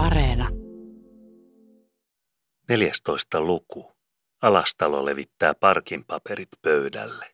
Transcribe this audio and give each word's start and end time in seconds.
Areena. 0.00 0.48
14. 2.68 3.40
luku. 3.40 3.92
Alastalo 4.42 5.04
levittää 5.04 5.54
parkin 5.54 6.04
paperit 6.04 6.48
pöydälle. 6.62 7.26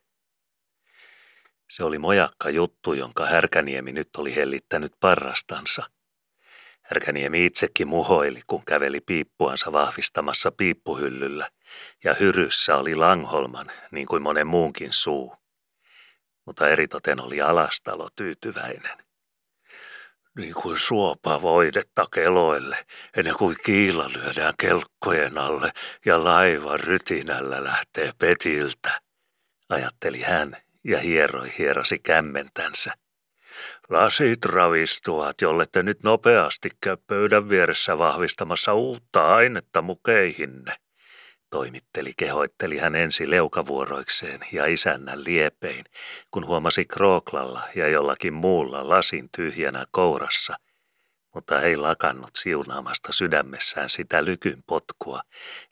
Se 1.69 1.83
oli 1.83 1.97
mojakka 1.97 2.49
juttu, 2.49 2.93
jonka 2.93 3.25
Härkäniemi 3.25 3.91
nyt 3.91 4.09
oli 4.17 4.35
hellittänyt 4.35 4.93
parrastansa. 4.99 5.83
Härkäniemi 6.81 7.45
itsekin 7.45 7.87
muhoili, 7.87 8.41
kun 8.47 8.65
käveli 8.65 9.01
piippuansa 9.01 9.71
vahvistamassa 9.71 10.51
piippuhyllyllä, 10.51 11.49
ja 12.03 12.13
hyryssä 12.13 12.77
oli 12.77 12.95
Langholman, 12.95 13.71
niin 13.91 14.07
kuin 14.07 14.23
monen 14.23 14.47
muunkin 14.47 14.93
suu. 14.93 15.35
Mutta 16.45 16.69
eritoten 16.69 17.21
oli 17.21 17.41
Alastalo 17.41 18.09
tyytyväinen 18.15 19.06
niin 20.37 20.53
kuin 20.53 20.77
suopa 20.77 21.41
voidetta 21.41 22.05
keloille, 22.13 22.77
ennen 23.17 23.35
kuin 23.35 23.55
kiila 23.65 24.09
lyödään 24.15 24.53
kelkkojen 24.59 25.37
alle 25.37 25.71
ja 26.05 26.23
laiva 26.23 26.77
rytinällä 26.77 27.63
lähtee 27.63 28.11
petiltä, 28.19 29.01
ajatteli 29.69 30.21
hän 30.21 30.57
ja 30.83 30.99
hieroi 30.99 31.51
hierosi 31.57 31.99
kämmentänsä. 31.99 32.93
Lasit 33.89 34.45
ravistuvat, 34.45 35.41
jolle 35.41 35.65
te 35.71 35.83
nyt 35.83 36.03
nopeasti 36.03 36.69
käy 36.81 36.97
pöydän 37.07 37.49
vieressä 37.49 37.97
vahvistamassa 37.97 38.73
uutta 38.73 39.35
ainetta 39.35 39.81
mukeihinne 39.81 40.75
toimitteli, 41.49 42.13
kehoitteli 42.17 42.77
hän 42.77 42.95
ensi 42.95 43.29
leukavuoroikseen 43.29 44.39
ja 44.51 44.65
isännän 44.65 45.23
liepein, 45.23 45.85
kun 46.31 46.47
huomasi 46.47 46.85
Krooklalla 46.85 47.61
ja 47.75 47.87
jollakin 47.87 48.33
muulla 48.33 48.89
lasin 48.89 49.29
tyhjänä 49.37 49.85
kourassa, 49.91 50.55
mutta 51.35 51.61
ei 51.61 51.77
lakannut 51.77 52.31
siunaamasta 52.37 53.13
sydämessään 53.13 53.89
sitä 53.89 54.25
lykyn 54.25 54.63
potkua, 54.67 55.21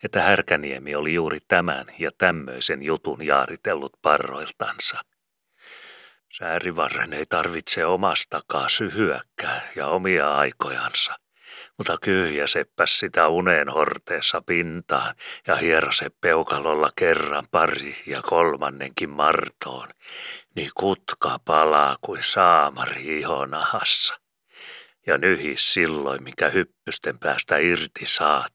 että 0.04 0.22
Härkäniemi 0.22 0.94
oli 0.94 1.14
juuri 1.14 1.38
tämän 1.48 1.86
ja 1.98 2.10
tämmöisen 2.18 2.82
jutun 2.82 3.26
jaaritellut 3.26 3.92
parroiltansa. 4.02 5.00
Säärivarren 6.32 7.12
ei 7.12 7.26
tarvitse 7.26 7.86
omastakaan 7.86 8.70
syhyäkään 8.70 9.62
ja 9.76 9.86
omia 9.86 10.36
aikojansa– 10.36 11.14
mutta 11.78 11.98
kyhjä 12.02 12.46
seppäs 12.46 12.98
sitä 12.98 13.28
uneen 13.28 13.68
horteessa 13.68 14.42
pintaan 14.42 15.14
ja 15.46 15.56
hierose 15.56 16.10
peukalolla 16.20 16.90
kerran 16.96 17.46
pari 17.50 17.96
ja 18.06 18.22
kolmannenkin 18.22 19.10
martoon, 19.10 19.88
niin 20.54 20.70
kutka 20.74 21.38
palaa 21.44 21.96
kuin 22.00 22.22
saamari 22.22 23.18
ihonahassa. 23.18 24.20
Ja 25.06 25.18
nyhis 25.18 25.72
silloin, 25.72 26.22
mikä 26.22 26.48
hyppysten 26.48 27.18
päästä 27.18 27.56
irti 27.56 28.06
saat, 28.06 28.52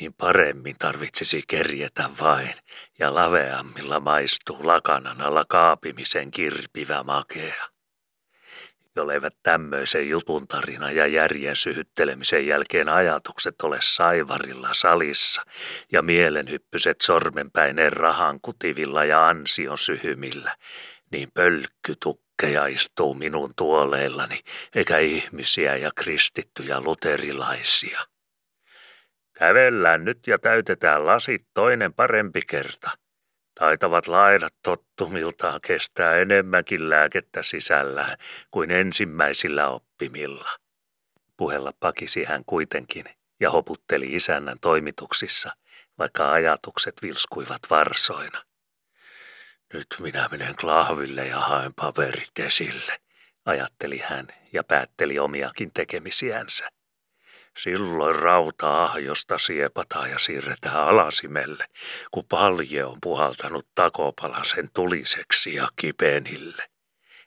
niin 0.00 0.14
paremmin 0.14 0.76
tarvitsisi 0.78 1.42
kerjetä 1.48 2.10
vain, 2.20 2.54
ja 2.98 3.14
laveammilla 3.14 4.00
maistuu 4.00 4.58
lakanan 4.62 5.20
alla 5.20 5.44
kaapimisen 5.48 6.30
kirpivä 6.30 7.02
makea 7.02 7.75
jolleivät 8.96 9.34
tämmöisen 9.42 10.08
jutun 10.08 10.48
tarina 10.48 10.90
ja 10.90 11.06
järjen 11.06 11.56
syhyttelemisen 11.56 12.46
jälkeen 12.46 12.88
ajatukset 12.88 13.62
ole 13.62 13.76
saivarilla 13.80 14.68
salissa 14.72 15.42
ja 15.92 16.02
mielenhyppyset 16.02 17.00
sormenpäineen 17.00 17.92
rahan 17.92 18.40
kutivilla 18.40 19.04
ja 19.04 19.28
ansion 19.28 19.78
syhymillä, 19.78 20.56
niin 21.10 21.28
pölkkytukkeja 21.34 22.66
istuu 22.66 23.14
minun 23.14 23.52
tuoleillani, 23.56 24.40
eikä 24.74 24.98
ihmisiä 24.98 25.76
ja 25.76 25.90
kristittyjä 25.96 26.80
luterilaisia. 26.80 28.00
Kävellään 29.32 30.04
nyt 30.04 30.26
ja 30.26 30.38
täytetään 30.38 31.06
lasit 31.06 31.46
toinen 31.54 31.94
parempi 31.94 32.40
kerta– 32.46 32.90
Taitavat 33.58 34.08
laidat 34.08 34.54
tottumiltaan 34.62 35.60
kestää 35.60 36.16
enemmänkin 36.16 36.90
lääkettä 36.90 37.42
sisällään 37.42 38.18
kuin 38.50 38.70
ensimmäisillä 38.70 39.68
oppimilla. 39.68 40.48
Puhella 41.36 41.72
pakisi 41.80 42.24
hän 42.24 42.44
kuitenkin 42.46 43.04
ja 43.40 43.50
hoputteli 43.50 44.14
isännän 44.14 44.58
toimituksissa, 44.60 45.50
vaikka 45.98 46.32
ajatukset 46.32 46.94
vilskuivat 47.02 47.60
varsoina. 47.70 48.42
Nyt 49.72 49.86
minä 50.00 50.28
menen 50.30 50.56
klahville 50.56 51.26
ja 51.26 51.40
haen 51.40 51.74
paperit 51.74 52.38
esille, 52.38 52.96
ajatteli 53.44 53.98
hän 53.98 54.26
ja 54.52 54.64
päätteli 54.64 55.18
omiakin 55.18 55.70
tekemisiänsä. 55.74 56.68
Silloin 57.56 58.16
rauta-ahjosta 58.16 59.38
siepataan 59.38 60.10
ja 60.10 60.18
siirretään 60.18 60.76
alasimelle, 60.76 61.64
kun 62.10 62.24
palje 62.28 62.84
on 62.84 62.98
puhaltanut 63.02 63.66
takopalasen 63.74 64.70
tuliseksi 64.74 65.54
ja 65.54 65.68
kipenille. 65.76 66.62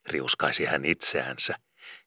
Riuskaisi 0.09 0.65
hän 0.65 0.85
itseänsä 0.85 1.55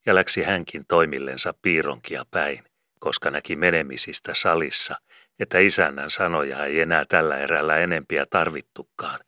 ja 0.06 0.14
läksi 0.14 0.42
hänkin 0.42 0.84
toimillensa 0.88 1.54
piironkia 1.62 2.24
päin, 2.30 2.64
koska 3.00 3.30
näki 3.30 3.56
menemisistä 3.56 4.34
salissa, 4.34 4.96
että 5.38 5.58
isännän 5.58 6.10
sanoja 6.10 6.64
ei 6.64 6.80
enää 6.80 7.04
tällä 7.08 7.38
erällä 7.38 7.76
enempiä 7.76 8.26
tarvittukaan, 8.30 9.20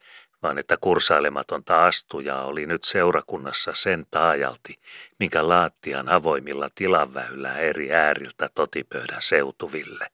vaan 0.44 0.58
että 0.58 0.76
kursailematonta 0.80 1.86
astujaa 1.86 2.44
oli 2.44 2.66
nyt 2.66 2.84
seurakunnassa 2.84 3.72
sen 3.74 4.06
taajalti, 4.10 4.74
minkä 5.18 5.48
laattian 5.48 6.08
avoimilla 6.08 6.68
tilaväylää 6.74 7.58
eri 7.58 7.92
ääriltä 7.92 8.50
totipöydän 8.54 9.22
seutuville. 9.22 10.06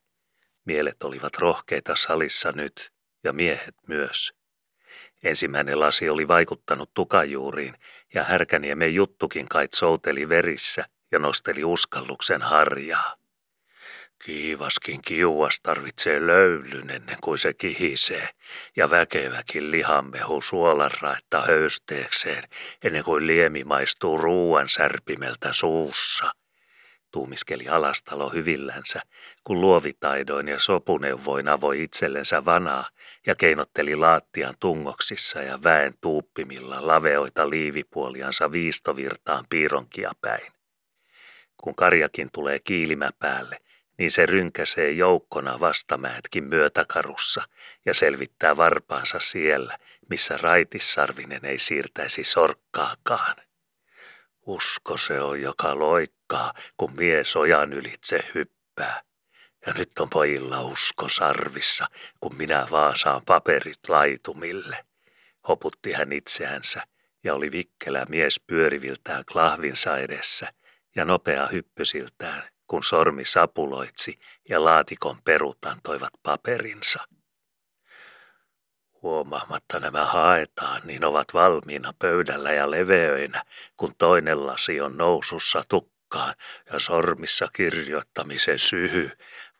Mielet 0.64 1.02
olivat 1.02 1.36
rohkeita 1.38 1.96
salissa 1.96 2.52
nyt, 2.52 2.92
ja 3.24 3.32
miehet 3.32 3.74
myös. 3.86 4.32
Ensimmäinen 5.22 5.80
lasi 5.80 6.08
oli 6.08 6.28
vaikuttanut 6.28 6.90
tukajuuriin, 6.94 7.74
ja 8.14 8.24
Härkäniemen 8.24 8.94
juttukin 8.94 9.48
kait 9.48 9.72
souteli 9.72 10.28
verissä 10.28 10.84
ja 11.12 11.18
nosteli 11.18 11.64
uskalluksen 11.64 12.42
harjaa. 12.42 13.19
Kiivaskin 14.24 15.02
kiuas 15.02 15.60
tarvitsee 15.60 16.26
löylyn 16.26 16.90
ennen 16.90 17.16
kuin 17.20 17.38
se 17.38 17.54
kihisee, 17.54 18.28
ja 18.76 18.90
väkeväkin 18.90 19.70
lihanmehu 19.70 20.42
suolanraetta 20.42 21.40
höysteekseen 21.40 22.44
ennen 22.84 23.04
kuin 23.04 23.26
liemi 23.26 23.64
maistuu 23.64 24.18
ruuan 24.18 24.68
särpimeltä 24.68 25.52
suussa. 25.52 26.32
Tuumiskeli 27.10 27.68
alastalo 27.68 28.28
hyvillänsä, 28.28 29.00
kun 29.44 29.60
luovitaidoin 29.60 30.48
ja 30.48 30.58
sopuneuvoin 30.58 31.48
avoi 31.48 31.82
itsellensä 31.82 32.44
vanaa 32.44 32.88
ja 33.26 33.34
keinotteli 33.34 33.96
laattian 33.96 34.54
tungoksissa 34.60 35.42
ja 35.42 35.62
väen 35.62 35.94
tuuppimilla 36.00 36.86
laveoita 36.86 37.50
liivipuoliansa 37.50 38.52
viistovirtaan 38.52 39.46
piironkia 39.50 40.12
päin. 40.20 40.52
Kun 41.56 41.74
karjakin 41.74 42.30
tulee 42.32 42.58
kiilimä 42.58 43.10
päälle– 43.18 43.58
niin 44.00 44.10
se 44.10 44.26
rynkäsee 44.26 44.90
joukkona 44.90 45.60
vastamäetkin 45.60 46.44
myötäkarussa 46.44 47.42
ja 47.86 47.94
selvittää 47.94 48.56
varpaansa 48.56 49.18
siellä, 49.18 49.78
missä 50.10 50.36
raitissarvinen 50.36 51.44
ei 51.44 51.58
siirtäisi 51.58 52.24
sorkkaakaan. 52.24 53.36
Usko 54.46 54.96
se 54.96 55.20
on, 55.20 55.40
joka 55.40 55.78
loikkaa, 55.78 56.52
kun 56.76 56.96
mies 56.96 57.36
ojan 57.36 57.72
ylitse 57.72 58.24
hyppää. 58.34 59.00
Ja 59.66 59.72
nyt 59.72 59.98
on 59.98 60.10
pojilla 60.10 60.60
usko 60.60 61.08
sarvissa, 61.08 61.86
kun 62.20 62.36
minä 62.36 62.66
vaan 62.70 62.96
saan 62.96 63.22
paperit 63.26 63.88
laitumille. 63.88 64.84
Hoputti 65.48 65.92
hän 65.92 66.12
itseänsä 66.12 66.82
ja 67.24 67.34
oli 67.34 67.52
vikkelä 67.52 68.04
mies 68.08 68.40
pyöriviltään 68.46 69.24
klahvinsa 69.32 69.98
edessä 69.98 70.52
ja 70.96 71.04
nopea 71.04 71.46
hyppysiltään 71.46 72.42
kun 72.70 72.84
sormi 72.84 73.24
sapuloitsi 73.24 74.18
ja 74.48 74.64
laatikon 74.64 75.16
perut 75.24 75.64
antoivat 75.64 76.12
paperinsa. 76.22 77.00
Huomaamatta 79.02 79.78
nämä 79.78 80.04
haetaan, 80.04 80.82
niin 80.84 81.04
ovat 81.04 81.34
valmiina 81.34 81.94
pöydällä 81.98 82.52
ja 82.52 82.70
leveöinä, 82.70 83.44
kun 83.76 83.94
toinen 83.98 84.46
lasi 84.46 84.80
on 84.80 84.96
nousussa 84.96 85.62
tukkaan 85.68 86.34
ja 86.72 86.78
sormissa 86.78 87.46
kirjoittamisen 87.52 88.58
syhy, 88.58 89.10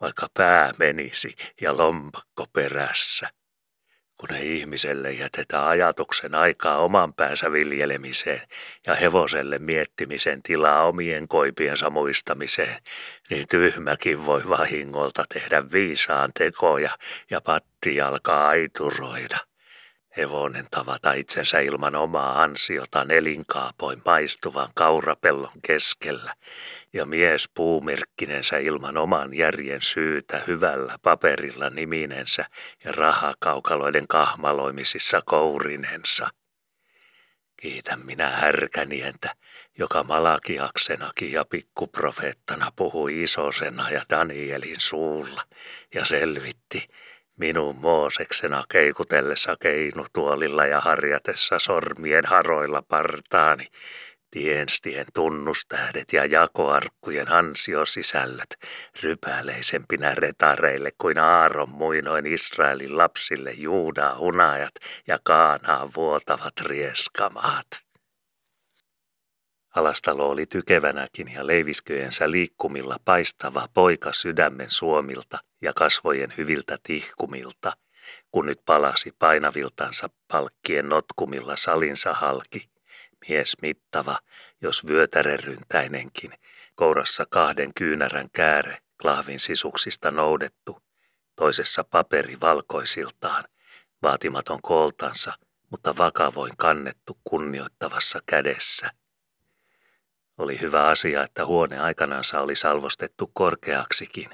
vaikka 0.00 0.26
pää 0.34 0.72
menisi 0.78 1.36
ja 1.60 1.76
lompakko 1.76 2.46
perässä 2.52 3.28
kun 4.20 4.34
ei 4.34 4.58
ihmiselle 4.58 5.12
jätetä 5.12 5.68
ajatuksen 5.68 6.34
aikaa 6.34 6.78
oman 6.78 7.14
päänsä 7.14 7.52
viljelemiseen 7.52 8.42
ja 8.86 8.94
hevoselle 8.94 9.58
miettimisen 9.58 10.42
tilaa 10.42 10.86
omien 10.86 11.28
koipiensa 11.28 11.90
muistamiseen, 11.90 12.76
niin 13.30 13.48
tyhmäkin 13.48 14.26
voi 14.26 14.42
vahingolta 14.48 15.24
tehdä 15.34 15.62
viisaan 15.72 16.30
tekoja 16.38 16.90
ja 17.30 17.40
patti 17.40 18.00
alkaa 18.00 18.48
aituroida. 18.48 19.38
Hevonen 20.16 20.66
tavata 20.70 21.12
itsensä 21.12 21.60
ilman 21.60 21.96
omaa 21.96 22.42
ansiota 22.42 23.04
nelinkaapoin 23.04 24.02
maistuvan 24.04 24.68
kaurapellon 24.74 25.52
keskellä 25.66 26.34
ja 26.92 27.06
mies 27.06 27.48
puumerkkinensä 27.54 28.58
ilman 28.58 28.96
oman 28.96 29.34
järjen 29.34 29.82
syytä 29.82 30.42
hyvällä 30.46 30.96
paperilla 31.02 31.70
niminensä 31.70 32.44
ja 32.84 32.92
rahakaukaloiden 32.92 34.08
kahmaloimisissa 34.08 35.22
kourinensa. 35.24 36.28
Kiitän 37.56 38.06
minä 38.06 38.28
härkänientä, 38.30 39.34
joka 39.78 40.02
Malakiaksenakin 40.02 41.32
ja 41.32 41.44
pikkuprofeettana 41.44 42.72
puhui 42.76 43.22
isosena 43.22 43.90
ja 43.90 44.02
Danielin 44.10 44.80
suulla 44.80 45.42
ja 45.94 46.04
selvitti, 46.04 46.88
minun 47.36 47.76
Mooseksena 47.76 48.64
keikutellessa 48.68 49.56
keinutuolilla 49.60 50.66
ja 50.66 50.80
harjatessa 50.80 51.58
sormien 51.58 52.26
haroilla 52.26 52.82
partaani, 52.82 53.66
tienstien 54.30 55.06
tunnustähdet 55.14 56.12
ja 56.12 56.24
jakoarkkujen 56.24 57.32
ansiosisällöt 57.32 58.56
rypäleisempinä 59.02 60.14
retareille 60.14 60.90
kuin 60.98 61.18
Aaron 61.18 61.70
muinoin 61.70 62.26
Israelin 62.26 62.96
lapsille 62.96 63.52
Juudaa 63.52 64.18
hunajat 64.18 64.74
ja 65.08 65.18
Kaanaa 65.24 65.88
vuotavat 65.96 66.60
rieskamaat. 66.60 67.66
Alastalo 69.76 70.30
oli 70.30 70.46
tykevänäkin 70.46 71.32
ja 71.32 71.46
leivisköjensä 71.46 72.30
liikkumilla 72.30 72.96
paistava 73.04 73.68
poika 73.74 74.12
sydämen 74.12 74.70
suomilta 74.70 75.38
ja 75.62 75.72
kasvojen 75.72 76.34
hyviltä 76.36 76.78
tihkumilta, 76.82 77.72
kun 78.30 78.46
nyt 78.46 78.60
palasi 78.66 79.12
painaviltansa 79.18 80.10
palkkien 80.32 80.88
notkumilla 80.88 81.56
salinsa 81.56 82.12
halki, 82.12 82.69
mies 83.28 83.56
mittava, 83.62 84.18
jos 84.60 84.86
vyötäreryntäinenkin, 84.86 86.32
kourassa 86.74 87.26
kahden 87.30 87.74
kyynärän 87.74 88.30
kääre, 88.32 88.78
klahvin 89.02 89.40
sisuksista 89.40 90.10
noudettu, 90.10 90.82
toisessa 91.36 91.84
paperi 91.84 92.40
valkoisiltaan, 92.40 93.44
vaatimaton 94.02 94.62
kooltansa, 94.62 95.32
mutta 95.70 95.96
vakavoin 95.96 96.56
kannettu 96.56 97.18
kunnioittavassa 97.24 98.20
kädessä– 98.26 98.90
oli 100.40 100.60
hyvä 100.60 100.86
asia, 100.86 101.22
että 101.22 101.46
huone 101.46 101.78
aikanansa 101.78 102.40
oli 102.40 102.56
salvostettu 102.56 103.30
korkeaksikin, 103.34 104.30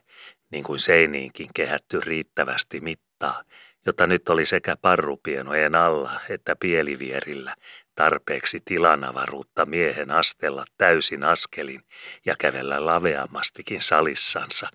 niin 0.50 0.64
kuin 0.64 0.80
seiniinkin 0.80 1.50
kehätty 1.54 2.00
riittävästi 2.00 2.80
mittaa, 2.80 3.42
jota 3.86 4.06
nyt 4.06 4.28
oli 4.28 4.46
sekä 4.46 4.76
parrupienojen 4.76 5.74
alla 5.74 6.20
että 6.28 6.56
pielivierillä 6.56 7.54
tarpeeksi 7.94 8.62
tilanavaruutta 8.64 9.66
miehen 9.66 10.10
astella 10.10 10.64
täysin 10.78 11.24
askelin 11.24 11.82
ja 12.26 12.34
kävellä 12.38 12.86
laveammastikin 12.86 13.82
salissansa, 13.82 14.68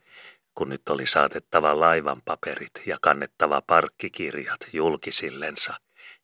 kun 0.55 0.69
nyt 0.69 0.89
oli 0.89 1.05
saatettava 1.05 1.79
laivan 1.79 2.21
paperit 2.25 2.81
ja 2.85 2.97
kannettava 3.01 3.61
parkkikirjat 3.67 4.59
julkisillensa 4.73 5.73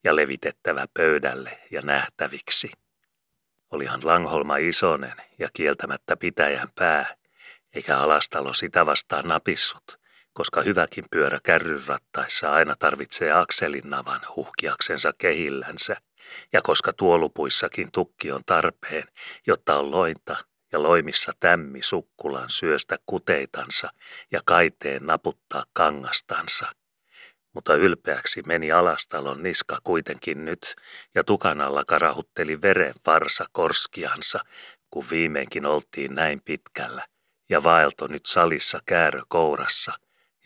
ja 0.04 0.16
levitettävä 0.16 0.86
pöydälle 0.94 1.60
ja 1.72 1.82
nähtäviksi. 1.86 2.72
Olihan 3.72 4.02
Langholma 4.04 4.58
isonen 4.58 5.16
ja 5.40 5.50
kieltämättä 5.54 6.18
pitäjän 6.18 6.70
pää, 6.76 7.16
eikä 7.74 7.98
alastalo 7.98 8.54
sitä 8.54 8.86
vastaan 8.86 9.28
napissut, 9.28 10.00
koska 10.38 10.62
hyväkin 10.62 11.06
pyörä 11.12 11.40
kärryrattaissa 11.44 12.54
aina 12.54 12.76
tarvitsee 12.80 13.32
akselin 13.32 13.90
navan 13.90 14.22
huhkiaksensa 14.36 15.14
kehillänsä, 15.18 15.96
ja 16.54 16.62
koska 16.62 16.94
tuolupuissakin 16.94 17.92
tukki 17.92 18.32
on 18.32 18.42
tarpeen, 18.46 19.04
jotta 19.48 19.80
on 19.80 19.92
lointa 19.92 20.36
ja 20.72 20.84
loimissa 20.84 21.32
tämmi 21.40 21.82
sukkulan 21.82 22.50
syöstä 22.50 22.98
kuteitansa 23.06 23.90
ja 24.32 24.40
kaiteen 24.46 25.06
naputtaa 25.06 25.64
kangastansa– 25.74 26.68
mutta 27.54 27.76
ylpeäksi 27.76 28.42
meni 28.46 28.72
alastalon 28.72 29.44
niska 29.44 29.78
kuitenkin 29.84 30.46
nyt, 30.46 30.76
ja 31.16 31.24
tukan 31.24 31.62
alla 31.62 31.84
karahutteli 31.86 32.62
veren 32.62 32.94
varsa 33.06 33.46
korskiansa, 33.52 34.40
kun 34.90 35.06
viimeinkin 35.12 35.66
oltiin 35.66 36.16
näin 36.16 36.42
pitkällä, 36.46 37.06
ja 37.50 37.64
vaelto 37.64 38.08
nyt 38.08 38.26
salissa 38.26 38.80
käärö 38.86 39.22
kourassa, 39.28 39.94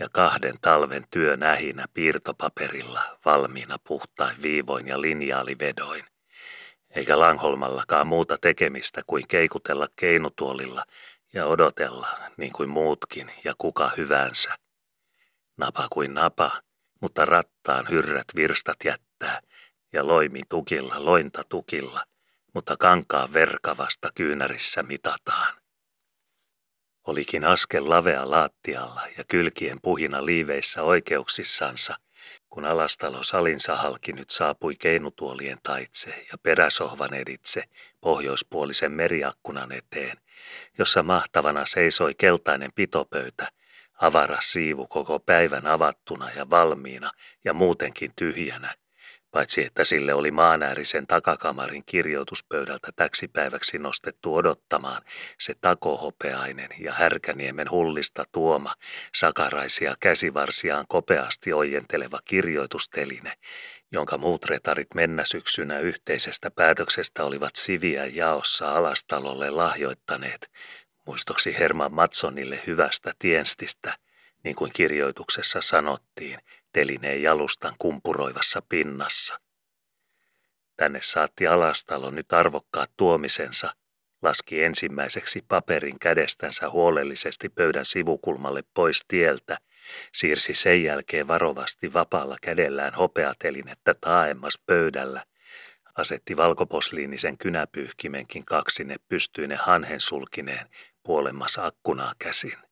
ja 0.01 0.09
kahden 0.13 0.55
talven 0.61 1.03
työ 1.11 1.37
nähinä 1.37 1.85
piirtopaperilla, 1.93 3.01
valmiina 3.25 3.77
puhtain 3.87 4.41
viivoin 4.41 4.87
ja 4.87 5.01
linjaalivedoin. 5.01 6.05
Eikä 6.89 7.19
Langholmallakaan 7.19 8.07
muuta 8.07 8.37
tekemistä 8.37 9.01
kuin 9.07 9.27
keikutella 9.27 9.87
keinutuolilla 9.95 10.83
ja 11.33 11.45
odotella, 11.45 12.07
niin 12.37 12.51
kuin 12.53 12.69
muutkin 12.69 13.31
ja 13.43 13.53
kuka 13.57 13.91
hyvänsä. 13.97 14.55
Napa 15.57 15.87
kuin 15.91 16.13
napa, 16.13 16.51
mutta 17.01 17.25
rattaan 17.25 17.89
hyrrät 17.89 18.27
virstat 18.35 18.77
jättää, 18.85 19.41
ja 19.93 20.07
loimi 20.07 20.41
tukilla, 20.49 21.05
lointa 21.05 21.43
tukilla, 21.49 22.03
mutta 22.53 22.77
kankaan 22.77 23.33
verkavasta 23.33 24.09
kyynärissä 24.15 24.83
mitataan. 24.83 25.60
Olikin 27.07 27.45
askel 27.45 27.89
lavea 27.89 28.29
laattialla 28.31 29.01
ja 29.17 29.23
kylkien 29.27 29.81
puhina 29.81 30.25
liiveissä 30.25 30.83
oikeuksissansa, 30.83 31.95
kun 32.49 32.65
alastalo 32.65 33.23
salinsa 33.23 33.75
halki 33.75 34.13
nyt 34.13 34.29
saapui 34.29 34.75
keinutuolien 34.75 35.57
taitse 35.63 36.09
ja 36.31 36.37
peräsohvan 36.43 37.13
editse 37.13 37.63
pohjoispuolisen 38.01 38.91
meriakkunan 38.91 39.71
eteen, 39.71 40.17
jossa 40.77 41.03
mahtavana 41.03 41.65
seisoi 41.65 42.13
keltainen 42.15 42.71
pitopöytä 42.75 43.47
Avaras 44.01 44.51
siivu 44.51 44.87
koko 44.87 45.19
päivän 45.19 45.67
avattuna 45.67 46.31
ja 46.35 46.49
valmiina 46.49 47.11
ja 47.43 47.53
muutenkin 47.53 48.11
tyhjänä, 48.15 48.75
paitsi 49.31 49.65
että 49.65 49.83
sille 49.83 50.13
oli 50.13 50.31
maanäärisen 50.31 51.07
takakamarin 51.07 51.83
kirjoituspöydältä 51.85 52.89
täksi 52.95 53.27
päiväksi 53.27 53.77
nostettu 53.77 54.35
odottamaan 54.35 55.01
se 55.39 55.53
takohopeainen 55.61 56.69
ja 56.79 56.93
härkäniemen 56.93 57.71
hullista 57.71 58.23
tuoma, 58.31 58.73
sakaraisia 59.15 59.95
käsivarsiaan 59.99 60.85
kopeasti 60.89 61.53
ojenteleva 61.53 62.19
kirjoitusteline, 62.25 63.33
jonka 63.91 64.17
muut 64.17 64.45
retarit 64.45 64.93
mennä 64.95 65.25
syksynä 65.25 65.79
yhteisestä 65.79 66.51
päätöksestä 66.51 67.23
olivat 67.23 67.55
siviä 67.55 68.05
jaossa 68.05 68.71
alastalolle 68.71 69.49
lahjoittaneet, 69.49 70.51
muistoksi 71.05 71.59
Herman 71.59 71.93
Matsonille 71.93 72.59
hyvästä 72.67 73.11
tienstistä, 73.19 73.93
niin 74.43 74.55
kuin 74.55 74.71
kirjoituksessa 74.73 75.61
sanottiin, 75.61 76.39
telineen 76.73 77.23
jalustan 77.23 77.73
kumpuroivassa 77.79 78.61
pinnassa. 78.69 79.39
Tänne 80.77 80.99
saatti 81.03 81.47
alastalo 81.47 82.11
nyt 82.11 82.33
arvokkaat 82.33 82.91
tuomisensa, 82.97 83.75
laski 84.21 84.63
ensimmäiseksi 84.63 85.45
paperin 85.47 85.99
kädestänsä 85.99 86.69
huolellisesti 86.69 87.49
pöydän 87.49 87.85
sivukulmalle 87.85 88.63
pois 88.73 89.05
tieltä, 89.07 89.57
siirsi 90.13 90.53
sen 90.53 90.83
jälkeen 90.83 91.27
varovasti 91.27 91.93
vapaalla 91.93 92.37
kädellään 92.41 92.93
hopeatelinettä 92.93 93.93
taaemmas 93.93 94.59
pöydällä, 94.65 95.25
asetti 95.95 96.37
valkoposliinisen 96.37 97.37
kynäpyyhkimenkin 97.37 98.45
kaksine 98.45 98.95
pystyine 99.09 99.55
hanhen 99.55 99.99
sulkineen 99.99 100.67
puolemmas 101.03 101.59
akkunaa 101.59 102.13
käsin. 102.19 102.70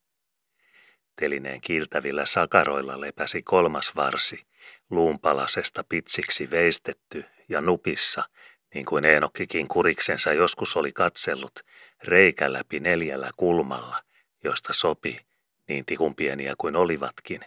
Telineen 1.20 1.62
kiiltävillä 1.62 2.26
sakaroilla 2.26 3.02
lepäsi 3.02 3.42
kolmas 3.44 3.96
varsi, 3.96 4.46
luunpalasesta 4.90 5.84
pitsiksi 5.90 6.52
veistetty 6.52 7.26
ja 7.50 7.62
nupissa, 7.62 8.24
niin 8.74 8.86
kuin 8.86 9.06
Eenokkikin 9.06 9.68
kuriksensa 9.68 10.34
joskus 10.34 10.78
oli 10.78 10.92
katsellut, 10.92 11.60
reikä 12.04 12.54
läpi 12.54 12.80
neljällä 12.80 13.30
kulmalla, 13.38 13.98
josta 14.44 14.74
sopi, 14.74 15.20
niin 15.68 15.86
tikun 15.86 16.16
pieniä 16.16 16.54
kuin 16.58 16.76
olivatkin, 16.76 17.42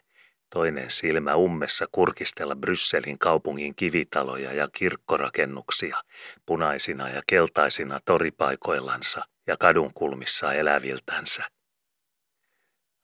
toinen 0.51 0.91
silmä 0.91 1.35
ummessa 1.37 1.87
kurkistella 1.93 2.57
Brysselin 2.57 3.19
kaupungin 3.19 3.75
kivitaloja 3.75 4.53
ja 4.53 4.69
kirkkorakennuksia, 4.73 5.97
punaisina 6.47 7.09
ja 7.09 7.23
keltaisina 7.27 8.01
toripaikoillansa, 8.05 9.25
ja 9.47 9.57
kadunkulmissa 9.57 10.53
eläviltänsä. 10.53 11.45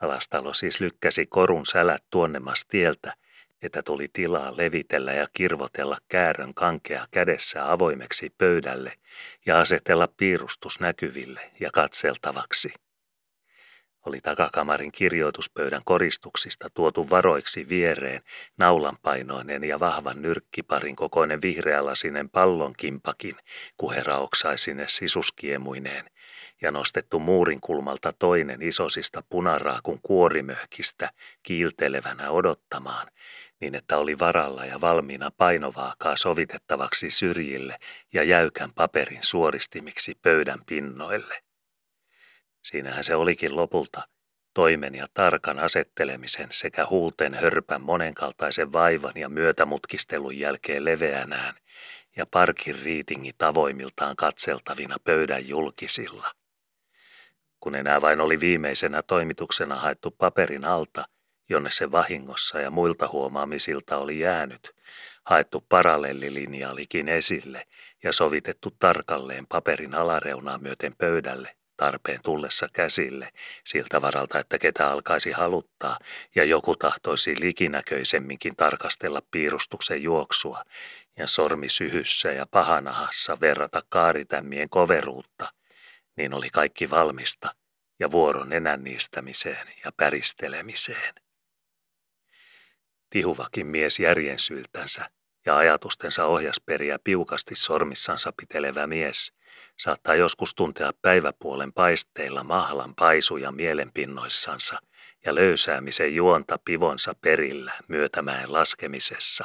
Alastalo 0.01 0.55
siis 0.55 0.81
lykkäsi 0.81 1.27
korun 1.27 1.67
sälät 1.67 2.05
tuonnemas 2.11 2.65
tieltä, 2.69 3.15
että 3.63 3.83
tuli 3.83 4.09
tilaa 4.13 4.57
levitellä 4.57 5.13
ja 5.13 5.27
kirvotella 5.33 5.97
käärön 6.09 6.55
kankea 6.55 7.07
kädessä 7.11 7.73
avoimeksi 7.73 8.31
pöydälle 8.39 8.93
ja 9.47 9.61
asetella 9.61 10.09
piirustus 10.09 10.81
näkyville 10.81 11.51
ja 11.61 11.71
katseltavaksi. 11.73 12.73
Oli 14.09 14.21
takakamarin 14.21 14.93
kirjoituspöydän 14.93 15.83
koristuksista 15.85 16.71
tuotu 16.71 17.11
varoiksi 17.11 17.69
viereen 17.69 18.23
naulanpainoinen 18.57 19.65
ja 19.65 19.81
vahvan 19.81 20.23
nyrkkiparin 20.23 20.97
kokoinen 20.97 21.43
vihreälasinen 21.43 22.31
pallonkimpakin 22.31 23.37
kuheraoksaisine 23.77 24.85
sisuskiemuineen 24.89 26.05
ja 26.63 26.71
nostettu 26.71 27.19
muurin 27.19 27.61
kulmalta 27.61 28.13
toinen 28.13 28.63
isosista 28.63 29.23
punaraakun 29.29 30.01
kuorimöhkistä 30.03 31.11
kiiltelevänä 31.43 32.31
odottamaan, 32.31 33.09
niin 33.61 33.75
että 33.75 33.97
oli 33.97 34.19
varalla 34.19 34.65
ja 34.65 34.81
valmiina 34.81 35.31
painovaakaa 35.31 36.17
sovitettavaksi 36.17 37.11
syrjille 37.11 37.77
ja 38.13 38.23
jäykän 38.23 38.73
paperin 38.75 39.23
suoristimiksi 39.23 40.19
pöydän 40.23 40.65
pinnoille. 40.67 41.48
Siinähän 42.71 43.05
se 43.05 43.15
olikin 43.15 43.57
lopulta– 43.57 44.03
toimen 44.55 44.95
ja 44.95 45.07
tarkan 45.15 45.59
asettelemisen 45.59 46.47
sekä 46.51 46.87
huulten 46.91 47.35
hörpän 47.35 47.83
monenkaltaisen 47.83 48.73
vaivan 48.73 49.13
ja 49.15 49.29
myötämutkistelun 49.29 50.39
jälkeen 50.39 50.85
leveänään 50.85 51.55
ja 52.17 52.27
parkin 52.27 52.79
riitingi 52.79 53.33
tavoimiltaan 53.39 54.17
katseltavina 54.17 54.97
pöydän 55.05 55.49
julkisilla. 55.49 56.31
Kun 57.61 57.75
enää 57.75 58.01
vain 58.01 58.21
oli 58.21 58.41
viimeisenä 58.41 59.03
toimituksena 59.03 59.75
haettu 59.75 60.11
paperin 60.11 60.65
alta, 60.65 61.05
jonne 61.49 61.71
se 61.71 61.91
vahingossa 61.93 62.61
ja 62.61 62.71
muilta 62.71 63.09
huomaamisilta 63.09 63.97
oli 63.97 64.19
jäänyt, 64.19 64.71
haettu 65.25 65.65
parallellilinja 65.69 66.71
olikin 66.71 67.09
esille 67.09 67.67
ja 68.03 68.13
sovitettu 68.13 68.71
tarkalleen 68.79 69.47
paperin 69.47 69.95
alareunaa 69.95 70.59
myöten 70.59 70.95
pöydälle, 70.99 71.59
tarpeen 71.79 72.21
tullessa 72.23 72.69
käsille, 72.73 73.33
siltä 73.65 74.03
varalta, 74.03 74.39
että 74.39 74.59
ketä 74.59 74.91
alkaisi 74.91 75.33
haluttaa, 75.33 75.99
ja 76.35 76.45
joku 76.45 76.77
tahtoisi 76.77 77.35
likinäköisemminkin 77.41 78.57
tarkastella 78.57 79.23
piirustuksen 79.31 80.03
juoksua, 80.03 80.63
ja 81.17 81.27
sormi 81.27 81.69
syhyssä 81.69 82.33
ja 82.33 82.47
pahanahassa 82.51 83.41
verrata 83.41 83.83
kaaritämmien 83.89 84.69
koveruutta, 84.69 85.49
niin 86.17 86.35
oli 86.35 86.51
kaikki 86.51 86.91
valmista, 86.91 87.55
ja 88.01 88.11
vuoron 88.11 88.53
enänniistämiseen 88.53 89.69
ja 89.85 89.93
päristelemiseen. 89.97 91.15
Tihuvakin 93.11 93.67
mies 93.67 93.99
järjen 93.99 94.39
syltänsä 94.39 95.11
ja 95.47 95.57
ajatustensa 95.57 96.25
ohjasperiä 96.25 96.99
piukasti 97.05 97.55
sormissansa 97.55 98.33
pitelevä 98.37 98.87
mies– 98.87 99.33
Saattaa 99.79 100.15
joskus 100.15 100.55
tuntea 100.55 100.91
päiväpuolen 101.03 101.73
paisteilla 101.73 102.45
mahlan 102.45 102.95
paisuja 102.95 103.53
mielenpinnoissansa 103.53 104.79
ja 105.25 105.35
löysäämisen 105.35 106.15
juonta 106.15 106.59
pivonsa 106.65 107.15
perillä 107.21 107.73
myötämäen 107.89 108.53
laskemisessa. 108.53 109.45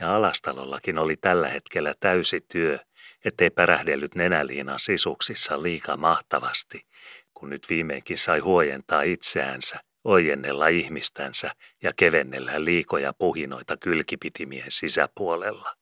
Ja 0.00 0.16
alastalollakin 0.16 0.98
oli 0.98 1.16
tällä 1.16 1.48
hetkellä 1.48 1.94
täysi 2.00 2.40
työ, 2.40 2.78
ettei 3.24 3.50
pärähdellyt 3.50 4.14
nenäliinan 4.14 4.78
sisuksissa 4.78 5.62
liika 5.62 5.96
mahtavasti, 5.96 6.86
kun 7.34 7.50
nyt 7.50 7.66
viimeinkin 7.70 8.18
sai 8.18 8.38
huojentaa 8.38 9.02
itseänsä, 9.02 9.80
ojennella 10.04 10.68
ihmistänsä 10.68 11.50
ja 11.82 11.92
kevennellä 11.96 12.64
liikoja 12.64 13.12
puhinoita 13.12 13.76
kylkipitimien 13.76 14.70
sisäpuolella. 14.70 15.74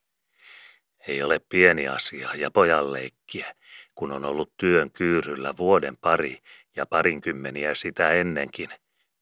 Ei 1.08 1.22
ole 1.22 1.40
pieni 1.48 1.88
asia 1.88 2.30
ja 2.34 2.50
pojanleikkiä, 2.50 3.54
kun 3.98 4.12
on 4.12 4.24
ollut 4.24 4.52
työn 4.56 4.90
kyyryllä 4.90 5.54
vuoden 5.56 5.96
pari 5.96 6.38
ja 6.76 6.86
parinkymmeniä 6.86 7.74
sitä 7.74 8.12
ennenkin, 8.12 8.68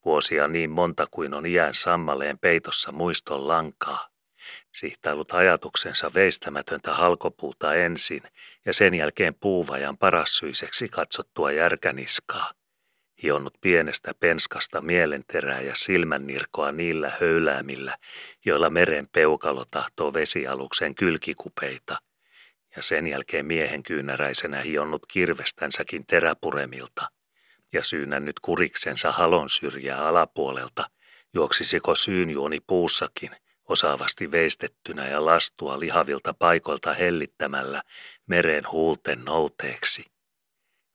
vuosia 0.05 0.49
niin 0.49 0.71
monta 0.71 1.07
kuin 1.11 1.35
on 1.35 1.47
iän 1.47 1.75
sammaleen 1.75 2.39
peitossa 2.39 2.93
muiston 2.93 3.49
lankaa. 3.49 4.09
Sihtailut 4.75 5.33
ajatuksensa 5.33 6.11
veistämätöntä 6.15 6.95
halkopuuta 6.95 7.75
ensin 7.75 8.23
ja 8.67 8.73
sen 8.75 8.95
jälkeen 8.95 9.35
puuvajan 9.35 9.99
parassyiseksi 9.99 10.89
katsottua 10.89 11.53
järkäniskaa. 11.53 12.51
Hionnut 13.23 13.55
pienestä 13.61 14.15
penskasta 14.21 14.81
mielenterää 14.81 15.61
ja 15.61 15.75
silmännirkoa 15.75 16.73
niillä 16.73 17.13
höyläämillä, 17.21 17.97
joilla 18.45 18.71
meren 18.71 19.09
peukalo 19.13 19.65
tahtoo 19.71 20.13
vesialuksen 20.13 20.95
kylkikupeita– 20.95 21.97
ja 22.77 22.83
sen 22.83 23.07
jälkeen 23.07 23.47
miehen 23.47 23.83
kyynäräisenä 23.83 24.61
hionnut 24.61 25.07
kirvestänsäkin 25.07 26.07
teräpuremilta 26.07 27.09
ja 27.73 27.85
syynännyt 27.85 28.41
kuriksensa 28.41 29.13
halon 29.13 29.51
syrjää 29.51 30.07
alapuolelta, 30.07 30.91
juoksisiko 31.35 31.95
syynjuoni 31.95 32.61
puussakin, 32.67 33.31
osaavasti 33.69 34.31
veistettynä 34.31 35.09
ja 35.09 35.25
lastua 35.25 35.81
lihavilta 35.81 36.35
paikoilta 36.35 36.95
hellittämällä 36.95 37.83
meren 38.27 38.65
huulten 38.73 39.25
nouteeksi. 39.25 40.05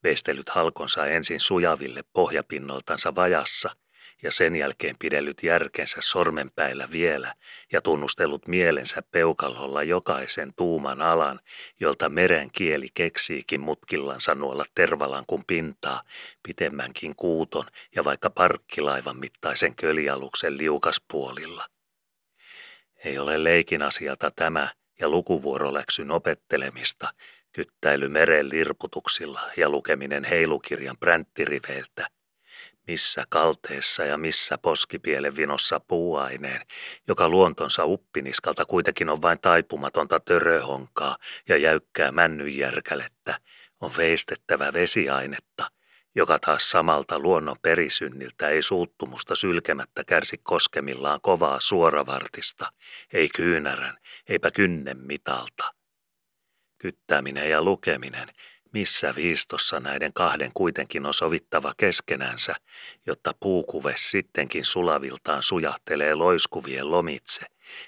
Veistelyt 0.04 0.50
halkonsa 0.50 1.06
ensin 1.06 1.40
sujaville 1.40 2.04
pohjapinnoltansa 2.14 3.16
vajassa 3.16 3.76
ja 4.24 4.32
sen 4.32 4.56
jälkeen 4.56 4.96
pidellyt 5.00 5.44
järkensä 5.44 5.98
sormenpäillä 6.00 6.88
vielä 6.92 7.34
ja 7.72 7.82
tunnustellut 7.82 8.48
mielensä 8.48 9.02
peukalolla 9.12 9.84
jokaisen 9.84 10.54
tuuman 10.56 11.02
alan, 11.02 11.40
jolta 11.80 12.10
meren 12.10 12.52
kieli 12.52 12.88
keksiikin 12.94 13.62
mutkillansa 13.62 14.36
nuolla 14.36 14.66
tervalankun 14.76 15.46
pintaa, 15.46 16.04
pitemmänkin 16.48 17.16
kuuton 17.16 17.66
ja 17.96 18.04
vaikka 18.04 18.30
parkkilaivan 18.30 19.18
mittaisen 19.18 19.76
kölialuksen 19.76 20.58
liukaspuolilla. 20.58 21.66
Ei 23.06 23.18
ole 23.18 23.44
leikin 23.44 23.82
asialta 23.82 24.32
tämä 24.36 24.70
ja 25.00 25.10
lukuvuoroläksyn 25.10 26.12
opettelemista, 26.12 27.08
kyttäily 27.52 28.10
meren 28.10 28.50
lirputuksilla 28.50 29.42
ja 29.58 29.70
lukeminen 29.70 30.24
heilukirjan 30.24 30.98
pränttiriveiltä– 30.98 32.08
missä 32.92 33.24
kalteessa 33.30 34.04
ja 34.06 34.18
missä 34.18 34.58
poskipielen 34.58 35.36
vinossa 35.36 35.80
puuaineen, 35.80 36.62
joka 37.08 37.30
luontonsa 37.30 37.86
uppiniskalta 37.86 38.66
kuitenkin 38.66 39.10
on 39.10 39.22
vain 39.22 39.40
taipumatonta 39.40 40.20
töröhonkaa 40.20 41.18
ja 41.50 41.58
jäykkää 41.58 42.12
männyjärkälettä, 42.12 43.40
on 43.82 43.92
veistettävä 43.98 44.74
vesiainetta, 44.74 45.72
joka 46.16 46.40
taas 46.40 46.72
samalta 46.72 47.20
luonnon 47.20 47.56
perisynniltä 47.62 48.50
ei 48.50 48.62
suuttumusta 48.62 49.36
sylkemättä 49.36 50.04
kärsi 50.04 50.38
koskemillaan 50.44 51.20
kovaa 51.22 51.60
suoravartista, 51.60 52.72
ei 53.14 53.30
kyynärän, 53.30 53.98
eipä 54.30 54.52
kynnen 54.52 54.98
mitalta. 54.98 55.74
Kyttäminen 56.78 57.50
ja 57.50 57.64
lukeminen– 57.64 58.28
missä 58.72 59.16
viistossa 59.16 59.80
näiden 59.80 60.14
kahden 60.14 60.52
kuitenkin 60.54 61.06
on 61.06 61.14
sovittava 61.14 61.74
keskenänsä, 61.78 62.56
jotta 63.06 63.34
puukuve 63.40 63.94
sittenkin 63.96 64.66
sulaviltaan 64.66 65.44
sujahtelee 65.44 66.16
loiskuvien 66.16 66.92
lomitse, 66.92 67.46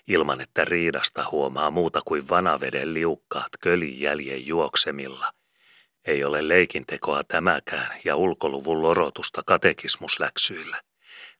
ilman 0.08 0.42
että 0.42 0.66
riidasta 0.66 1.26
huomaa 1.32 1.72
muuta 1.72 2.02
kuin 2.06 2.30
vanaveden 2.30 2.94
liukkaat 2.94 3.52
kölijäljen 3.60 4.48
juoksemilla. 4.48 5.32
Ei 6.06 6.24
ole 6.24 6.48
leikintekoa 6.48 7.24
tämäkään 7.24 7.98
ja 8.06 8.16
ulkoluvun 8.16 8.82
lorotusta 8.82 9.42
katekismusläksyillä. 9.46 10.82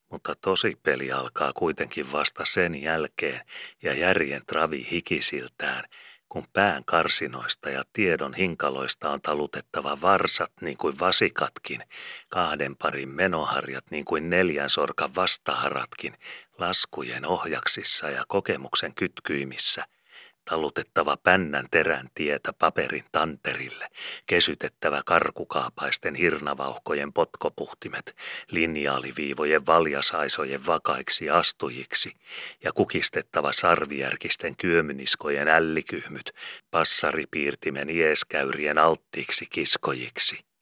Mutta 0.10 0.36
tosi 0.42 0.78
peli 0.84 1.12
alkaa 1.12 1.52
kuitenkin 1.54 2.12
vasta 2.12 2.46
sen 2.46 2.82
jälkeen 2.82 3.42
ja 3.84 3.94
järjen 3.94 4.42
travi 4.48 4.88
hikisiltään– 4.92 5.84
kun 6.34 6.48
pään 6.54 6.86
karsinoista 6.86 7.70
ja 7.70 7.84
tiedon 7.94 8.34
hinkaloista 8.34 9.10
on 9.10 9.22
talutettava 9.22 10.02
varsat 10.02 10.52
niin 10.62 10.78
kuin 10.78 11.00
vasikatkin, 11.00 11.84
kahden 12.30 12.76
parin 12.76 13.10
menoharjat 13.10 13.86
niin 13.92 14.06
kuin 14.06 14.30
neljän 14.30 14.70
sorkan 14.70 15.16
vastaharatkin, 15.16 16.18
laskujen 16.58 17.26
ohjaksissa 17.26 18.10
ja 18.10 18.24
kokemuksen 18.28 18.96
kytkyimissä, 18.96 19.86
talutettava 20.46 21.18
pännän 21.18 21.68
terän 21.72 22.10
tietä 22.16 22.54
paperin 22.54 23.06
tanterille, 23.12 23.88
kesytettävä 24.26 25.02
karkukaapaisten 25.06 26.16
hirnavauhkojen 26.16 27.14
potkopuhtimet, 27.14 28.16
linjaaliviivojen 28.52 29.66
valjasaisojen 29.66 30.66
vakaiksi 30.66 31.30
astujiksi 31.30 32.12
ja 32.64 32.72
kukistettava 32.74 33.52
sarvijärkisten 33.52 34.56
kyömyniskojen 34.56 35.48
ällikyhmyt 35.48 36.32
passaripiirtimen 36.72 37.90
ieskäyrien 37.90 38.78
alttiiksi 38.78 39.46
kiskojiksi 39.50 40.53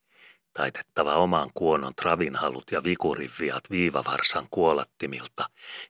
taitettava 0.53 1.15
oman 1.15 1.51
kuonon 1.53 1.95
travinhalut 1.95 2.71
ja 2.71 2.83
vikuriviat 2.83 3.63
viivavarsan 3.69 4.47
kuolattimilta 4.51 5.45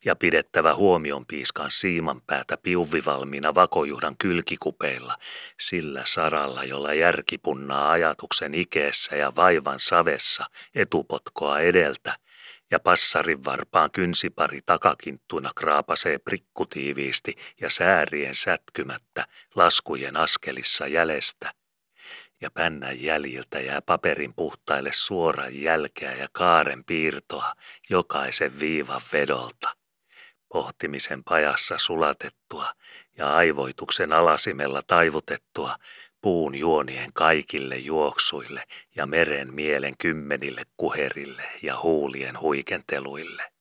ja 0.05 0.15
pidettävä 0.15 0.75
huomion 0.75 1.25
piiskan 1.25 1.71
siiman 1.71 2.21
päätä 2.27 2.57
piuvivalmiina 2.57 3.55
vakojuhdan 3.55 4.15
kylkikupeilla 4.17 5.15
sillä 5.59 6.01
saralla, 6.05 6.63
jolla 6.63 6.93
järki 6.93 7.37
punnaa 7.37 7.91
ajatuksen 7.91 8.53
ikeessä 8.53 9.15
ja 9.15 9.35
vaivan 9.35 9.79
savessa 9.79 10.45
etupotkoa 10.75 11.59
edeltä 11.59 12.15
ja 12.71 12.79
passarin 12.79 13.45
varpaan 13.45 13.91
kynsipari 13.91 14.59
takakinttuna 14.65 15.51
kraapasee 15.55 16.17
prikkutiiviisti 16.17 17.35
ja 17.61 17.69
säärien 17.69 18.35
sätkymättä 18.35 19.25
laskujen 19.55 20.17
askelissa 20.17 20.87
jäljestä 20.87 21.60
ja 22.41 22.51
pännän 22.51 23.01
jäljiltä 23.01 23.59
jää 23.59 23.81
paperin 23.81 24.33
puhtaille 24.33 24.91
suoran 24.93 25.61
jälkeä 25.61 26.15
ja 26.15 26.27
kaaren 26.31 26.83
piirtoa 26.83 27.53
jokaisen 27.89 28.59
viivan 28.59 29.01
vedolta. 29.13 29.75
Pohtimisen 30.49 31.23
pajassa 31.23 31.77
sulatettua 31.77 32.71
ja 33.17 33.35
aivoituksen 33.35 34.13
alasimella 34.13 34.81
taivutettua 34.87 35.75
puun 36.21 36.55
juonien 36.55 37.13
kaikille 37.13 37.77
juoksuille 37.77 38.63
ja 38.95 39.05
meren 39.05 39.53
mielen 39.53 39.97
kymmenille 39.97 40.63
kuherille 40.77 41.43
ja 41.61 41.79
huulien 41.81 42.39
huikenteluille. 42.39 43.51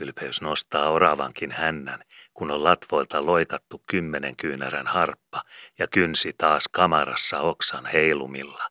Ylpeys 0.00 0.40
nostaa 0.40 0.90
oravankin 0.90 1.52
hännän, 1.52 2.04
kun 2.34 2.50
on 2.50 2.64
latvoilta 2.64 3.26
loikattu 3.26 3.82
kymmenen 3.86 4.36
kyynärän 4.36 4.86
harppa 4.86 5.42
ja 5.78 5.86
kynsi 5.88 6.32
taas 6.38 6.68
kamarassa 6.68 7.40
oksan 7.40 7.86
heilumilla. 7.86 8.68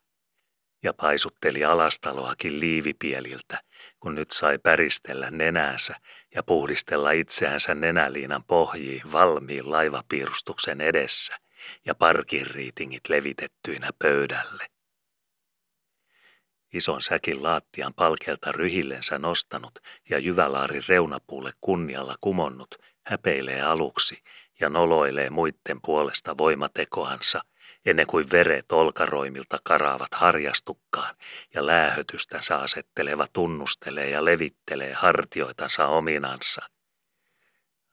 Ja 0.84 0.94
paisutteli 0.94 1.66
alastaloakin 1.66 2.60
liivipieliltä, 2.60 3.62
kun 4.00 4.16
nyt 4.16 4.32
sai 4.32 4.58
päristellä 4.58 5.32
nenäänsä 5.32 5.96
ja 6.36 6.44
puhdistella 6.44 7.12
itseänsä 7.12 7.76
nenäliinan 7.76 8.44
pohjiin 8.44 9.12
valmiin 9.12 9.72
laivapiirustuksen 9.72 10.82
edessä 10.82 11.38
ja 11.86 11.96
parkiriitingit 11.96 13.10
levitettyinä 13.10 13.90
pöydälle. 14.00 14.68
Ison 16.74 17.02
säkin 17.02 17.44
laattian 17.44 17.94
palkelta 17.94 18.52
ryhillensä 18.52 19.20
nostanut 19.20 19.80
ja 20.10 20.20
jyvälaarin 20.20 20.84
reunapuulle 20.90 21.52
kunnialla 21.62 22.16
kumonnut, 22.22 22.76
häpeilee 23.06 23.62
aluksi 23.62 24.24
ja 24.60 24.70
noloilee 24.70 25.30
muitten 25.30 25.82
puolesta 25.82 26.38
voimatekoansa, 26.38 27.42
ennen 27.86 28.08
kuin 28.08 28.32
veret 28.32 28.72
olkaroimilta 28.72 29.58
karaavat 29.64 30.14
harjastukkaan 30.14 31.16
ja 31.54 31.66
läähötystänsä 31.66 32.58
asetteleva 32.58 33.28
tunnustelee 33.34 34.10
ja 34.10 34.26
levittelee 34.26 34.94
hartioitansa 34.94 35.88
ominansa– 35.88 36.62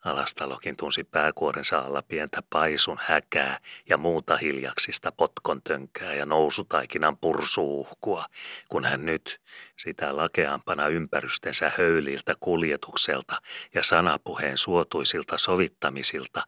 Alastalokin 0.09 0.77
tunsi 0.77 1.05
pääkuorensa 1.05 1.79
alla 1.79 2.03
pientä 2.03 2.43
paisun 2.51 2.99
häkää 3.01 3.59
ja 3.89 3.97
muuta 3.97 4.37
hiljaksista 4.37 5.13
potkontönkää 5.13 6.15
ja 6.15 6.27
nousutaikinan 6.27 7.17
pursuuhkua, 7.17 8.25
kun 8.69 8.85
hän 8.85 9.07
nyt 9.07 9.41
sitä 9.77 10.17
lakeampana 10.17 10.89
ympärystensä 10.89 11.73
höyliltä 11.79 12.35
kuljetukselta 12.41 13.37
ja 13.75 13.83
sanapuheen 13.83 14.59
suotuisilta 14.59 15.39
sovittamisilta, 15.39 16.43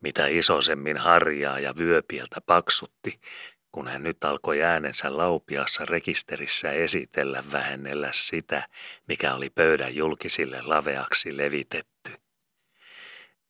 mitä 0.00 0.26
isosemmin 0.26 0.96
harjaa 0.96 1.60
ja 1.60 1.76
vyöpieltä 1.76 2.40
paksutti, 2.46 3.20
kun 3.72 3.88
hän 3.88 4.02
nyt 4.02 4.24
alkoi 4.24 4.62
äänensä 4.62 5.16
laupiassa 5.16 5.84
rekisterissä 5.84 6.72
esitellä 6.72 7.44
vähennellä 7.52 8.08
sitä, 8.12 8.68
mikä 9.08 9.34
oli 9.34 9.50
pöydän 9.50 9.94
julkisille 9.96 10.62
laveaksi 10.62 11.36
levitetty. 11.36 12.23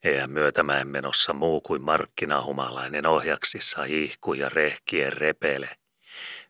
Eihän 0.05 0.31
myötämäen 0.31 0.89
menossa 0.89 1.33
muu 1.33 1.61
kuin 1.61 1.83
markkinahumalainen 1.83 3.07
ohjaksissa 3.07 3.83
hiihku 3.83 4.35
ja 4.35 4.49
rehkien 4.53 5.13
repele. 5.13 5.69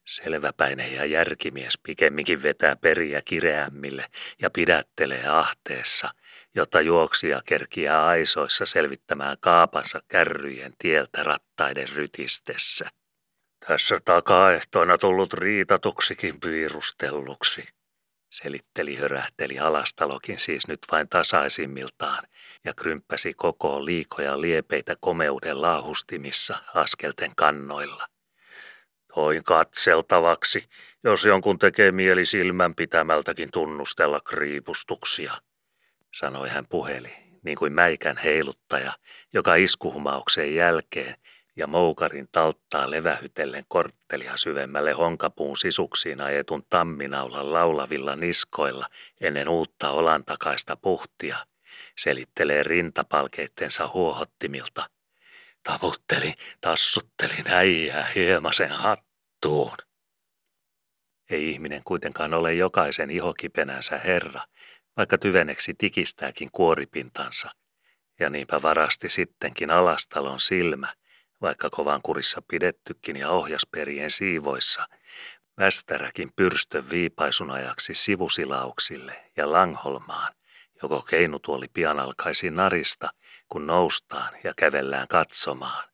Selväpäinen 0.04 0.94
ja 0.94 1.04
järkimies 1.04 1.78
pikemminkin 1.82 2.42
vetää 2.42 2.76
periä 2.76 3.22
kireämmille 3.22 4.06
ja 4.42 4.50
pidättelee 4.50 5.26
ahteessa, 5.28 6.08
jotta 6.54 6.80
juoksija 6.80 7.40
kerkiää 7.44 8.06
aisoissa 8.06 8.66
selvittämään 8.66 9.36
kaapansa 9.40 10.00
kärryjen 10.08 10.72
tieltä 10.78 11.22
rattaiden 11.22 11.88
rytistessä. 11.94 12.88
Tässä 13.66 14.00
takaehtoina 14.04 14.98
tullut 14.98 15.32
riitatuksikin 15.32 16.40
piirustelluksi 16.40 17.64
selitteli 18.34 18.96
hörähteli 18.96 19.58
alastalokin 19.58 20.38
siis 20.38 20.68
nyt 20.68 20.78
vain 20.92 21.08
tasaisimmiltaan 21.08 22.24
ja 22.64 22.74
krymppäsi 22.74 23.34
koko 23.34 23.84
liikoja 23.84 24.40
liepeitä 24.40 24.96
komeuden 25.00 25.62
laahustimissa 25.62 26.56
askelten 26.74 27.32
kannoilla. 27.36 28.06
Toin 29.14 29.44
katseltavaksi, 29.44 30.64
jos 31.04 31.24
jonkun 31.24 31.58
tekee 31.58 31.92
mieli 31.92 32.24
silmän 32.24 32.74
pitämältäkin 32.74 33.48
tunnustella 33.52 34.20
kriipustuksia, 34.20 35.32
sanoi 36.14 36.48
hän 36.48 36.66
puheli, 36.68 37.12
niin 37.42 37.58
kuin 37.58 37.72
mäikän 37.72 38.16
heiluttaja, 38.16 38.92
joka 39.32 39.54
iskuhumaukseen 39.54 40.54
jälkeen 40.54 41.16
ja 41.56 41.66
moukarin 41.66 42.28
talttaa 42.32 42.90
levähytellen 42.90 43.64
korttelia 43.68 44.36
syvemmälle 44.36 44.92
honkapuun 44.92 45.56
sisuksiin 45.56 46.20
ajetun 46.20 46.64
tamminaulan 46.70 47.52
laulavilla 47.52 48.16
niskoilla 48.16 48.86
ennen 49.20 49.48
uutta 49.48 49.90
olan 49.90 50.24
takaista 50.24 50.76
puhtia, 50.76 51.36
selittelee 51.98 52.62
rintapalkeittensa 52.62 53.88
huohottimilta. 53.94 54.90
Tavutteli, 55.62 56.34
tassuttelin 56.60 57.44
äijää 57.48 58.06
hiemasen 58.14 58.70
hattuun. 58.70 59.76
Ei 61.30 61.50
ihminen 61.50 61.82
kuitenkaan 61.84 62.34
ole 62.34 62.54
jokaisen 62.54 63.10
ihokipenänsä 63.10 63.98
herra, 63.98 64.40
vaikka 64.96 65.18
tyveneksi 65.18 65.74
tikistääkin 65.78 66.50
kuoripintansa. 66.52 67.50
Ja 68.20 68.30
niinpä 68.30 68.62
varasti 68.62 69.08
sittenkin 69.08 69.70
alastalon 69.70 70.40
silmä– 70.40 70.94
vaikka 71.44 71.70
kovan 71.70 72.02
kurissa 72.02 72.42
pidettykin 72.48 73.16
ja 73.16 73.30
ohjasperien 73.30 74.10
siivoissa, 74.10 74.86
västäräkin 75.58 76.32
pyrstön 76.36 76.90
viipaisun 76.90 77.50
ajaksi 77.50 77.94
sivusilauksille 77.94 79.30
ja 79.36 79.52
Langholmaan, 79.52 80.32
joko 80.82 81.02
keinutuoli 81.02 81.66
pian 81.72 82.00
alkaisi 82.00 82.50
narista, 82.50 83.10
kun 83.48 83.66
noustaan 83.66 84.34
ja 84.44 84.52
kävellään 84.56 85.08
katsomaan. 85.08 85.84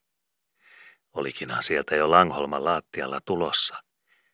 Olikinhan 1.13 1.63
sieltä 1.63 1.97
jo 1.97 2.11
Langholman 2.11 2.65
laattialla 2.65 3.21
tulossa– 3.21 3.77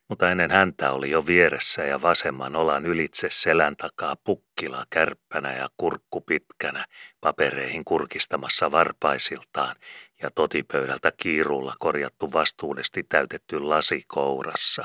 mutta 0.09 0.31
ennen 0.31 0.51
häntä 0.51 0.93
oli 0.93 1.11
jo 1.11 1.27
vieressä 1.27 1.85
ja 1.85 2.03
vasemman 2.03 2.57
olan 2.57 2.87
ylitse 2.87 3.29
selän 3.31 3.77
takaa 3.77 4.17
pukkila 4.25 4.85
kärppänä 4.91 5.57
ja 5.57 5.69
kurkku 5.77 6.21
pitkänä 6.21 6.85
papereihin 7.21 7.85
kurkistamassa 7.85 8.71
varpaisiltaan 8.71 9.77
ja 10.23 10.31
totipöydältä 10.35 11.13
kiirulla 11.17 11.75
korjattu 11.79 12.33
vastuudesti 12.33 13.03
täytetty 13.03 13.61
lasi 13.61 14.03
kourassa. 14.07 14.85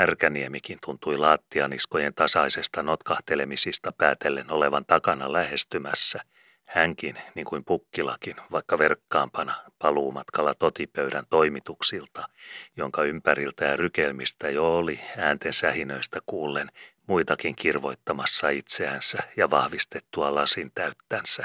Härkäniemikin 0.00 0.78
tuntui 0.84 1.18
laattianiskojen 1.18 2.14
tasaisesta 2.14 2.82
notkahtelemisista 2.82 3.92
päätellen 3.92 4.52
olevan 4.52 4.84
takana 4.86 5.32
lähestymässä– 5.32 6.20
Hänkin, 6.70 7.16
niin 7.34 7.44
kuin 7.44 7.64
pukkilakin, 7.64 8.36
vaikka 8.50 8.78
verkkaampana 8.78 9.54
paluumatkalla 9.78 10.54
totipöydän 10.54 11.26
toimituksilta, 11.30 12.28
jonka 12.76 13.02
ympäriltä 13.04 13.64
ja 13.64 13.76
rykelmistä 13.76 14.50
jo 14.50 14.76
oli 14.76 15.00
äänten 15.16 15.52
sähinöistä 15.52 16.18
kuullen 16.26 16.70
muitakin 17.06 17.56
kirvoittamassa 17.56 18.48
itseänsä 18.48 19.18
ja 19.36 19.50
vahvistettua 19.50 20.34
lasin 20.34 20.70
täyttänsä. 20.74 21.44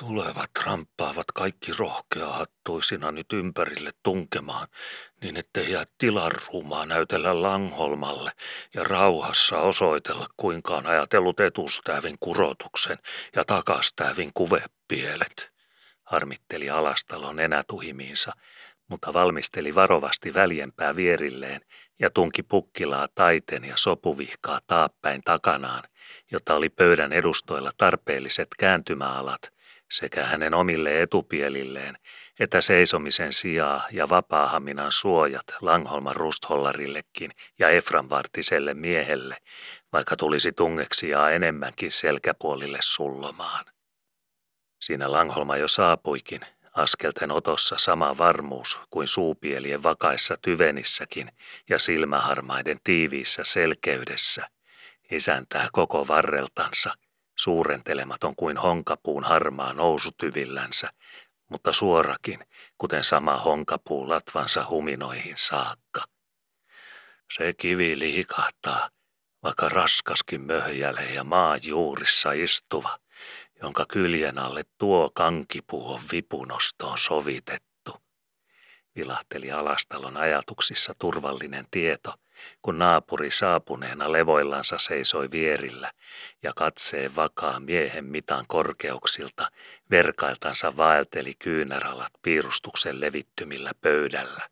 Tulevat 0.00 0.50
ramppaavat 0.66 1.26
kaikki 1.34 1.72
rohkeahattuisina 1.78 3.10
nyt 3.10 3.32
ympärille 3.32 3.90
tunkemaan, 4.02 4.68
niin 5.22 5.36
ettei 5.36 5.70
jää 5.72 5.84
tilaruumaa 5.98 6.86
näytellä 6.86 7.42
Langholmalle 7.42 8.30
ja 8.74 8.84
rauhassa 8.84 9.58
osoitella 9.58 10.26
kuinka 10.36 10.76
on 10.76 10.86
ajatellut 10.86 11.40
etustäävin 11.40 12.16
kurotuksen 12.20 12.98
ja 13.36 13.44
takastäävin 13.44 14.30
kuvepielet. 14.34 15.52
Harmitteli 16.02 16.70
alastalon 16.70 17.40
enätuhimiinsa, 17.40 18.32
mutta 18.88 19.12
valmisteli 19.12 19.74
varovasti 19.74 20.34
väljempää 20.34 20.96
vierilleen 20.96 21.60
ja 21.98 22.10
tunki 22.10 22.42
pukkilaa 22.42 23.08
taiten 23.14 23.64
ja 23.64 23.76
sopuvihkaa 23.76 24.60
taappäin 24.66 25.22
takanaan, 25.24 25.82
jotta 26.32 26.54
oli 26.54 26.68
pöydän 26.68 27.12
edustoilla 27.12 27.70
tarpeelliset 27.76 28.48
kääntymäalat– 28.58 29.40
sekä 29.90 30.24
hänen 30.24 30.54
omille 30.54 31.02
etupielilleen, 31.02 31.98
että 32.38 32.60
seisomisen 32.60 33.32
sijaa 33.32 33.86
ja 33.92 34.08
vapaahaminan 34.08 34.92
suojat 34.92 35.44
Langholman 35.60 36.16
rusthollarillekin 36.16 37.30
ja 37.58 37.68
Efranvartiselle 37.68 38.74
miehelle, 38.74 39.36
vaikka 39.92 40.16
tulisi 40.16 40.52
tungeksia 40.52 41.30
enemmänkin 41.30 41.92
selkäpuolille 41.92 42.78
sullomaan. 42.80 43.64
Siinä 44.80 45.12
Langholma 45.12 45.56
jo 45.56 45.68
saapuikin, 45.68 46.40
askelten 46.72 47.30
otossa 47.30 47.78
sama 47.78 48.18
varmuus 48.18 48.80
kuin 48.90 49.08
suupielien 49.08 49.82
vakaissa 49.82 50.36
tyvenissäkin 50.42 51.32
ja 51.68 51.78
silmäharmaiden 51.78 52.80
tiiviissä 52.84 53.44
selkeydessä, 53.44 54.48
isäntää 55.10 55.68
koko 55.72 56.08
varreltansa– 56.08 56.94
suurentelematon 57.42 58.36
kuin 58.36 58.56
honkapuun 58.56 59.24
harmaa 59.24 59.72
nousutyvillänsä, 59.72 60.90
mutta 61.48 61.72
suorakin, 61.72 62.44
kuten 62.78 63.04
sama 63.04 63.36
honkapuu 63.36 64.08
latvansa 64.08 64.66
huminoihin 64.70 65.36
saakka. 65.36 66.04
Se 67.36 67.52
kivi 67.52 67.98
liikahtaa, 67.98 68.88
vaikka 69.42 69.68
raskaskin 69.68 70.40
möhjäle 70.40 71.04
ja 71.04 71.24
maa 71.24 71.56
juurissa 71.56 72.32
istuva, 72.32 72.98
jonka 73.62 73.84
kyljen 73.88 74.38
alle 74.38 74.62
tuo 74.78 75.10
kankipuu 75.14 75.92
on 75.92 76.00
vipunostoon 76.12 76.98
sovitettu. 76.98 78.02
Vilahteli 78.96 79.52
Alastalon 79.52 80.16
ajatuksissa 80.16 80.94
turvallinen 80.98 81.66
tieto, 81.70 82.14
kun 82.62 82.78
naapuri 82.78 83.30
saapuneena 83.30 84.12
levoillansa 84.12 84.78
seisoi 84.78 85.30
vierillä 85.30 85.92
ja 86.42 86.52
katseen 86.56 87.16
vakaa 87.16 87.60
miehen 87.60 88.04
mitan 88.04 88.44
korkeuksilta 88.48 89.50
verkailtansa 89.90 90.76
vaelteli 90.76 91.32
kyynäralat 91.38 92.12
piirustuksen 92.22 93.00
levittymillä 93.00 93.72
pöydällä. 93.80 94.48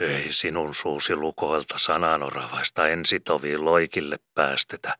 Ei 0.00 0.32
sinun 0.32 0.74
suusi 0.74 1.16
lukoilta 1.16 1.78
sananoravaista 1.78 2.88
ensitoviin 2.88 3.64
loikille 3.64 4.16
päästetä, 4.34 4.94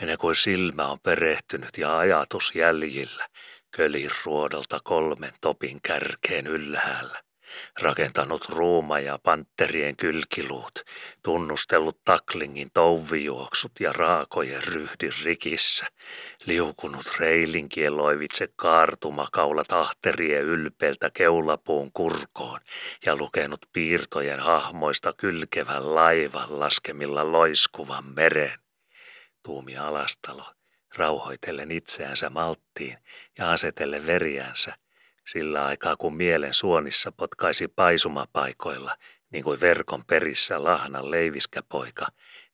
ennen 0.00 0.18
kuin 0.18 0.34
silmä 0.34 0.86
on 0.86 1.00
perehtynyt 1.00 1.78
ja 1.78 1.98
ajatus 1.98 2.54
jäljillä, 2.54 3.26
kölin 3.70 4.10
ruodolta 4.24 4.80
kolmen 4.84 5.32
topin 5.40 5.80
kärkeen 5.82 6.46
ylhäällä 6.46 7.24
rakentanut 7.80 8.48
ruuma 8.48 9.00
ja 9.00 9.18
panterien 9.22 9.96
kylkiluut, 9.96 10.82
tunnustellut 11.22 12.04
taklingin 12.04 12.70
touvijuoksut 12.74 13.72
ja 13.80 13.92
raakojen 13.92 14.62
ryhdin 14.64 15.12
rikissä, 15.24 15.86
liukunut 16.46 17.06
reilinkielloivitse 17.18 18.48
kaartumakaula 18.56 19.64
tahterien 19.64 20.44
ylpeiltä 20.44 21.10
keulapuun 21.10 21.92
kurkoon 21.92 22.60
ja 23.06 23.16
lukenut 23.16 23.66
piirtojen 23.72 24.40
hahmoista 24.40 25.12
kylkevän 25.12 25.94
laivan 25.94 26.60
laskemilla 26.60 27.32
loiskuvan 27.32 28.04
meren. 28.04 28.58
Tuumi 29.42 29.76
alastalo, 29.76 30.44
rauhoitellen 30.96 31.70
itseänsä 31.70 32.30
malttiin 32.30 32.98
ja 33.38 33.50
asetellen 33.50 34.06
veriänsä, 34.06 34.74
sillä 35.26 35.66
aikaa 35.66 35.96
kun 35.96 36.16
mielen 36.16 36.54
suonissa 36.54 37.12
potkaisi 37.12 37.68
paisumapaikoilla, 37.68 38.96
niin 39.30 39.44
kuin 39.44 39.60
verkon 39.60 40.04
perissä 40.04 40.64
lahnan 40.64 41.10
leiviskäpoika, 41.10 42.06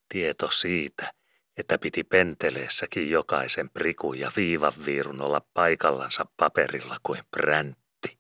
tieto 0.09 0.51
siitä, 0.51 1.13
että 1.57 1.79
piti 1.79 2.05
penteleessäkin 2.05 3.11
jokaisen 3.11 3.71
priku 3.71 4.13
ja 4.13 4.33
viivan 4.37 4.73
viirun 4.85 5.21
olla 5.21 5.41
paikallansa 5.55 6.27
paperilla 6.37 6.97
kuin 7.03 7.21
präntti. 7.31 8.19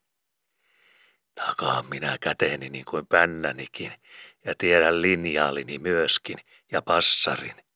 Takaan 1.34 1.86
minä 1.86 2.18
käteeni 2.20 2.68
niin 2.68 2.84
kuin 2.84 3.06
pännänikin 3.06 3.92
ja 4.44 4.54
tiedän 4.58 5.02
linjaalini 5.02 5.78
myöskin 5.78 6.38
ja 6.72 6.82
passarin– 6.82 7.54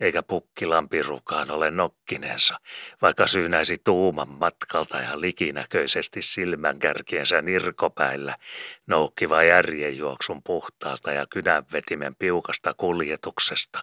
eikä 0.00 0.22
pukkilampirukaan 0.22 1.50
ole 1.50 1.70
nokkinensa, 1.70 2.60
vaikka 3.02 3.26
syynäisi 3.26 3.80
tuuman 3.84 4.28
matkalta 4.28 4.98
ja 4.98 5.20
likinäköisesti 5.20 6.22
silmänkärkiensä 6.22 7.42
nirkopäillä, 7.42 8.36
noukkiva 8.86 9.42
järjenjuoksun 9.42 10.42
puhtaalta 10.42 11.12
ja 11.12 11.26
kynänvetimen 11.26 12.16
piukasta 12.16 12.74
kuljetuksesta, 12.74 13.80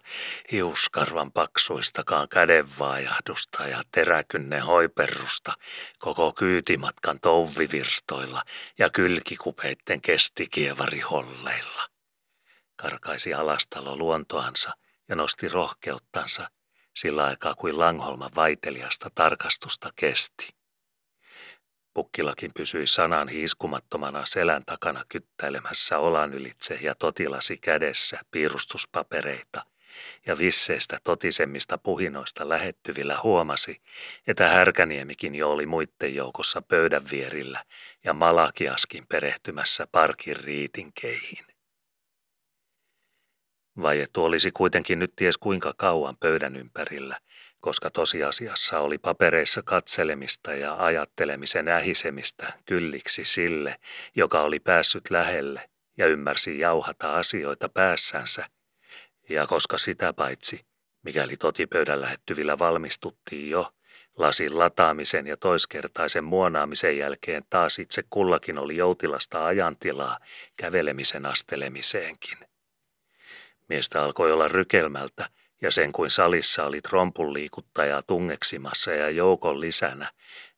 hiuskarvan 0.52 1.32
paksuistakaan 1.32 2.28
kädenvaajahdusta 2.28 3.66
ja 3.66 3.82
teräkynne 3.92 4.58
hoiperrusta, 4.60 5.52
koko 5.98 6.32
kyytimatkan 6.32 7.20
touvivirstoilla 7.20 8.42
ja 8.78 8.90
kylkikupeitten 8.90 10.00
holleilla. 11.10 11.82
Karkaisi 12.76 13.34
alastalo 13.34 13.96
luontoansa– 13.96 14.70
ja 15.08 15.16
nosti 15.16 15.48
rohkeuttansa 15.48 16.50
sillä 16.96 17.24
aikaa 17.24 17.54
kuin 17.54 17.78
Langholman 17.78 18.30
vaiteliasta 18.34 19.10
tarkastusta 19.14 19.90
kesti. 19.96 20.48
Pukkilakin 21.94 22.50
pysyi 22.54 22.86
sanan 22.86 23.28
hiiskumattomana 23.28 24.24
selän 24.24 24.64
takana 24.64 25.04
kyttäilemässä 25.08 25.98
olan 25.98 26.34
ylitse 26.34 26.78
ja 26.82 26.94
totilasi 26.94 27.58
kädessä 27.58 28.20
piirustuspapereita, 28.30 29.62
ja 30.26 30.38
visseistä 30.38 30.98
totisemmista 31.04 31.78
puhinoista 31.78 32.48
lähettyvillä 32.48 33.18
huomasi, 33.22 33.82
että 34.26 34.48
Härkäniemikin 34.48 35.34
jo 35.34 35.50
oli 35.50 35.66
muitten 35.66 36.14
joukossa 36.14 36.62
pöydän 36.62 37.10
vierillä 37.10 37.64
ja 38.04 38.14
Malakiaskin 38.14 39.06
perehtymässä 39.06 39.86
parkin 39.92 40.36
riitinkeihin. 40.36 41.55
Vaiettu 43.82 44.24
olisi 44.24 44.50
kuitenkin 44.50 44.98
nyt 44.98 45.12
ties 45.16 45.38
kuinka 45.38 45.74
kauan 45.76 46.16
pöydän 46.16 46.56
ympärillä, 46.56 47.18
koska 47.60 47.90
tosiasiassa 47.90 48.78
oli 48.78 48.98
papereissa 48.98 49.62
katselemista 49.62 50.54
ja 50.54 50.76
ajattelemisen 50.78 51.68
ähisemistä 51.68 52.52
kylliksi 52.64 53.24
sille, 53.24 53.76
joka 54.14 54.40
oli 54.40 54.60
päässyt 54.60 55.10
lähelle 55.10 55.70
ja 55.98 56.06
ymmärsi 56.06 56.58
jauhata 56.58 57.16
asioita 57.16 57.68
päässänsä. 57.68 58.46
Ja 59.28 59.46
koska 59.46 59.78
sitä 59.78 60.12
paitsi, 60.12 60.60
mikäli 61.02 61.36
totipöydän 61.36 62.00
lähettyvillä 62.00 62.58
valmistuttiin 62.58 63.50
jo, 63.50 63.72
lasin 64.16 64.58
lataamisen 64.58 65.26
ja 65.26 65.36
toiskertaisen 65.36 66.24
muonaamisen 66.24 66.98
jälkeen 66.98 67.42
taas 67.50 67.78
itse 67.78 68.02
kullakin 68.10 68.58
oli 68.58 68.76
joutilasta 68.76 69.46
ajantilaa 69.46 70.18
kävelemisen 70.56 71.26
astelemiseenkin. 71.26 72.38
Miestä 73.68 74.02
alkoi 74.02 74.32
olla 74.32 74.48
rykelmältä, 74.48 75.28
ja 75.62 75.70
sen 75.70 75.92
kuin 75.92 76.10
salissa 76.10 76.64
oli 76.64 76.80
trompun 76.80 77.32
liikuttajaa 77.32 78.02
tungeksimassa 78.02 78.90
ja 78.90 79.10
joukon 79.10 79.60
lisänä, 79.60 80.10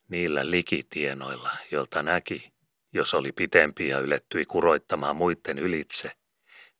niillä 0.09 0.51
likitienoilla, 0.51 1.51
joilta 1.71 2.03
näki, 2.03 2.51
jos 2.93 3.13
oli 3.13 3.31
pitempi 3.31 3.87
ja 3.87 3.99
ylettyi 3.99 4.45
kuroittamaan 4.45 5.15
muiden 5.15 5.59
ylitse, 5.59 6.11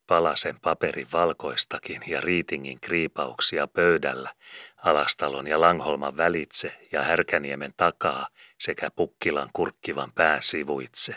palasen 0.07 0.59
paperin 0.59 1.07
valkoistakin 1.13 2.01
ja 2.07 2.21
riitingin 2.21 2.79
kriipauksia 2.81 3.67
pöydällä, 3.67 4.33
Alastalon 4.77 5.47
ja 5.47 5.61
Langholman 5.61 6.17
välitse 6.17 6.87
ja 6.91 7.03
Härkäniemen 7.03 7.73
takaa 7.77 8.27
sekä 8.59 8.91
Pukkilan 8.91 9.49
kurkkivan 9.53 10.11
pään 10.15 10.43
sivuitse. 10.43 11.15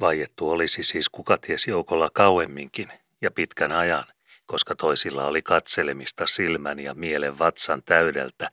Vaiettu 0.00 0.50
olisi 0.50 0.82
siis 0.82 1.08
kukaties 1.08 1.66
joukolla 1.66 2.10
kauemminkin, 2.12 2.92
ja 3.22 3.30
pitkän 3.30 3.72
ajan, 3.72 4.04
koska 4.46 4.74
toisilla 4.74 5.24
oli 5.24 5.42
katselemista 5.42 6.26
silmän 6.26 6.78
ja 6.78 6.94
mielen 6.94 7.38
vatsan 7.38 7.82
täydeltä 7.82 8.50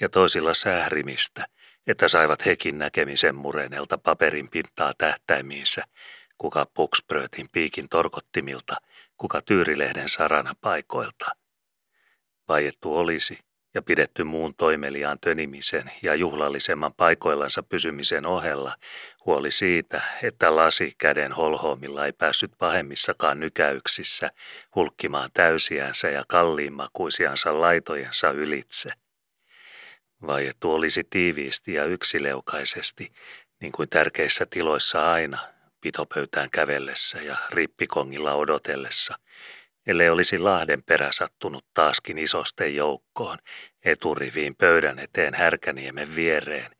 ja 0.00 0.08
toisilla 0.08 0.54
sährimistä, 0.54 1.46
että 1.86 2.08
saivat 2.08 2.46
hekin 2.46 2.78
näkemisen 2.78 3.34
murenelta 3.34 3.98
paperin 3.98 4.50
pintaa 4.50 4.92
tähtäimiinsä, 4.98 5.84
kuka 6.38 6.66
pukspröötin 6.74 7.48
piikin 7.52 7.88
torkottimilta, 7.88 8.76
kuka 9.16 9.42
tyyrilehden 9.42 10.08
sarana 10.08 10.54
paikoilta. 10.60 11.26
Vaiettu 12.48 12.96
olisi, 12.96 13.38
ja 13.74 13.82
pidetty 13.82 14.24
muun 14.24 14.54
toimeliaan 14.54 15.18
tönimisen 15.20 15.90
ja 16.02 16.14
juhlallisemman 16.14 16.94
paikoillansa 16.94 17.62
pysymisen 17.62 18.26
ohella 18.26 18.74
huoli 19.26 19.50
siitä, 19.50 20.00
että 20.22 20.56
lasi 20.56 20.92
käden 20.98 21.32
holhoomilla 21.32 22.06
ei 22.06 22.12
päässyt 22.12 22.52
pahemmissakaan 22.58 23.40
nykäyksissä 23.40 24.30
hulkkimaan 24.74 25.30
täysiänsä 25.34 26.10
ja 26.10 26.24
kalliimmakuisiansa 26.28 27.60
laitojensa 27.60 28.30
ylitse. 28.30 28.90
Vaiettu 30.26 30.72
olisi 30.72 31.04
tiiviisti 31.10 31.72
ja 31.72 31.84
yksileukaisesti, 31.84 33.12
niin 33.60 33.72
kuin 33.72 33.88
tärkeissä 33.88 34.46
tiloissa 34.50 35.12
aina, 35.12 35.38
pitopöytään 35.80 36.50
kävellessä 36.50 37.18
ja 37.18 37.36
rippikongilla 37.50 38.34
odotellessa, 38.34 39.14
ellei 39.86 40.08
olisi 40.08 40.38
Lahden 40.38 40.82
perä 40.82 41.12
sattunut 41.12 41.66
taaskin 41.74 42.18
isosten 42.18 42.76
joukkoon, 42.76 43.38
eturiviin 43.84 44.56
pöydän 44.56 44.98
eteen 44.98 45.34
Härkäniemen 45.34 46.16
viereen, 46.16 46.70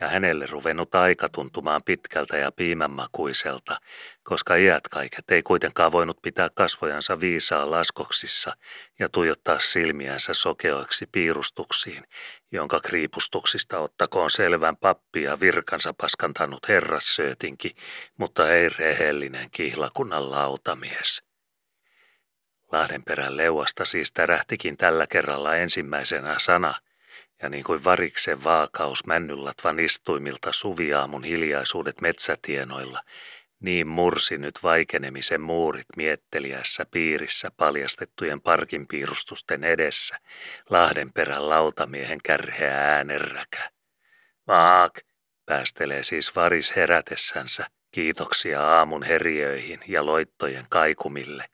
ja 0.00 0.08
hänelle 0.08 0.46
ruvennut 0.50 0.94
aika 0.94 1.28
tuntumaan 1.28 1.82
pitkältä 1.84 2.36
ja 2.36 2.52
piimänmakuiselta, 2.52 3.76
koska 4.22 4.56
iät 4.56 4.88
kaiket 4.88 5.30
ei 5.30 5.42
kuitenkaan 5.42 5.92
voinut 5.92 6.22
pitää 6.22 6.48
kasvojansa 6.54 7.20
viisaa 7.20 7.70
laskoksissa 7.70 8.52
ja 8.98 9.08
tuijottaa 9.08 9.58
silmiänsä 9.58 10.34
sokeoiksi 10.34 11.06
piirustuksiin, 11.12 12.04
jonka 12.52 12.80
kriipustuksista 12.80 13.78
ottakoon 13.78 14.30
selvän 14.30 14.76
pappi 14.76 15.22
ja 15.22 15.40
virkansa 15.40 15.94
paskantanut 16.00 16.68
herrassöötinki, 16.68 17.74
mutta 18.18 18.52
ei 18.52 18.68
rehellinen 18.68 19.50
kihlakunnan 19.50 20.30
lautamies. 20.30 21.29
Lahdenperän 22.72 23.36
leuasta 23.36 23.84
siis 23.84 24.12
tärähtikin 24.12 24.76
tällä 24.76 25.06
kerralla 25.06 25.56
ensimmäisenä 25.56 26.34
sana, 26.38 26.74
Ja 27.42 27.48
niin 27.48 27.64
kuin 27.64 27.84
variksen 27.84 28.44
vaakaus 28.44 29.06
männyllatvan 29.06 29.78
istuimilta 29.78 30.52
suviaamun 30.52 31.24
hiljaisuudet 31.24 32.00
metsätienoilla, 32.00 33.00
niin 33.60 33.86
mursi 33.86 34.38
nyt 34.38 34.58
vaikenemisen 34.62 35.40
muurit 35.40 35.86
mietteliässä 35.96 36.86
piirissä 36.90 37.50
paljastettujen 37.56 38.40
parkinpiirustusten 38.40 39.64
edessä 39.64 40.18
Lahdenperän 40.70 41.48
lautamiehen 41.48 42.18
kärheä 42.24 42.94
äänenräkä. 42.94 43.70
Maak, 44.46 45.00
päästelee 45.46 46.02
siis 46.02 46.36
varis 46.36 46.76
herätessänsä, 46.76 47.66
kiitoksia 47.90 48.62
aamun 48.62 49.02
heriöihin 49.02 49.80
ja 49.86 50.06
loittojen 50.06 50.66
kaikumille, 50.68 51.44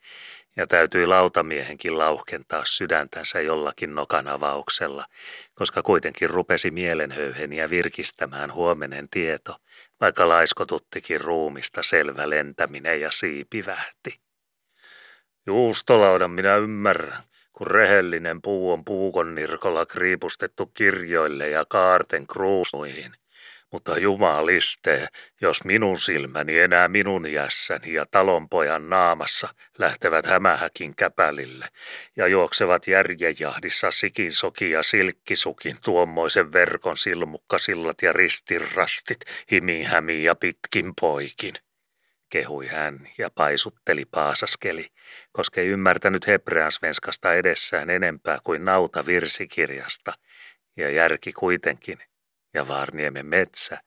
ja 0.56 0.66
täytyi 0.66 1.06
lautamiehenkin 1.06 1.98
lauhkentaa 1.98 2.62
sydäntänsä 2.64 3.40
jollakin 3.40 3.94
nokan 3.94 4.28
avauksella, 4.28 5.04
koska 5.54 5.82
kuitenkin 5.82 6.30
rupesi 6.30 6.70
mielenhöyheniä 6.70 7.70
virkistämään 7.70 8.54
huomenen 8.54 9.08
tieto, 9.10 9.56
vaikka 10.00 10.28
laiskotuttikin 10.28 11.20
ruumista 11.20 11.82
selvä 11.82 12.30
lentäminen 12.30 13.00
ja 13.00 13.10
siipi 13.10 13.66
vähti. 13.66 14.20
Juustolaudan 15.46 16.30
minä 16.30 16.56
ymmärrän, 16.56 17.22
kun 17.52 17.66
rehellinen 17.66 18.42
puu 18.42 18.72
on 18.72 18.84
puukon 18.84 19.34
nirkolla 19.34 19.86
kriipustettu 19.86 20.66
kirjoille 20.66 21.48
ja 21.48 21.64
kaarten 21.68 22.26
kruusuihin– 22.26 23.12
mutta 23.72 23.98
jumaliste, 23.98 25.08
jos 25.40 25.64
minun 25.64 26.00
silmäni 26.00 26.58
enää 26.58 26.88
minun 26.88 27.32
jässäni 27.32 27.92
ja 27.92 28.06
talonpojan 28.10 28.90
naamassa 28.90 29.48
lähtevät 29.78 30.26
hämähäkin 30.26 30.96
käpälille 30.96 31.68
ja 32.16 32.26
juoksevat 32.26 32.86
järjejahdissa 32.86 33.90
sikinsoki 33.90 34.70
ja 34.70 34.82
silkkisukin 34.82 35.76
tuommoisen 35.84 36.52
verkon 36.52 36.96
silmukkasillat 36.96 38.02
ja 38.02 38.12
ristirastit 38.12 39.20
himiin 39.52 39.86
hämiin 39.86 40.24
ja 40.24 40.34
pitkin 40.34 40.92
poikin. 41.00 41.54
Kehui 42.30 42.66
hän 42.66 43.08
ja 43.18 43.30
paisutteli 43.30 44.04
paasaskeli, 44.04 44.86
koska 45.32 45.60
ei 45.60 45.66
ymmärtänyt 45.66 46.26
hebreansvenskasta 46.26 47.34
edessään 47.34 47.90
enempää 47.90 48.38
kuin 48.44 48.64
nauta 48.64 49.06
virsikirjasta, 49.06 50.12
ja 50.76 50.90
järki 50.90 51.32
kuitenkin– 51.32 51.98
ja 52.56 52.68
Vaarniemen 52.68 53.26
metsä 53.26 53.78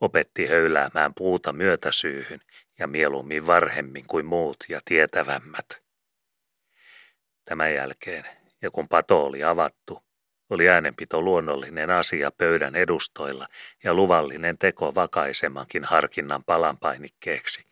opetti 0.00 0.46
höyläämään 0.46 1.14
puuta 1.14 1.52
myötäsyyhyn 1.52 2.40
ja 2.78 2.86
mieluummin 2.86 3.46
varhemmin 3.46 4.06
kuin 4.06 4.26
muut 4.26 4.56
ja 4.68 4.80
tietävämmät. 4.84 5.82
Tämän 7.44 7.74
jälkeen, 7.74 8.24
ja 8.62 8.70
kun 8.70 8.88
pato 8.88 9.26
oli 9.26 9.44
avattu, 9.44 10.02
oli 10.50 10.68
äänenpito 10.68 11.22
luonnollinen 11.22 11.90
asia 11.90 12.30
pöydän 12.30 12.76
edustoilla 12.76 13.48
ja 13.84 13.94
luvallinen 13.94 14.58
teko 14.58 14.94
vakaisemmankin 14.94 15.84
harkinnan 15.84 16.44
palanpainikkeeksi, 16.44 17.64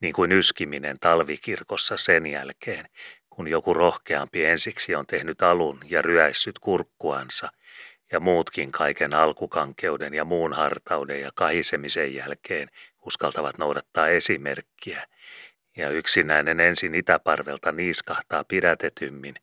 niin 0.00 0.12
kuin 0.12 0.32
yskiminen 0.32 0.98
talvikirkossa 1.00 1.96
sen 1.96 2.26
jälkeen, 2.26 2.88
kun 3.30 3.48
joku 3.48 3.74
rohkeampi 3.74 4.44
ensiksi 4.44 4.94
on 4.94 5.06
tehnyt 5.06 5.42
alun 5.42 5.80
ja 5.84 6.02
ryäissyt 6.02 6.58
kurkkuansa– 6.58 7.48
ja 8.12 8.20
muutkin 8.20 8.72
kaiken 8.72 9.14
alkukankeuden 9.14 10.14
ja 10.14 10.24
muun 10.24 10.52
hartauden 10.52 11.20
ja 11.20 11.30
kahisemisen 11.34 12.14
jälkeen 12.14 12.68
uskaltavat 13.06 13.58
noudattaa 13.58 14.08
esimerkkiä, 14.08 15.06
ja 15.76 15.90
yksinäinen 15.90 16.60
ensin 16.60 16.94
itäparvelta 16.94 17.72
niiskahtaa 17.72 18.44
pidätetymmin 18.44 19.34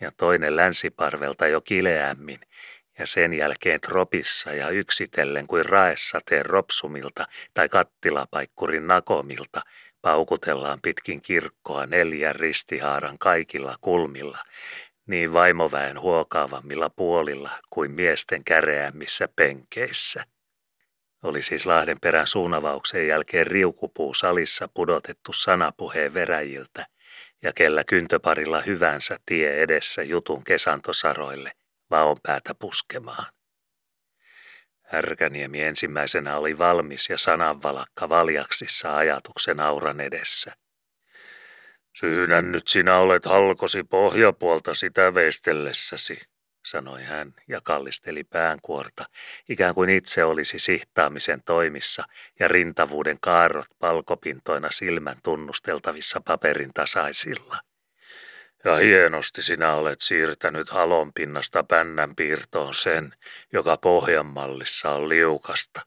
ja 0.00 0.12
toinen 0.16 0.56
länsiparvelta 0.56 1.46
jo 1.46 1.60
kileämmin, 1.60 2.40
ja 2.98 3.06
sen 3.06 3.34
jälkeen 3.34 3.80
tropissa 3.80 4.52
ja 4.52 4.68
yksitellen 4.68 5.46
kuin 5.46 5.64
raessateen 5.64 6.46
ropsumilta 6.46 7.26
tai 7.54 7.68
kattilapaikkurin 7.68 8.86
nakomilta 8.86 9.60
paukutellaan 10.02 10.80
pitkin 10.82 11.22
kirkkoa 11.22 11.86
neljän 11.86 12.34
ristihaaran 12.34 13.18
kaikilla 13.18 13.74
kulmilla, 13.80 14.38
niin 15.10 15.32
vaimoväen 15.32 16.00
huokaavammilla 16.00 16.90
puolilla 16.90 17.50
kuin 17.70 17.90
miesten 17.90 18.44
käreämmissä 18.44 19.28
penkeissä. 19.36 20.24
Oli 21.22 21.42
siis 21.42 21.66
Lahdenperän 21.66 22.26
suunavauksen 22.26 23.06
jälkeen 23.06 23.46
riukupuu 23.46 24.14
salissa 24.14 24.68
pudotettu 24.74 25.32
sanapuheen 25.32 26.14
veräjiltä 26.14 26.86
ja 27.42 27.52
kellä 27.52 27.84
kyntöparilla 27.84 28.60
hyvänsä 28.60 29.16
tie 29.26 29.62
edessä 29.62 30.02
jutun 30.02 30.44
kesantosaroille 30.44 31.52
päätä 32.22 32.54
puskemaan. 32.54 33.32
Härkäniemi 34.82 35.62
ensimmäisenä 35.62 36.36
oli 36.36 36.58
valmis 36.58 37.10
ja 37.10 37.18
sananvalakka 37.18 38.08
valjaksissa 38.08 38.96
ajatuksen 38.96 39.60
auran 39.60 40.00
edessä. 40.00 40.52
Syynän 41.92 42.52
nyt 42.52 42.68
sinä 42.68 42.98
olet 42.98 43.24
halkosi 43.24 43.84
pohjapuolta 43.84 44.74
sitä 44.74 45.14
veistellessäsi, 45.14 46.18
sanoi 46.66 47.02
hän 47.02 47.34
ja 47.48 47.60
kallisteli 47.64 48.24
päänkuorta, 48.24 49.04
ikään 49.48 49.74
kuin 49.74 49.90
itse 49.90 50.24
olisi 50.24 50.58
sihtaamisen 50.58 51.42
toimissa 51.44 52.04
ja 52.38 52.48
rintavuuden 52.48 53.18
kaarrot 53.20 53.66
palkopintoina 53.78 54.70
silmän 54.70 55.16
tunnusteltavissa 55.22 56.20
paperin 56.20 56.72
tasaisilla. 56.74 57.56
Ja 58.64 58.76
hienosti 58.76 59.42
sinä 59.42 59.74
olet 59.74 60.00
siirtänyt 60.00 60.70
halon 60.70 61.12
pinnasta 61.12 61.64
pännän 61.64 62.16
piirtoon 62.16 62.74
sen, 62.74 63.14
joka 63.52 63.76
pohjanmallissa 63.76 64.90
on 64.90 65.08
liukasta. 65.08 65.80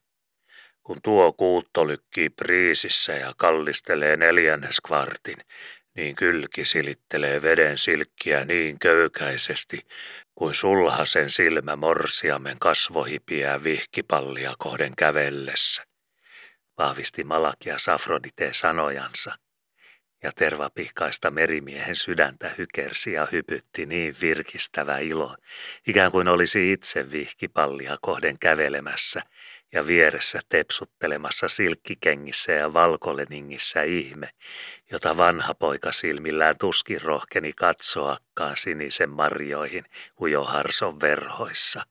Kun 0.84 0.98
tuo 1.04 1.34
kuutto 1.34 1.88
lykkii 1.88 2.30
priisissä 2.30 3.14
ja 3.14 3.34
kallistelee 3.38 4.18
neljänneskvartin, 4.18 5.38
niin 5.96 6.16
kylki 6.16 6.66
silittelee 6.66 7.42
veden 7.42 7.78
silkkiä 7.78 8.46
niin 8.46 8.80
köykäisesti, 8.80 9.86
kuin 10.36 10.54
sulhasen 10.54 11.30
silmä 11.30 11.76
morsiamen 11.76 12.60
kasvohipiää 12.60 13.64
vihkipallia 13.64 14.54
kohden 14.58 14.96
kävellessä. 14.96 15.84
Vahvisti 16.78 17.24
Malakia 17.24 17.78
Safrodite 17.78 18.50
sanojansa, 18.54 19.32
ja 20.24 20.32
tervapihkaista 20.36 21.32
merimiehen 21.32 21.96
sydäntä 21.96 22.52
hykersi 22.58 23.14
ja 23.14 23.28
hypytti 23.32 23.86
niin 23.86 24.16
virkistävä 24.22 24.98
ilo, 24.98 25.38
ikään 25.88 26.12
kuin 26.12 26.28
olisi 26.28 26.72
itse 26.72 27.12
vihkipallia 27.12 27.98
kohden 28.02 28.40
kävelemässä 28.40 29.22
ja 29.74 29.88
vieressä 29.88 30.40
tepsuttelemassa 30.50 31.48
silkkikengissä 31.48 32.52
ja 32.52 32.74
valkoleningissä 32.74 33.84
ihme, 33.84 34.30
jota 34.92 35.18
vanha 35.18 35.54
poika 35.54 35.92
silmillään 35.92 36.58
tuskin 36.58 37.02
rohkeni 37.02 37.54
katsoakaan 37.54 38.58
sinisen 38.58 39.10
marjoihin 39.10 39.86
ujoharson 40.22 41.02
verhoissa. 41.02 41.84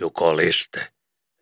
Jukoliste, 0.00 0.88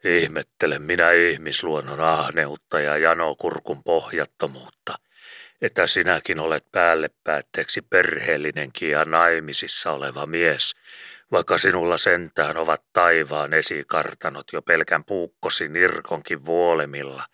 ihmettelen 0.05 0.83
minä 0.83 1.11
ihmisluonnon 1.11 2.01
ahneutta 2.01 2.81
ja 2.81 2.97
janokurkun 2.97 3.85
pohjattomuutta, 3.85 4.99
että 5.61 5.87
sinäkin 5.87 6.41
olet 6.41 6.65
päälle 6.73 7.11
päätteeksi 7.25 7.83
perheellinenkin 7.83 8.91
ja 8.91 9.05
naimisissa 9.05 9.93
oleva 9.93 10.27
mies, 10.27 10.75
vaikka 11.33 11.59
sinulla 11.59 11.99
sentään 11.99 12.57
ovat 12.57 12.83
taivaan 12.93 13.55
esikartanot 13.55 14.47
jo 14.53 14.63
pelkän 14.63 15.05
puukkosi 15.05 15.69
nirkonkin 15.69 16.45
vuolemilla, 16.45 17.25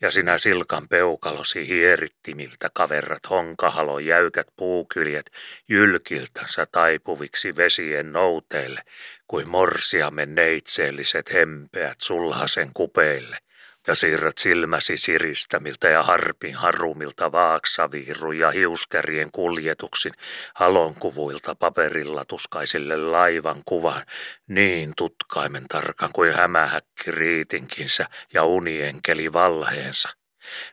ja 0.00 0.10
sinä 0.10 0.38
silkan 0.38 0.88
peukalosi 0.88 1.68
hierittimiltä 1.68 2.70
kaverrat 2.74 3.30
honkahalon 3.30 4.04
jäykät 4.04 4.46
puukyljet 4.56 5.30
jylkiltänsä 5.68 6.66
taipuviksi 6.72 7.56
vesien 7.56 8.12
nouteille, 8.12 8.80
kuin 9.26 9.48
morsiamme 9.48 10.26
neitseelliset 10.26 11.32
hempeät 11.32 12.00
sulhasen 12.00 12.70
kupeille, 12.74 13.36
ja 13.88 13.94
siirrät 13.94 14.38
silmäsi 14.38 14.96
siristämiltä 14.96 15.88
ja 15.88 16.02
harpin 16.02 16.54
harumilta 16.54 17.32
vaaksaviiru 17.32 18.32
ja 18.32 18.50
hiuskärien 18.50 19.30
kuljetuksin 19.32 20.12
halonkuvuilta 20.54 21.54
paperilla 21.54 22.24
tuskaisille 22.24 22.96
laivan 22.96 23.62
kuvan 23.64 24.06
niin 24.48 24.92
tutkaimen 24.96 25.64
tarkan 25.68 26.10
kuin 26.12 26.34
hämähäkki 26.34 27.10
riitinkinsä 27.10 28.06
ja 28.34 28.44
unienkeli 28.44 29.32
valheensa 29.32 30.17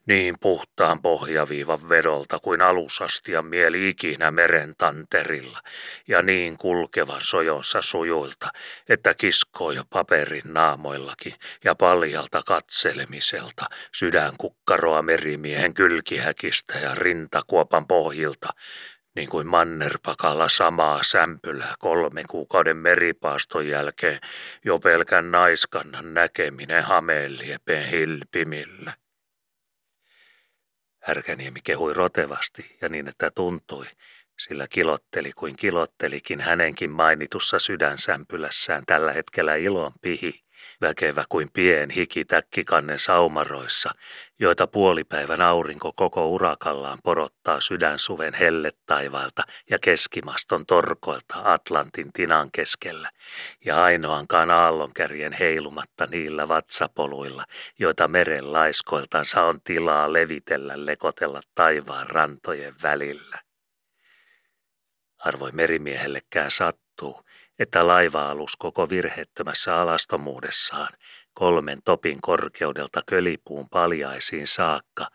niin 0.06 0.36
puhtaan 0.40 1.02
pohjaviivan 1.02 1.90
vedolta 1.90 2.40
kuin 2.40 2.62
alusastian 2.62 3.46
mieli 3.46 3.90
ikinä 3.90 4.32
meren 4.32 4.76
tanterilla, 4.78 5.60
ja 6.08 6.22
niin 6.22 6.58
kulkevan 6.58 7.22
sojonsa 7.22 7.82
sujuilta, 7.82 8.50
että 8.90 9.14
kiskoo 9.14 9.72
jo 9.72 9.84
paperin 9.90 10.54
naamoillakin 10.54 11.34
ja 11.64 11.76
paljalta 11.76 12.42
katselemiselta 12.46 13.66
sydänkukkaroa 13.96 15.02
merimiehen 15.02 15.74
kylkihäkistä 15.74 16.80
ja 16.80 16.96
rintakuopan 16.96 17.88
pohjilta, 17.88 18.50
niin 19.16 19.30
kuin 19.30 19.48
mannerpakalla 19.48 20.50
samaa 20.50 21.04
sämpylää 21.04 21.74
kolmen 21.80 22.26
kuukauden 22.28 22.78
meripaaston 22.78 23.68
jälkeen 23.68 24.20
jo 24.66 24.80
pelkän 24.80 25.32
naiskannan 25.32 26.14
näkeminen 26.14 26.84
hameelliepeen 26.84 27.90
hilpimillä. 27.90 28.94
Härkäniemi 31.06 31.60
kehui 31.64 31.94
rotevasti 31.94 32.78
ja 32.82 32.90
niin, 32.90 33.08
että 33.08 33.32
tuntui, 33.36 33.86
sillä 34.40 34.68
kilotteli 34.70 35.32
kuin 35.32 35.56
kilottelikin 35.56 36.42
hänenkin 36.42 36.92
mainitussa 36.92 37.60
sydänsämpylässään 37.60 38.84
tällä 38.86 39.14
hetkellä 39.14 39.56
ilon 39.56 39.92
pihi, 40.02 40.44
väkevä 40.82 41.24
kuin 41.30 41.50
pien 41.54 41.90
hiki 41.90 42.26
täkkikannen 42.26 43.00
saumaroissa, 43.00 43.92
joita 44.40 44.68
puolipäivän 44.68 45.42
aurinko 45.42 45.94
koko 45.96 46.30
urakallaan 46.30 47.00
porottaa 47.04 47.60
sydänsuven 47.60 48.34
hellettaivalta 48.34 49.44
ja 49.70 49.80
keskimaston 49.80 50.66
torkoilta 50.66 51.42
Atlantin 51.44 52.14
tinan 52.14 52.50
keskellä, 52.52 53.10
ja 53.66 53.84
ainoankaan 53.84 54.52
aallonkärjen 54.52 55.34
heilumatta 55.34 56.06
niillä 56.06 56.48
vatsapoluilla, 56.48 57.44
joita 57.80 58.08
meren 58.08 58.54
laiskoiltansa 58.54 59.44
on 59.44 59.62
tilaa 59.62 60.14
levitellä 60.14 60.86
lekotella 60.86 61.42
taivaan 61.56 62.10
rantojen 62.10 62.76
välillä. 62.84 63.40
Harvoin 65.18 65.56
merimiehellekään 65.56 66.52
sattuu, 66.52 67.22
että 67.60 67.88
laiva-alus 67.88 68.56
koko 68.56 68.90
virheettömässä 68.90 69.82
alastomuudessaan 69.82 70.94
kolmen 71.36 71.80
topin 71.86 72.22
korkeudelta 72.22 73.02
kölipuun 73.06 73.70
paljaisiin 73.70 74.48
saakka 74.48 75.08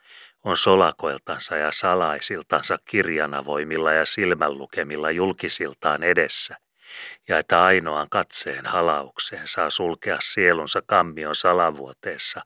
on 0.44 0.56
solakoiltansa 0.56 1.56
ja 1.56 1.72
salaisiltansa 1.72 2.78
kirjanavoimilla 2.84 3.92
ja 3.92 4.04
silmänlukemilla 4.04 5.10
julkisiltaan 5.10 6.02
edessä, 6.02 6.56
ja 7.28 7.38
että 7.38 7.64
ainoan 7.64 8.08
katseen 8.10 8.66
halaukseen 8.66 9.48
saa 9.48 9.70
sulkea 9.70 10.16
sielunsa 10.20 10.82
kammion 10.86 11.34
salavuoteessa, 11.34 12.40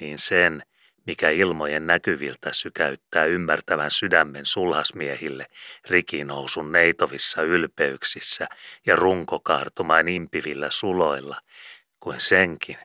niin 0.00 0.18
sen, 0.18 0.62
mikä 1.06 1.30
ilmojen 1.30 1.86
näkyviltä 1.86 2.52
sykäyttää 2.52 3.24
ymmärtävän 3.24 3.90
sydämen 3.90 4.46
sulhasmiehille 4.46 5.46
rikinousun 5.90 6.72
neitovissa 6.72 7.42
ylpeyksissä 7.42 8.46
ja 8.86 8.96
runkokaartumaan 8.96 10.08
impivillä 10.08 10.70
suloilla, 10.70 11.36
kuin 12.00 12.20
senkin, 12.20 12.78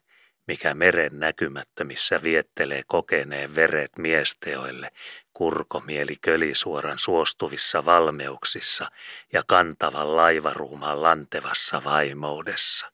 mikä 0.47 0.73
meren 0.73 1.19
näkymättömissä 1.19 2.23
viettelee 2.23 2.81
kokeneen 2.87 3.55
veret 3.55 3.97
miesteoille, 3.97 4.91
kurkomieli 5.33 6.15
kölisuoran 6.21 6.97
suostuvissa 6.97 7.85
valmeuksissa 7.85 8.91
ja 9.33 9.43
kantavan 9.47 10.15
laivaruumaan 10.15 11.01
lantevassa 11.03 11.83
vaimoudessa. 11.83 12.93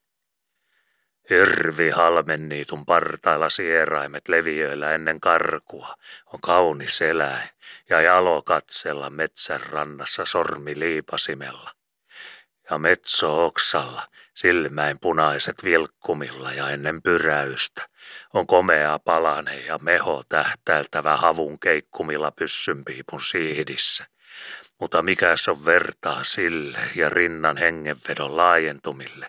Hirvi 1.29 1.89
halmenniitun 1.89 2.85
partailla 2.85 3.49
sieraimet 3.49 4.27
leviöillä 4.27 4.93
ennen 4.93 5.19
karkua 5.19 5.95
on 6.33 6.41
kaunis 6.41 7.01
eläin 7.01 7.49
ja 7.89 8.01
jalo 8.01 8.41
katsella 8.41 9.09
metsän 9.09 9.59
rannassa 9.69 10.25
sormi 10.25 10.79
liipasimella. 10.79 11.71
Ja 12.69 12.77
metso 12.77 13.45
oksalla 13.45 14.07
silmäin 14.41 14.99
punaiset 14.99 15.63
vilkkumilla 15.63 16.53
ja 16.53 16.69
ennen 16.69 17.01
pyräystä. 17.01 17.87
On 18.33 18.47
komea 18.47 18.99
palane 18.99 19.59
ja 19.59 19.77
meho 19.81 20.23
tähtäiltävä 20.29 21.17
havun 21.17 21.59
keikkumilla 21.59 22.31
pyssynpiipun 22.31 23.21
siihdissä– 23.21 24.05
mutta 24.79 25.01
mikä 25.01 25.35
on 25.47 25.65
vertaa 25.65 26.23
sille 26.23 26.77
ja 26.95 27.09
rinnan 27.09 27.57
hengenvedon 27.57 28.37
laajentumille, 28.37 29.27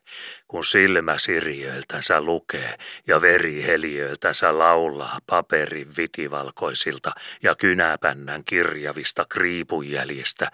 kun 0.48 0.64
silmä 0.64 1.18
sirjöiltänsä 1.18 2.20
lukee 2.20 2.78
ja 3.06 3.20
veri 3.20 3.66
heliöiltänsä 3.66 4.58
laulaa 4.58 5.18
paperin 5.26 5.96
vitivalkoisilta 5.96 7.12
ja 7.42 7.54
kynäpännän 7.54 8.44
kirjavista 8.44 9.26
kriipujäljistä 9.28 10.50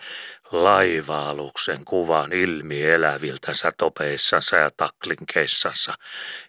laiva-aluksen 0.52 1.85
kuvan 1.85 2.32
ilmi 2.32 2.85
eläviltänsä 2.85 3.72
topeissansa 3.78 4.56
ja 4.56 4.70
taklinkeissansa 4.76 5.94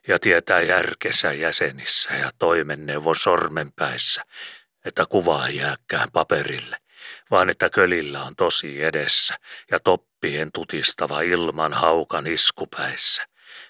ja 0.07 0.19
tietää 0.19 0.62
järkessä 0.62 1.33
jäsenissä 1.33 2.13
ja 2.13 2.31
toimenneuvon 2.39 3.15
sormenpäissä, 3.15 4.23
että 4.86 5.05
kuva 5.05 5.49
jääkään 5.49 6.12
paperille 6.13 6.77
vaan 7.32 7.50
että 7.50 7.70
kölillä 7.70 8.24
on 8.24 8.36
tosi 8.36 8.84
edessä 8.84 9.36
ja 9.72 9.80
toppien 9.80 10.52
tutistava 10.52 11.22
ilman 11.22 11.74
haukan 11.74 12.28
iskupäissä, 12.28 13.24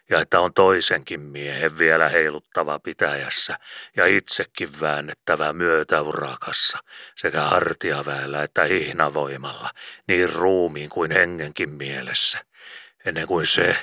ja 0.09 0.19
että 0.21 0.39
on 0.39 0.53
toisenkin 0.53 1.21
miehen 1.21 1.77
vielä 1.77 2.09
heiluttava 2.09 2.79
pitäjässä 2.79 3.57
ja 3.95 4.05
itsekin 4.05 4.69
väännettävä 4.81 5.53
myötäurakassa 5.53 6.77
sekä 7.15 7.41
hartiaväellä 7.41 8.43
että 8.43 8.63
hihnavoimalla, 8.63 9.69
niin 10.07 10.33
ruumiin 10.33 10.89
kuin 10.89 11.11
hengenkin 11.11 11.69
mielessä, 11.69 12.39
ennen 13.05 13.27
kuin 13.27 13.45
se, 13.45 13.75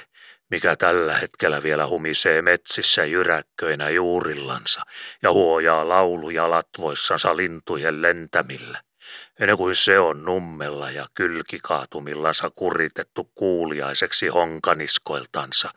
mikä 0.50 0.76
tällä 0.76 1.14
hetkellä 1.18 1.62
vielä 1.62 1.86
humisee 1.86 2.42
metsissä 2.42 3.04
jyräkköinä 3.04 3.90
juurillansa 3.90 4.80
ja 5.22 5.32
huojaa 5.32 5.88
lauluja 5.88 6.50
latvoissansa 6.50 7.36
lintujen 7.36 8.02
lentämillä– 8.02 8.82
ennen 9.40 9.56
kuin 9.56 9.74
se 9.74 9.98
on 9.98 10.24
nummella 10.24 10.90
ja 10.90 11.06
kylkikaatumillansa 11.14 12.50
kuritettu 12.50 13.30
kuuliaiseksi 13.34 14.28
honkaniskoiltansa 14.28 15.70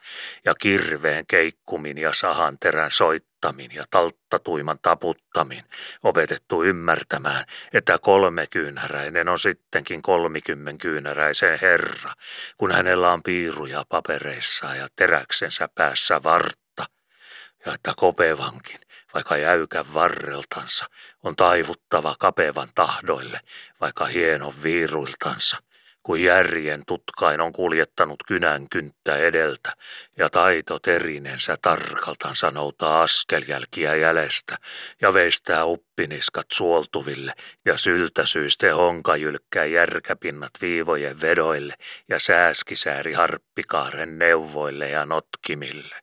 ja 0.46 0.56
kirveen 0.56 1.26
keikkumin 1.28 1.98
ja 1.98 2.14
sahanterän 2.14 2.92
soittamin 2.92 3.72
ja 3.74 3.86
talttatuiman 3.90 4.80
taputtamin 4.82 5.64
opetettu 6.04 6.64
ymmärtämään, 6.64 7.46
että 7.74 7.98
kolmekyynäräinen 7.98 9.30
on 9.30 9.40
sittenkin 9.40 10.02
kolmikymmenkyynäräisen 10.02 11.60
herra, 11.62 12.14
kun 12.58 12.72
hänellä 12.72 13.14
on 13.14 13.24
piiruja 13.24 13.84
papereissa 13.90 14.76
ja 14.76 14.88
teräksensä 14.96 15.70
päässä 15.76 16.24
vartta, 16.24 16.86
ja 17.66 17.74
että 17.74 17.94
kopevankin 17.98 18.80
vaikka 19.14 19.38
jäykän 19.38 19.94
varreltansa, 19.94 20.86
on 21.28 21.36
taivuttava 21.36 22.16
kapevan 22.20 22.70
tahdoille, 22.76 23.40
vaikka 23.82 24.06
hienon 24.06 24.54
viiruiltansa, 24.64 25.58
kuin 26.04 26.24
järjen 26.24 26.84
tutkain 26.88 27.42
on 27.42 27.54
kuljettanut 27.54 28.24
kynän 28.28 28.70
kynttä 28.70 29.18
edeltä, 29.18 29.74
ja 30.18 30.30
taito 30.30 30.80
terinensä 30.80 31.58
tarkaltansa 31.62 32.52
noutaa 32.52 33.02
askeljälkiä 33.02 33.96
jäljestä, 33.96 34.58
ja 35.02 35.14
veistää 35.14 35.66
uppiniskat 35.66 36.46
suoltuville, 36.54 37.34
ja 37.66 37.78
syltäsyiste 37.78 38.70
honkajylkkää 38.70 39.66
järkäpinnat 39.66 40.52
viivojen 40.62 41.22
vedoille, 41.22 41.74
ja 42.10 42.20
sääskisääri 42.20 43.14
harppikaaren 43.14 44.20
neuvoille 44.20 44.90
ja 44.90 45.06
notkimille. 45.06 45.96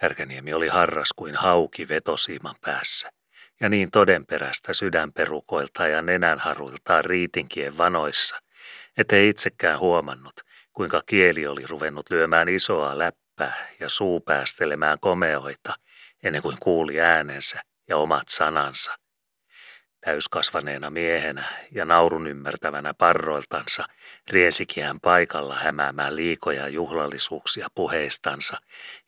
Härkäniemi 0.00 0.54
oli 0.54 0.68
harras 0.68 1.08
kuin 1.16 1.34
hauki 1.34 1.88
vetosiiman 1.88 2.54
päässä, 2.60 3.10
ja 3.62 3.68
niin 3.68 3.90
todenperäistä 3.90 4.72
sydänperukoilta 4.72 5.86
ja 5.86 6.02
nenänharuiltaan 6.02 7.04
riitinkien 7.04 7.78
vanoissa, 7.78 8.36
ettei 8.96 9.28
itsekään 9.28 9.78
huomannut, 9.78 10.40
kuinka 10.72 11.02
kieli 11.06 11.46
oli 11.46 11.66
ruvennut 11.66 12.10
lyömään 12.10 12.48
isoa 12.48 12.98
läppää 12.98 13.68
ja 13.80 13.88
suu 13.88 14.20
päästelemään 14.20 14.98
komeoita, 15.00 15.74
ennen 16.22 16.42
kuin 16.42 16.56
kuuli 16.60 17.00
äänensä 17.00 17.60
ja 17.88 17.96
omat 17.96 18.28
sanansa. 18.28 18.94
Täyskasvaneena 20.00 20.90
miehenä 20.90 21.44
ja 21.70 21.84
naurun 21.84 22.26
ymmärtävänä 22.26 22.94
parroiltansa 22.94 23.84
riesikin 24.30 24.84
hän 24.84 25.00
paikalla 25.00 25.54
hämäämään 25.54 26.16
liikoja 26.16 26.68
juhlallisuuksia 26.68 27.68
puheistansa 27.74 28.56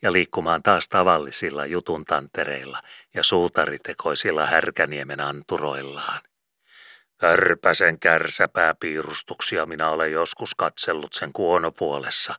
ja 0.01 0.11
liikkumaan 0.11 0.63
taas 0.63 0.89
tavallisilla 0.89 1.65
jutuntantereilla 1.65 2.79
ja 3.13 3.23
suutaritekoisilla 3.23 4.45
härkäniemen 4.45 5.19
anturoillaan. 5.19 6.21
Kärpäsen 7.19 7.99
kärsäpääpiirustuksia 7.99 9.65
minä 9.65 9.89
olen 9.89 10.11
joskus 10.11 10.55
katsellut 10.55 11.13
sen 11.13 11.33
kuonopuolessa 11.33 12.35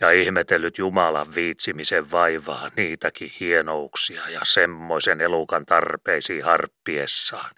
ja 0.00 0.10
ihmetellyt 0.10 0.78
Jumalan 0.78 1.34
viitsimisen 1.34 2.10
vaivaa 2.10 2.70
niitäkin 2.76 3.30
hienouksia 3.40 4.28
ja 4.28 4.40
semmoisen 4.44 5.20
elukan 5.20 5.66
tarpeisiin 5.66 6.44
harppiessaan. 6.44 7.50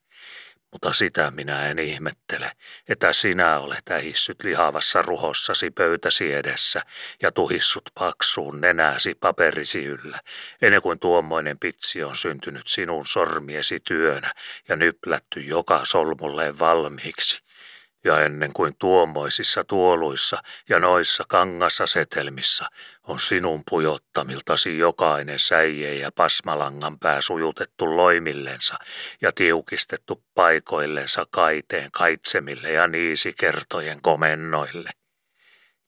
Mutta 0.74 0.92
sitä 0.92 1.30
minä 1.30 1.68
en 1.68 1.78
ihmettele, 1.78 2.52
että 2.88 3.12
sinä 3.12 3.58
olet 3.58 3.90
ähissyt 3.90 4.42
lihavassa 4.42 5.02
ruhossasi 5.02 5.70
pöytäsi 5.70 6.32
edessä 6.32 6.82
ja 7.22 7.32
tuhissut 7.32 7.90
paksuun 7.94 8.60
nenäsi 8.60 9.14
paperisi 9.14 9.84
yllä, 9.84 10.18
ennen 10.62 10.82
kuin 10.82 10.98
tuommoinen 10.98 11.58
pitsi 11.58 12.02
on 12.02 12.16
syntynyt 12.16 12.66
sinun 12.66 13.06
sormiesi 13.06 13.80
työnä 13.80 14.34
ja 14.68 14.76
nyplätty 14.76 15.40
joka 15.40 15.80
solmulleen 15.84 16.58
valmiiksi. 16.58 17.44
Ja 18.04 18.20
ennen 18.20 18.52
kuin 18.52 18.76
tuommoisissa 18.78 19.64
tuoluissa 19.64 20.42
ja 20.68 20.78
noissa 20.78 21.24
kangassa 21.28 21.86
setelmissä 21.86 22.64
on 23.04 23.20
sinun 23.20 23.62
pujottamiltasi 23.70 24.78
jokainen 24.78 25.38
säije 25.38 25.94
ja 25.94 26.12
pasmalangan 26.12 26.98
pää 26.98 27.20
sujutettu 27.20 27.96
loimillensa 27.96 28.78
ja 29.22 29.32
tiukistettu 29.32 30.24
paikoillensa 30.34 31.26
kaiteen 31.30 31.90
kaitsemille 31.90 32.72
ja 32.72 32.86
niisikertojen 32.86 34.02
komennoille. 34.02 34.90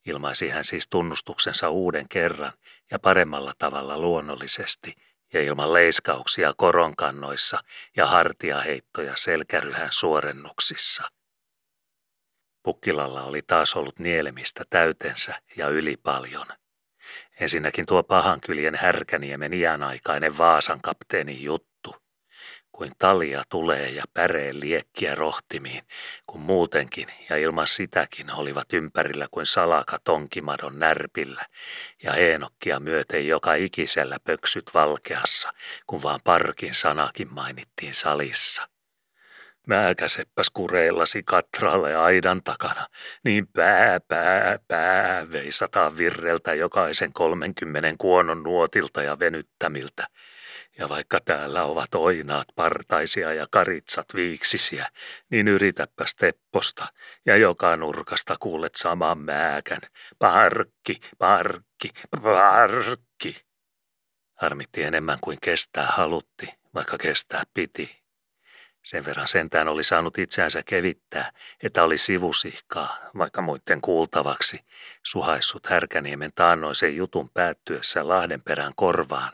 Ilmaisi 0.06 0.48
hän 0.48 0.64
siis 0.64 0.88
tunnustuksensa 0.88 1.70
uuden 1.70 2.08
kerran 2.08 2.52
ja 2.90 2.98
paremmalla 2.98 3.52
tavalla 3.58 3.98
luonnollisesti 3.98 4.94
ja 5.32 5.42
ilman 5.42 5.72
leiskauksia 5.72 6.54
koronkannoissa 6.56 7.58
ja 7.96 8.06
hartiaheittoja 8.06 9.12
selkäryhän 9.16 9.88
suorennuksissa. 9.92 11.02
Pukkilalla 12.62 13.22
oli 13.22 13.42
taas 13.42 13.76
ollut 13.76 13.98
nielemistä 13.98 14.64
täytensä 14.70 15.34
ja 15.56 15.68
yli 15.68 15.96
paljon. 15.96 16.46
Ensinnäkin 17.40 17.86
tuo 17.86 18.02
pahankyljen 18.02 18.74
härkäniemen 18.74 19.54
iänaikainen 19.54 20.38
Vaasan 20.38 20.80
kapteenin 20.82 21.42
juttu. 21.42 21.96
Kuin 22.72 22.92
talia 22.98 23.42
tulee 23.48 23.88
ja 23.88 24.04
päreen 24.14 24.60
liekkiä 24.60 25.14
rohtimiin, 25.14 25.82
kun 26.26 26.40
muutenkin 26.40 27.08
ja 27.30 27.36
ilman 27.36 27.66
sitäkin 27.66 28.30
olivat 28.30 28.72
ympärillä 28.72 29.26
kuin 29.30 29.46
salaka 29.46 29.98
tonkimadon 30.04 30.78
närpillä 30.78 31.42
ja 32.02 32.12
heenokkia 32.12 32.80
myöten 32.80 33.28
joka 33.28 33.54
ikisellä 33.54 34.16
pöksyt 34.24 34.70
valkeassa, 34.74 35.52
kun 35.86 36.02
vaan 36.02 36.20
parkin 36.24 36.74
sanakin 36.74 37.34
mainittiin 37.34 37.94
salissa. 37.94 38.75
Määkäseppäs 39.66 40.50
kureillasi 40.50 41.22
katralle 41.22 41.96
aidan 41.96 42.42
takana, 42.42 42.86
niin 43.24 43.46
pää, 43.48 44.00
pää, 44.00 44.58
pää 44.68 45.32
veisataan 45.32 45.98
virreltä 45.98 46.54
jokaisen 46.54 47.12
kolmenkymmenen 47.12 47.98
kuonon 47.98 48.42
nuotilta 48.42 49.02
ja 49.02 49.18
venyttämiltä. 49.18 50.06
Ja 50.78 50.88
vaikka 50.88 51.20
täällä 51.20 51.62
ovat 51.62 51.94
oinaat 51.94 52.46
partaisia 52.54 53.32
ja 53.32 53.46
karitsat 53.50 54.06
viiksisiä, 54.14 54.88
niin 55.30 55.48
yritäpäs 55.48 56.14
tepposta 56.14 56.86
ja 57.26 57.36
joka 57.36 57.76
nurkasta 57.76 58.36
kuulet 58.40 58.74
saman 58.74 59.18
määkän. 59.18 59.80
Parkki, 60.18 61.00
parkki, 61.18 61.90
parkki. 62.22 63.36
Harmitti 64.34 64.82
enemmän 64.82 65.18
kuin 65.20 65.38
kestää 65.42 65.86
halutti, 65.86 66.48
vaikka 66.74 66.98
kestää 66.98 67.42
piti. 67.54 68.05
Sen 68.86 69.04
verran 69.04 69.28
sentään 69.28 69.68
oli 69.68 69.82
saanut 69.82 70.18
itseänsä 70.18 70.62
kevittää, 70.66 71.32
että 71.62 71.82
oli 71.84 71.98
sivusihkaa, 71.98 72.98
vaikka 73.18 73.42
muiden 73.42 73.80
kuultavaksi, 73.80 74.60
suhaissut 75.02 75.66
Härkäniemen 75.66 76.32
taannoisen 76.34 76.96
jutun 76.96 77.30
päättyessä 77.30 78.08
Lahdenperän 78.08 78.72
korvaan. 78.76 79.32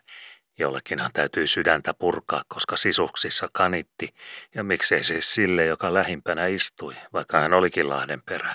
Jollekinhan 0.59 1.11
täytyy 1.13 1.47
sydäntä 1.47 1.95
purkaa, 1.95 2.43
koska 2.49 2.77
sisuksissa 2.77 3.49
kanitti, 3.53 4.15
ja 4.55 4.65
miksei 4.65 5.05
siis 5.05 5.35
sille, 5.35 5.65
joka 5.65 5.95
lähimpänä 5.95 6.47
istui, 6.47 6.95
vaikka 7.13 7.41
hän 7.41 7.53
olikin 7.53 7.89
Lahdenperä. 7.89 8.55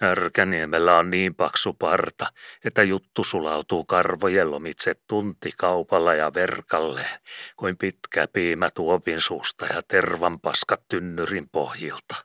Härkäniemellä 0.00 0.96
on 0.96 1.10
niin 1.10 1.34
paksu 1.34 1.72
parta, 1.72 2.26
että 2.64 2.82
juttu 2.82 3.24
sulautuu 3.24 3.84
karvojen 3.84 4.50
lomitse 4.50 4.94
tuntikaupalla 5.06 6.14
ja 6.14 6.34
verkalleen, 6.34 7.20
kuin 7.56 7.76
pitkä 7.76 8.28
piimä 8.32 8.70
tuovin 8.70 9.20
suusta 9.20 9.66
ja 9.66 9.82
tervan 9.82 10.40
paskat 10.40 10.80
tynnyrin 10.88 11.48
pohjilta. 11.48 12.24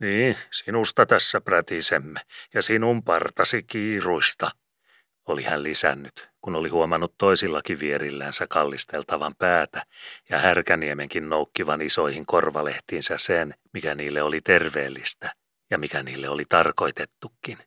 Niin, 0.00 0.36
sinusta 0.52 1.06
tässä 1.06 1.40
prätisemme, 1.40 2.20
ja 2.54 2.62
sinun 2.62 3.02
partasi 3.02 3.62
kiiruista, 3.62 4.50
oli 5.28 5.42
hän 5.42 5.62
lisännyt, 5.62 6.28
kun 6.40 6.54
oli 6.54 6.68
huomannut 6.68 7.14
toisillakin 7.18 7.80
vierillänsä 7.80 8.46
kallisteltavan 8.46 9.34
päätä 9.38 9.82
ja 10.30 10.38
härkäniemenkin 10.38 11.28
noukkivan 11.28 11.82
isoihin 11.82 12.26
korvalehtiinsä 12.26 13.18
sen, 13.18 13.54
mikä 13.72 13.94
niille 13.94 14.22
oli 14.22 14.40
terveellistä– 14.40 15.32
ja 15.72 15.78
mikä 15.78 16.02
niille 16.02 16.28
oli 16.28 16.44
tarkoitettukin. 16.48 17.58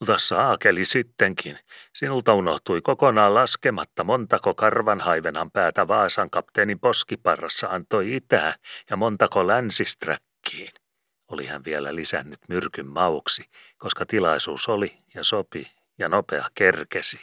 Mutta 0.00 0.18
saakeli 0.18 0.84
sittenkin. 0.84 1.58
Sinulta 1.94 2.34
unohtui 2.34 2.80
kokonaan 2.82 3.34
laskematta, 3.34 4.04
montako 4.04 4.54
karvanhaivenan 4.54 5.50
päätä 5.50 5.88
Vaasan 5.88 6.30
kapteenin 6.30 6.80
poskiparrassa 6.80 7.68
antoi 7.68 8.16
itään 8.16 8.54
ja 8.90 8.96
montako 8.96 9.46
länsisträkkiin. 9.46 10.72
Oli 11.28 11.46
hän 11.46 11.64
vielä 11.64 11.94
lisännyt 11.94 12.40
myrkyn 12.48 12.86
mauksi, 12.86 13.44
koska 13.78 14.06
tilaisuus 14.06 14.68
oli 14.68 14.98
ja 15.14 15.24
sopi 15.24 15.72
ja 15.98 16.08
nopea 16.08 16.46
kerkesi. 16.54 17.20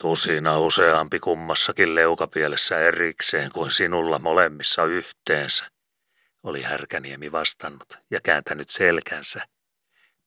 Tusina 0.00 0.58
useampi 0.58 1.20
kummassakin 1.20 1.94
leukapielessä 1.94 2.78
erikseen 2.78 3.52
kuin 3.52 3.70
sinulla 3.70 4.18
molemmissa 4.18 4.84
yhteensä 4.84 5.77
oli 6.48 6.62
Härkäniemi 6.62 7.32
vastannut 7.32 7.98
ja 8.10 8.20
kääntänyt 8.20 8.68
selkänsä. 8.68 9.48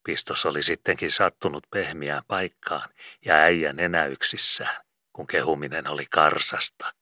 Pistos 0.04 0.46
oli 0.46 0.64
sittenkin 0.64 1.12
sattunut 1.12 1.68
pehmiään 1.70 2.24
paikkaan 2.28 2.90
ja 3.26 3.36
äijän 3.36 3.80
enäyksissään, 3.80 4.86
kun 5.14 5.28
kehuminen 5.28 5.88
oli 5.88 6.06
karsasta. 6.06 6.94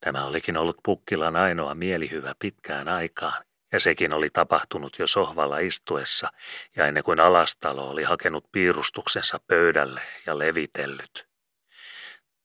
Tämä 0.00 0.24
olikin 0.24 0.56
ollut 0.56 0.76
Pukkilan 0.84 1.36
ainoa 1.36 1.74
mielihyvä 1.74 2.34
pitkään 2.38 2.88
aikaan, 2.88 3.44
ja 3.72 3.80
sekin 3.80 4.12
oli 4.12 4.30
tapahtunut 4.30 4.98
jo 4.98 5.06
sohvalla 5.06 5.58
istuessa, 5.58 6.28
ja 6.76 6.86
ennen 6.86 7.02
kuin 7.02 7.20
alastalo 7.20 7.90
oli 7.90 8.02
hakenut 8.02 8.52
piirustuksensa 8.52 9.40
pöydälle 9.46 10.02
ja 10.26 10.38
levitellyt. 10.38 11.28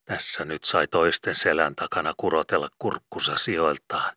Tässä 0.04 0.44
nyt 0.44 0.64
sai 0.64 0.86
toisten 0.86 1.34
selän 1.34 1.76
takana 1.76 2.14
kurotella 2.16 2.68
kurkkusa 2.78 3.36
sijoiltaan, 3.36 4.16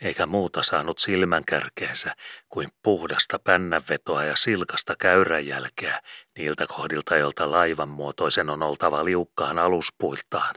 eikä 0.00 0.26
muuta 0.26 0.62
saanut 0.62 0.98
silmänkärkeensä 0.98 2.14
kuin 2.48 2.68
puhdasta 2.82 3.38
pännänvetoa 3.38 4.24
ja 4.24 4.36
silkasta 4.36 4.94
käyränjälkeä 4.96 6.00
niiltä 6.38 6.66
kohdilta, 6.66 7.16
joilta 7.16 7.50
laivan 7.50 7.88
muotoisen 7.88 8.50
on 8.50 8.62
oltava 8.62 9.04
liukkaan 9.04 9.58
aluspuiltaan, 9.58 10.54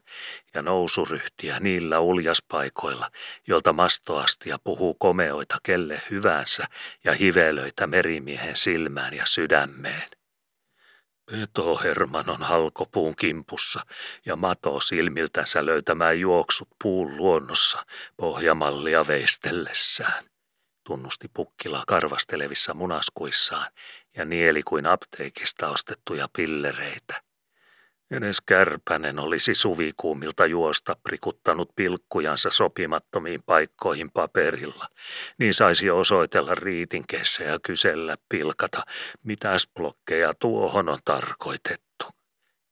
ja 0.53 0.61
nousuryhtiä 0.61 1.59
niillä 1.59 1.99
uljaspaikoilla, 1.99 3.09
joilta 3.47 3.73
mastoastia 3.73 4.57
puhuu 4.63 4.93
komeoita 4.93 5.57
kelle 5.63 6.01
hyvänsä 6.11 6.65
ja 7.03 7.13
hivelöitä 7.13 7.87
merimiehen 7.87 8.57
silmään 8.57 9.13
ja 9.13 9.23
sydämeen. 9.25 10.22
Peto 11.25 11.77
Herman 11.77 12.29
on 12.29 12.43
halkopuun 12.43 13.15
kimpussa 13.15 13.79
ja 14.25 14.35
mato 14.35 14.79
silmiltänsä 14.79 15.65
löytämään 15.65 16.19
juoksut 16.19 16.67
puun 16.83 17.17
luonnossa 17.17 17.85
pohjamallia 18.17 19.07
veistellessään. 19.07 20.23
Tunnusti 20.83 21.27
pukkila 21.33 21.83
karvastelevissa 21.87 22.73
munaskuissaan 22.73 23.71
ja 24.17 24.25
nieli 24.25 24.63
kuin 24.63 24.85
apteekista 24.85 25.69
ostettuja 25.69 26.27
pillereitä. 26.35 27.21
Edes 28.11 28.41
kärpänen 28.41 29.19
olisi 29.19 29.53
suvikuumilta 29.53 30.45
juosta 30.45 30.95
prikuttanut 31.03 31.69
pilkkujansa 31.75 32.49
sopimattomiin 32.51 33.43
paikkoihin 33.43 34.11
paperilla, 34.11 34.85
niin 35.39 35.53
saisi 35.53 35.89
osoitella 35.89 36.55
riitinkessä 36.55 37.43
ja 37.43 37.59
kysellä 37.63 38.17
pilkata, 38.29 38.83
mitäs 39.23 39.69
blokkeja 39.73 40.33
tuohon 40.33 40.89
on 40.89 40.99
tarkoitettu. 41.05 42.05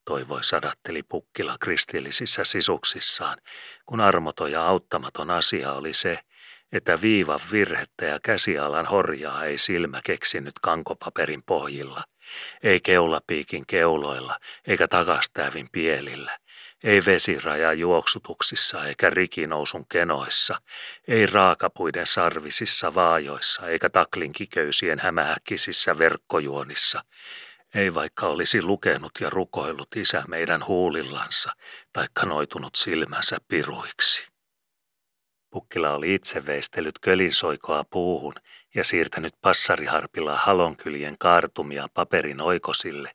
Toivoi 0.06 0.44
sadatteli 0.44 1.04
pukkila 1.04 1.56
kristillisissä 1.60 2.44
sisuksissaan, 2.44 3.38
kun 3.86 4.02
armoton 4.02 4.52
ja 4.52 4.68
auttamaton 4.68 5.30
asia 5.30 5.74
oli 5.74 5.94
se, 5.94 6.20
että 6.72 7.02
viivan 7.02 7.40
virhettä 7.52 8.06
ja 8.06 8.20
käsialan 8.24 8.86
horjaa 8.86 9.46
ei 9.46 9.58
silmä 9.58 10.02
keksinyt 10.04 10.54
kankopaperin 10.62 11.44
pohjilla, 11.44 12.04
ei 12.64 12.80
keulapiikin 12.80 13.66
keuloilla 13.66 14.38
eikä 14.68 14.88
takastävin 14.88 15.70
pielillä, 15.72 16.38
ei 16.84 17.06
vesiraja 17.06 17.74
juoksutuksissa 17.74 18.86
eikä 18.86 19.10
rikinousun 19.10 19.86
kenoissa, 19.88 20.62
ei 21.08 21.26
raakapuiden 21.26 22.06
sarvisissa 22.08 22.96
vaajoissa 22.96 23.68
eikä 23.68 23.90
taklinkiköysien 23.90 25.00
hämähäkkisissä 25.00 25.98
verkkojuonissa, 25.98 27.04
ei 27.76 27.94
vaikka 27.94 28.28
olisi 28.28 28.62
lukenut 28.62 29.12
ja 29.20 29.30
rukoillut 29.30 29.96
isä 29.96 30.24
meidän 30.28 30.68
huulillansa, 30.68 31.52
taikka 31.94 32.26
noitunut 32.26 32.76
silmänsä 32.76 33.38
piruiksi. 33.48 34.32
Pukkila 35.50 35.94
oli 35.94 36.14
itse 36.14 36.46
veistellyt 36.46 37.00
kölinsoikoa 37.00 37.84
puuhun 37.90 38.34
ja 38.76 38.84
siirtänyt 38.84 39.34
passariharpilla 39.42 40.36
halonkyljen 40.36 41.16
kaartumia 41.20 41.88
paperin 41.94 42.42
oikosille 42.42 43.12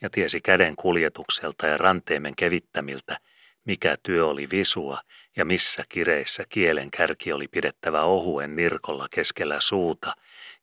ja 0.00 0.10
tiesi 0.10 0.40
käden 0.40 0.76
kuljetukselta 0.76 1.66
ja 1.66 1.78
ranteemen 1.78 2.36
kevittämiltä, 2.36 3.18
mikä 3.64 3.96
työ 4.02 4.26
oli 4.26 4.50
visua 4.50 4.98
ja 5.36 5.44
missä 5.44 5.84
kireissä 5.88 6.44
kielen 6.48 6.90
kärki 6.90 7.32
oli 7.32 7.48
pidettävä 7.48 8.02
ohuen 8.02 8.56
nirkolla 8.56 9.06
keskellä 9.14 9.60
suuta, 9.60 10.12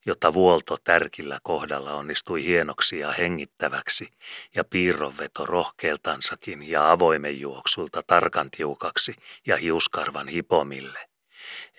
jotta 0.06 0.34
vuolto 0.34 0.76
tärkillä 0.84 1.38
kohdalla 1.42 1.94
onnistui 1.94 2.44
hienoksi 2.44 2.98
ja 2.98 3.10
hengittäväksi, 3.10 4.08
ja 4.54 4.64
piirronveto 4.64 5.46
rohkeeltansakin 5.46 6.62
ja 6.62 6.90
avoimen 6.90 7.40
juoksulta 7.40 8.02
tarkan 8.06 8.50
tiukaksi 8.50 9.14
ja 9.46 9.56
hiuskarvan 9.56 10.28
hipomille 10.28 11.09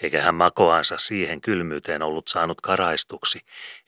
eikä 0.01 0.22
hän 0.22 0.36
makoansa 0.36 0.97
siihen 0.97 1.41
kylmyyteen 1.41 2.01
ollut 2.01 2.28
saanut 2.28 2.61
karaistuksi, 2.61 3.39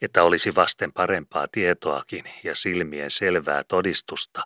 että 0.01 0.23
olisi 0.23 0.55
vasten 0.55 0.93
parempaa 0.93 1.47
tietoakin 1.51 2.23
ja 2.43 2.55
silmien 2.55 3.11
selvää 3.11 3.63
todistusta 3.67 4.41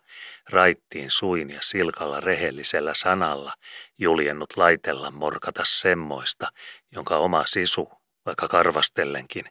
raittiin 0.50 1.10
suin 1.10 1.50
ja 1.50 1.58
silkalla 1.62 2.20
rehellisellä 2.20 2.94
sanalla 2.94 3.52
juljennut 3.98 4.56
laitella 4.56 5.10
morkata 5.10 5.62
semmoista, 5.64 6.48
jonka 6.92 7.16
oma 7.16 7.46
sisu, 7.46 7.88
vaikka 8.26 8.48
karvastellenkin, 8.48 9.44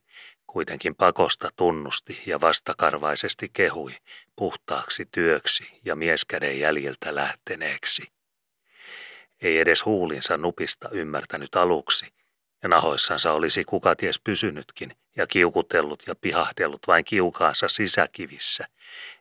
kuitenkin 0.48 0.96
pakosta 0.96 1.50
tunnusti 1.56 2.22
ja 2.26 2.42
vastakarvaisesti 2.42 3.50
kehui 3.54 3.96
puhtaaksi 4.36 5.06
työksi 5.12 5.80
ja 5.86 5.96
mieskäden 5.96 6.60
jäljiltä 6.60 7.16
lähteneeksi. 7.16 8.17
Ei 9.42 9.60
edes 9.60 9.86
huulinsa 9.86 10.38
nupista 10.38 10.90
ymmärtänyt 10.92 11.56
aluksi, 11.56 12.06
ja 12.64 12.70
nahoissansa 12.70 13.32
olisi 13.32 13.64
kuka 13.64 13.96
ties 13.96 14.20
pysynytkin 14.20 14.96
ja 15.16 15.28
kiukutellut 15.28 16.04
ja 16.08 16.16
pihahdellut 16.16 16.88
vain 16.88 17.06
kiukaansa 17.06 17.68
sisäkivissä, 17.68 18.68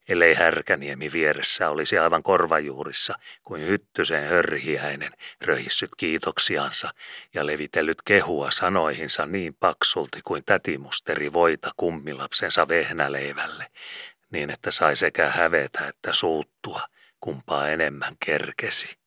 ellei 0.09 0.35
härkäniemi 0.35 1.13
vieressä 1.13 1.71
olisi 1.71 1.99
aivan 1.99 2.23
korvajuurissa 2.23 3.15
kuin 3.45 3.67
hyttysen 3.67 4.29
hörhiäinen 4.29 5.13
röhissyt 5.41 5.91
kiitoksiansa 5.97 6.89
ja 7.35 7.47
levitellyt 7.47 8.03
kehua 8.05 8.51
sanoihinsa 8.51 9.27
niin 9.27 9.55
paksulti 9.55 10.21
kuin 10.25 10.43
tätimusteri 10.45 11.33
voita 11.33 11.71
kummilapsensa 11.77 12.69
vehnäleivälle, 12.69 13.67
niin 14.31 14.51
että 14.51 14.71
sai 14.71 14.97
sekä 14.97 15.29
hävetä 15.29 15.89
että 15.89 16.13
suuttua, 16.13 16.81
kumpaa 17.21 17.69
enemmän 17.69 18.17
kerkesi. 18.27 19.06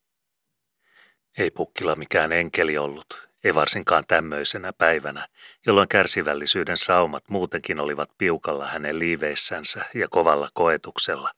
Ei 1.40 1.52
pukkila 1.52 1.96
mikään 1.96 2.32
enkeli 2.32 2.78
ollut, 2.78 3.28
ei 3.44 3.56
varsinkaan 3.56 4.04
tämmöisenä 4.08 4.74
päivänä, 4.74 5.28
jolloin 5.66 5.88
kärsivällisyyden 5.88 6.78
saumat 6.78 7.24
muutenkin 7.30 7.80
olivat 7.80 8.10
piukalla 8.18 8.68
hänen 8.68 9.00
liiveissänsä 9.00 9.86
ja 9.96 10.08
kovalla 10.10 10.50
koetuksella, 10.54 11.32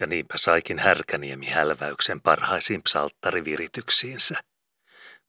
ja 0.00 0.06
niinpä 0.06 0.34
saikin 0.38 0.78
härkäniemi 0.78 1.46
hälväyksen 1.46 2.20
parhaisiin 2.20 2.82
psalttarivirityksiinsä. 2.82 4.34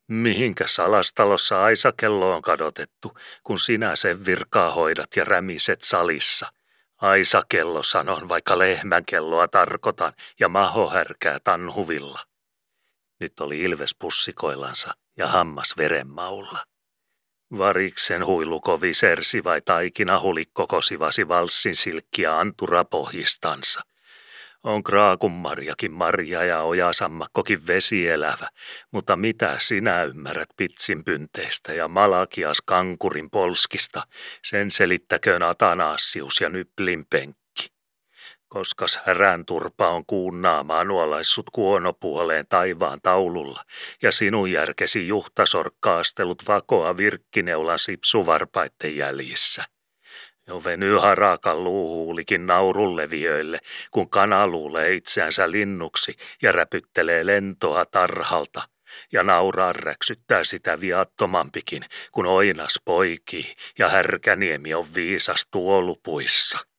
Mihinkä 0.07 0.67
salastalossa 0.67 1.63
Aisakello 1.63 2.35
on 2.35 2.41
kadotettu, 2.41 3.17
kun 3.43 3.59
sinä 3.59 3.95
sen 3.95 4.25
virkaa 4.25 4.71
hoidat 4.71 5.15
ja 5.15 5.23
rämiset 5.23 5.81
salissa? 5.81 6.47
Aisakello 6.97 7.83
sanon, 7.83 8.29
vaikka 8.29 8.59
lehmänkelloa 8.59 9.47
tarkoitan 9.47 10.13
ja 10.39 10.49
mahohärkää 10.49 11.39
tanhuvilla. 11.43 12.26
Nyt 13.19 13.39
oli 13.39 13.61
ilves 13.61 13.95
pussikoillansa 13.99 14.91
ja 15.17 15.27
hammas 15.27 15.73
verenmaulla. 15.77 16.63
Variksen 17.57 18.25
huiluko 18.25 18.81
visersi 18.81 19.43
vai 19.43 19.61
taikina 19.61 20.19
hulikko 20.19 20.67
kosivasi 20.67 21.27
valssin 21.27 21.75
silkkiä 21.75 22.39
antura 22.39 22.85
pohjistansa. 22.85 23.81
On 24.63 24.83
kraakun 24.83 25.31
marjakin 25.31 25.91
marja 25.91 26.43
ja 26.43 26.61
ojasammakkokin 26.61 27.67
vesielävä, 27.67 28.47
mutta 28.91 29.15
mitä 29.15 29.55
sinä 29.59 30.03
ymmärrät 30.03 30.49
pitsin 30.57 31.03
pynteistä 31.03 31.73
ja 31.73 31.87
malakias 31.87 32.57
kankurin 32.65 33.29
polskista, 33.29 34.03
sen 34.43 34.71
selittäköön 34.71 35.43
Atanasius 35.43 36.41
ja 36.41 36.49
Nyplin 36.49 37.05
penkki 37.09 37.46
koskas 38.47 38.99
härän 39.05 39.45
turpa 39.45 39.89
on 39.89 40.05
kuunnaamaan 40.05 40.87
nuolaissut 40.87 41.49
kuonopuoleen 41.49 42.45
taivaan 42.49 42.99
taululla, 43.01 43.63
ja 44.03 44.11
sinun 44.11 44.51
järkesi 44.51 45.07
juhtasorkkaastelut 45.07 46.43
vakoa 46.47 46.97
virkkineulan 46.97 47.79
sipsuvarpaitten 47.79 48.97
jäljissä. 48.97 49.63
Jo 50.47 50.63
venyy 50.63 50.97
harakan 50.97 51.63
luuhuulikin 51.63 52.47
naurulleviöille, 52.47 53.59
kun 53.91 54.09
kana 54.09 54.47
luulee 54.47 54.93
itseänsä 54.93 55.51
linnuksi 55.51 56.15
ja 56.41 56.51
räpyttelee 56.51 57.25
lentoa 57.25 57.85
tarhalta, 57.85 58.61
ja 59.11 59.23
nauraa 59.23 59.73
räksyttää 59.73 60.43
sitä 60.43 60.81
viattomampikin, 60.81 61.83
kun 62.11 62.25
oinas 62.25 62.81
poikii 62.85 63.55
ja 63.79 63.89
härkäniemi 63.89 64.73
on 64.73 64.85
viisas 64.95 65.47
tuolupuissa. 65.51 66.76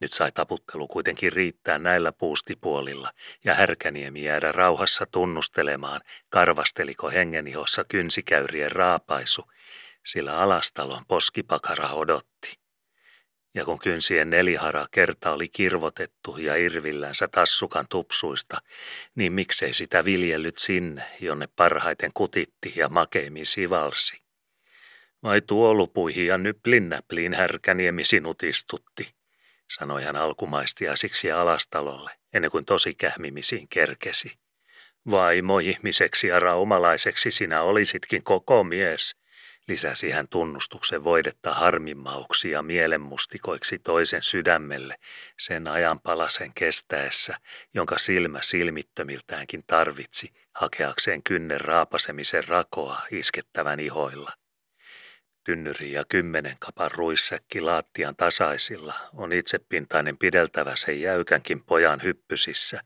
Nyt 0.00 0.12
sai 0.12 0.32
taputtelu 0.32 0.88
kuitenkin 0.88 1.32
riittää 1.32 1.78
näillä 1.78 2.12
puustipuolilla 2.12 3.10
ja 3.44 3.54
härkäniemi 3.54 4.24
jäädä 4.24 4.52
rauhassa 4.52 5.06
tunnustelemaan, 5.10 6.00
karvasteliko 6.28 7.10
hengenihossa 7.10 7.84
kynsikäyrien 7.84 8.72
raapaisu, 8.72 9.44
sillä 10.06 10.38
alastalon 10.38 11.04
poskipakara 11.08 11.88
odotti. 11.88 12.58
Ja 13.54 13.64
kun 13.64 13.78
kynsien 13.78 14.30
nelihara 14.30 14.86
kerta 14.90 15.32
oli 15.32 15.48
kirvotettu 15.48 16.36
ja 16.38 16.56
irvillänsä 16.56 17.28
tassukan 17.28 17.86
tupsuista, 17.88 18.58
niin 19.14 19.32
miksei 19.32 19.72
sitä 19.72 20.04
viljellyt 20.04 20.58
sinne, 20.58 21.04
jonne 21.20 21.48
parhaiten 21.56 22.10
kutitti 22.14 22.72
ja 22.76 22.88
makeimmin 22.88 23.46
sivalsi. 23.46 24.22
Vai 25.22 25.40
tuolupuihin 25.40 26.26
ja 26.26 26.38
nyplinnäpliin 26.38 27.34
härkäniemi 27.34 28.04
sinut 28.04 28.42
istutti 28.42 29.15
sanoi 29.70 30.02
hän 30.02 30.16
alkumaistiaisiksi 30.16 31.32
alastalolle, 31.32 32.10
ennen 32.32 32.50
kuin 32.50 32.64
tosi 32.64 32.94
kähmimisiin 32.94 33.68
kerkesi. 33.68 34.38
Vaimo 35.10 35.58
ihmiseksi 35.58 36.26
ja 36.26 36.38
raumalaiseksi 36.38 37.30
sinä 37.30 37.62
olisitkin 37.62 38.22
koko 38.22 38.64
mies, 38.64 39.16
lisäsi 39.68 40.10
hän 40.10 40.28
tunnustuksen 40.28 41.04
voidetta 41.04 41.54
harmimauksi 41.54 42.50
ja 42.50 42.62
mielenmustikoiksi 42.62 43.78
toisen 43.78 44.22
sydämelle 44.22 44.96
sen 45.38 45.68
ajanpalasen 45.68 46.52
kestäessä, 46.54 47.36
jonka 47.74 47.98
silmä 47.98 48.38
silmittömiltäänkin 48.42 49.64
tarvitsi 49.66 50.32
hakeakseen 50.54 51.22
kynnen 51.22 51.60
raapasemisen 51.60 52.48
rakoa 52.48 53.00
iskettävän 53.10 53.80
ihoilla. 53.80 54.32
Tynnyri 55.46 55.92
ja 55.92 56.04
kymmenen 56.08 56.56
kapan 56.58 56.90
ruissäkki 56.90 57.60
laattian 57.60 58.16
tasaisilla 58.16 58.94
on 59.14 59.32
itsepintainen 59.32 60.18
pideltävä 60.18 60.76
sen 60.76 61.00
jäykänkin 61.00 61.64
pojan 61.64 62.02
hyppysissä, 62.02 62.80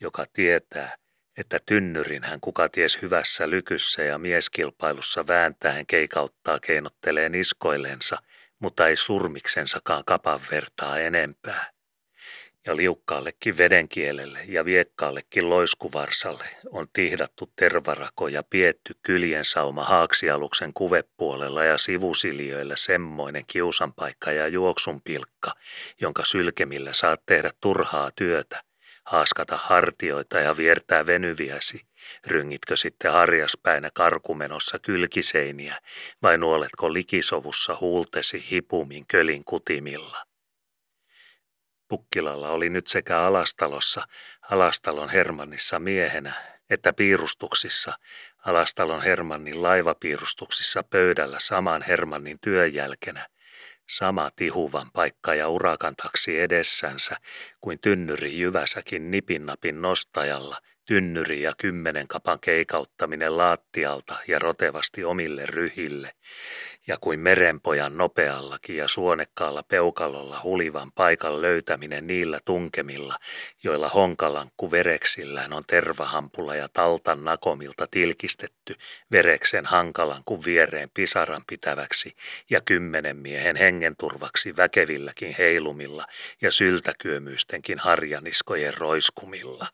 joka 0.00 0.26
tietää, 0.32 0.96
että 1.36 1.60
tynnyrin 1.66 2.24
hän 2.24 2.40
kuka 2.40 2.68
ties 2.68 3.02
hyvässä 3.02 3.50
lykyssä 3.50 4.02
ja 4.02 4.18
mieskilpailussa 4.18 5.26
vääntäen 5.26 5.86
keikauttaa 5.86 6.58
keinottelee 6.58 7.28
niskoillensa, 7.28 8.18
mutta 8.58 8.88
ei 8.88 8.96
surmiksensakaan 8.96 10.02
kapan 10.06 10.40
vertaa 10.50 10.98
enempää 10.98 11.70
ja 12.66 12.76
liukkaallekin 12.76 13.56
vedenkielelle 13.56 14.38
ja 14.48 14.64
viekkaallekin 14.64 15.50
loiskuvarsalle 15.50 16.44
on 16.70 16.88
tihdattu 16.92 17.52
tervarako 17.56 18.28
ja 18.28 18.42
pietty 18.42 18.94
kyljen 19.02 19.44
sauma 19.44 19.84
haaksialuksen 19.84 20.72
kuvepuolella 20.72 21.64
ja 21.64 21.78
sivusiljöillä 21.78 22.76
semmoinen 22.76 23.44
kiusanpaikka 23.46 24.32
ja 24.32 24.48
juoksunpilkka, 24.48 25.52
jonka 26.00 26.24
sylkemillä 26.24 26.92
saat 26.92 27.22
tehdä 27.26 27.50
turhaa 27.60 28.10
työtä, 28.16 28.62
haaskata 29.04 29.56
hartioita 29.56 30.38
ja 30.38 30.56
viertää 30.56 31.06
venyviäsi, 31.06 31.80
ryngitkö 32.26 32.76
sitten 32.76 33.12
harjaspäinä 33.12 33.90
karkumenossa 33.94 34.78
kylkiseiniä 34.78 35.78
vai 36.22 36.38
nuoletko 36.38 36.92
likisovussa 36.92 37.76
huultesi 37.80 38.50
hipumin 38.50 39.06
kölin 39.06 39.44
kutimilla. 39.44 40.29
Pukkilalla 41.90 42.48
oli 42.48 42.68
nyt 42.68 42.86
sekä 42.86 43.20
Alastalossa, 43.20 44.02
Alastalon 44.50 45.08
Hermannissa 45.08 45.78
miehenä, 45.78 46.32
että 46.70 46.92
piirustuksissa, 46.92 47.92
Alastalon 48.46 49.02
Hermannin 49.02 49.62
laivapiirustuksissa 49.62 50.82
pöydällä 50.82 51.36
saman 51.40 51.82
Hermannin 51.82 52.38
työjälkenä, 52.40 53.26
sama 53.88 54.30
tihuvan 54.36 54.90
paikka 54.92 55.34
ja 55.34 55.48
urakan 55.48 55.96
taksi 55.96 56.40
edessänsä 56.40 57.16
kuin 57.60 57.78
tynnyri 57.80 58.38
Jyväsäkin 58.38 59.10
nipinnapin 59.10 59.82
nostajalla, 59.82 60.56
tynnyri 60.86 61.42
ja 61.42 61.52
kymmenen 61.58 62.08
kapan 62.08 62.40
keikauttaminen 62.40 63.36
laattialta 63.36 64.16
ja 64.28 64.38
rotevasti 64.38 65.04
omille 65.04 65.46
ryhille, 65.46 66.12
ja 66.90 66.96
kuin 67.00 67.20
merenpojan 67.20 67.96
nopeallakin 67.96 68.76
ja 68.76 68.88
suonekkaalla 68.88 69.62
peukalolla 69.62 70.40
hulivan 70.44 70.92
paikan 70.92 71.42
löytäminen 71.42 72.06
niillä 72.06 72.38
tunkemilla, 72.44 73.16
joilla 73.62 73.88
honkalankku 73.88 74.70
vereksillään 74.70 75.52
on 75.52 75.62
tervahampulla 75.66 76.54
ja 76.54 76.68
taltan 76.72 77.24
nakomilta 77.24 77.86
tilkistetty 77.90 78.74
vereksen 79.12 79.66
hankalankun 79.66 80.44
viereen 80.44 80.90
pisaran 80.94 81.42
pitäväksi 81.46 82.16
ja 82.50 82.60
kymmenen 82.60 83.16
miehen 83.16 83.56
hengenturvaksi 83.56 84.56
väkevilläkin 84.56 85.34
heilumilla 85.38 86.04
ja 86.40 86.52
syltäkyömyystenkin 86.52 87.78
harjaniskojen 87.78 88.74
roiskumilla. 88.74 89.66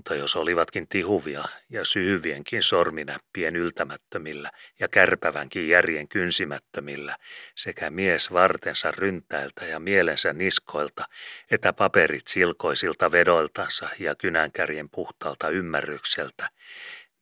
Mutta 0.00 0.14
jos 0.14 0.36
olivatkin 0.36 0.88
tihuvia 0.88 1.44
ja 1.70 1.84
syhyvienkin 1.84 2.62
sorminäppien 2.62 3.56
yltämättömillä 3.56 4.50
ja 4.78 4.88
kärpävänkin 4.88 5.68
järjen 5.68 6.08
kynsimättömillä 6.08 7.16
sekä 7.56 7.90
mies 7.90 8.32
vartensa 8.32 8.90
ryntäiltä 8.90 9.64
ja 9.64 9.80
mielensä 9.80 10.32
niskoilta, 10.32 11.04
että 11.50 11.72
paperit 11.72 12.26
silkoisilta 12.26 13.12
vedoiltansa 13.12 13.88
ja 13.98 14.14
kynänkärjen 14.14 14.90
puhtaalta 14.90 15.48
ymmärrykseltä, 15.48 16.50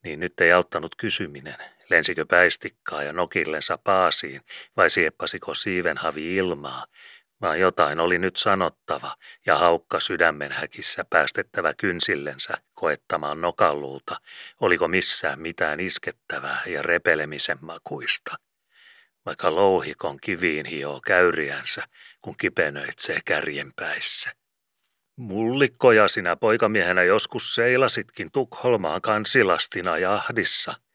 niin 0.02 0.20
nyt 0.20 0.40
ei 0.40 0.52
auttanut 0.52 0.96
kysyminen, 0.96 1.56
lensikö 1.90 2.26
päistikkaa 2.26 3.02
ja 3.02 3.12
nokillensa 3.12 3.78
paasiin 3.84 4.40
vai 4.76 4.90
sieppasiko 4.90 5.54
siivenhavi 5.54 6.36
ilmaa, 6.36 6.84
vaan 7.40 7.60
jotain 7.60 8.00
oli 8.00 8.18
nyt 8.18 8.36
sanottava 8.36 9.14
ja 9.46 9.58
haukka 9.58 10.00
sydämen 10.00 10.52
häkissä 10.52 11.04
päästettävä 11.10 11.74
kynsillensä 11.74 12.54
koettamaan 12.74 13.40
nokalluuta, 13.40 14.16
oliko 14.60 14.88
missään 14.88 15.40
mitään 15.40 15.80
iskettävää 15.80 16.62
ja 16.66 16.82
repelemisen 16.82 17.58
makuista. 17.60 18.36
Vaikka 19.26 19.54
louhikon 19.54 20.18
kiviin 20.20 20.66
hioo 20.66 21.00
käyriänsä, 21.06 21.82
kun 22.22 22.36
kipenöitsee 22.36 23.18
kärjenpäissä. 23.24 24.32
Mullikkoja 25.16 26.08
sinä 26.08 26.36
poikamiehenä 26.36 27.02
joskus 27.02 27.54
seilasitkin 27.54 28.30
Tukholmaan 28.32 29.00
kansilastina 29.00 29.98
jahdissa– 29.98 30.74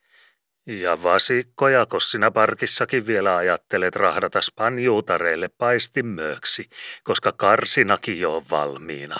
ja 0.66 1.02
vasikkoja, 1.02 1.86
kun 1.86 2.00
sinä 2.00 2.30
parkissakin 2.30 3.06
vielä 3.06 3.36
ajattelet 3.36 3.96
rahdata 3.96 4.40
spanjuutareille 4.40 5.48
paistimööksi, 5.48 6.68
koska 7.02 7.32
karsinakin 7.32 8.20
jo 8.20 8.36
on 8.36 8.44
valmiina. 8.50 9.16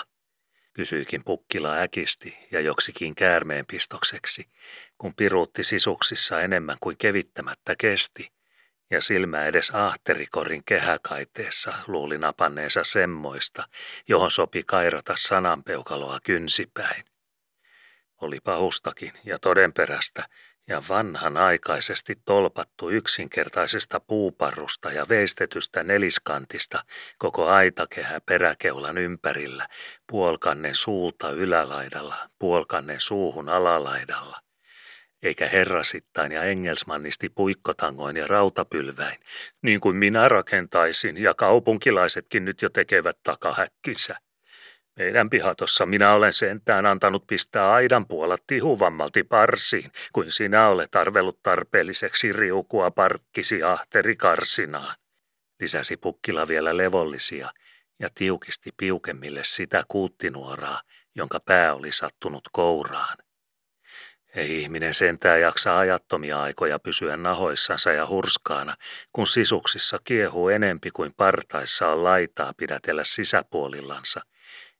Kysyikin 0.73 1.23
pukkila 1.23 1.77
äkisti 1.77 2.37
ja 2.51 2.61
joksikin 2.61 3.15
käärmeen 3.15 3.65
pistokseksi, 3.65 4.49
kun 4.97 5.15
piruutti 5.15 5.63
sisuksissa 5.63 6.41
enemmän 6.41 6.77
kuin 6.79 6.97
kevittämättä 6.97 7.75
kesti, 7.77 8.31
ja 8.91 9.01
silmä 9.01 9.45
edes 9.45 9.71
ahterikorin 9.71 10.63
kehäkaiteessa 10.65 11.73
luuli 11.87 12.17
napanneensa 12.17 12.83
semmoista, 12.83 13.63
johon 14.07 14.31
sopi 14.31 14.63
kairata 14.63 15.13
sananpeukaloa 15.17 16.19
kynsipäin. 16.23 17.05
Oli 18.21 18.39
pahustakin 18.39 19.13
ja 19.23 19.39
todenperästä, 19.39 20.23
ja 20.67 20.83
vanhanaikaisesti 20.89 22.15
tolpattu 22.25 22.89
yksinkertaisesta 22.89 23.99
puuparrusta 23.99 24.91
ja 24.91 25.05
veistetystä 25.09 25.83
neliskantista 25.83 26.83
koko 27.17 27.47
aitakehä 27.49 28.21
peräkeulan 28.21 28.97
ympärillä, 28.97 29.67
puolkannen 30.07 30.75
suulta 30.75 31.29
ylälaidalla, 31.31 32.15
puolkannen 32.39 32.99
suuhun 32.99 33.49
alalaidalla. 33.49 34.41
Eikä 35.23 35.47
herrasittain 35.47 36.31
ja 36.31 36.43
engelsmannisti 36.43 37.29
puikkotangoin 37.29 38.17
ja 38.17 38.27
rautapylväin, 38.27 39.19
niin 39.61 39.79
kuin 39.79 39.95
minä 39.95 40.27
rakentaisin 40.27 41.17
ja 41.17 41.33
kaupunkilaisetkin 41.33 42.45
nyt 42.45 42.61
jo 42.61 42.69
tekevät 42.69 43.17
takahäkkinsä. 43.23 44.24
Meidän 44.99 45.29
pihatossa 45.29 45.85
minä 45.85 46.13
olen 46.13 46.33
sentään 46.33 46.85
antanut 46.85 47.27
pistää 47.27 47.71
aidan 47.71 48.07
puola 48.07 48.37
tihuvammalti 48.47 49.23
parsiin, 49.23 49.91
kuin 50.13 50.31
sinä 50.31 50.67
olet 50.67 50.95
arvellut 50.95 51.39
tarpeelliseksi 51.43 52.33
riukua 52.33 52.91
parkkisi 52.91 53.63
ahteri 53.63 54.15
karsinaan. 54.15 54.95
Lisäsi 55.59 55.97
pukkila 55.97 56.47
vielä 56.47 56.77
levollisia 56.77 57.49
ja 57.99 58.09
tiukisti 58.15 58.69
piukemmille 58.77 59.39
sitä 59.43 59.83
kuuttinuoraa, 59.87 60.81
jonka 61.15 61.39
pää 61.39 61.75
oli 61.75 61.91
sattunut 61.91 62.43
kouraan. 62.51 63.17
Ei 64.35 64.61
ihminen 64.61 64.93
sentään 64.93 65.41
jaksa 65.41 65.77
ajattomia 65.77 66.41
aikoja 66.41 66.79
pysyä 66.79 67.17
nahoissansa 67.17 67.91
ja 67.91 68.07
hurskaana, 68.07 68.75
kun 69.13 69.27
sisuksissa 69.27 69.99
kiehuu 70.03 70.49
enempi 70.49 70.91
kuin 70.91 71.13
partaissa 71.13 71.87
on 71.87 72.03
laitaa 72.03 72.53
pidätellä 72.57 73.03
sisäpuolillansa– 73.03 74.21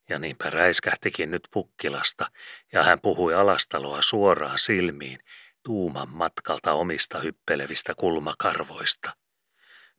ja 0.09 0.19
niinpä 0.19 0.49
räiskähtikin 0.49 1.31
nyt 1.31 1.47
pukkilasta, 1.53 2.25
ja 2.73 2.83
hän 2.83 3.01
puhui 3.01 3.33
alastaloa 3.33 4.01
suoraan 4.01 4.59
silmiin, 4.59 5.19
tuuman 5.63 6.09
matkalta 6.09 6.73
omista 6.73 7.19
hyppelevistä 7.19 7.93
kulmakarvoista. 7.95 9.11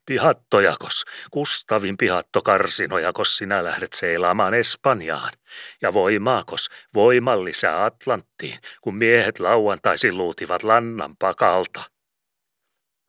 Pihattojakos, 0.06 1.04
Kustavin 1.30 1.96
pihattokarsinojakos 1.96 3.36
sinä 3.36 3.64
lähdet 3.64 3.92
seilaamaan 3.92 4.54
Espanjaan. 4.54 5.32
Ja 5.82 5.94
voimaakos, 5.94 6.68
voimallisää 6.94 7.84
Atlanttiin, 7.84 8.58
kun 8.80 8.96
miehet 8.96 9.38
lauantaisin 9.38 10.16
luutivat 10.16 10.62
lannan 10.62 11.16
pakalta. 11.16 11.82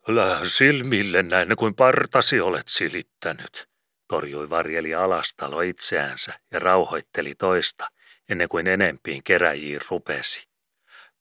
Älä 0.09 0.39
silmille 0.43 1.23
näin 1.23 1.55
kuin 1.57 1.75
partasi 1.75 2.41
olet 2.41 2.67
silittänyt 2.67 3.76
torjui 4.07 4.49
varjeli 4.49 4.93
alastalo 4.93 5.61
itseänsä 5.61 6.33
ja 6.51 6.59
rauhoitteli 6.59 7.35
toista, 7.35 7.87
ennen 8.29 8.49
kuin 8.49 8.67
enempiin 8.67 9.23
keräjiin 9.23 9.81
rupesi. 9.89 10.47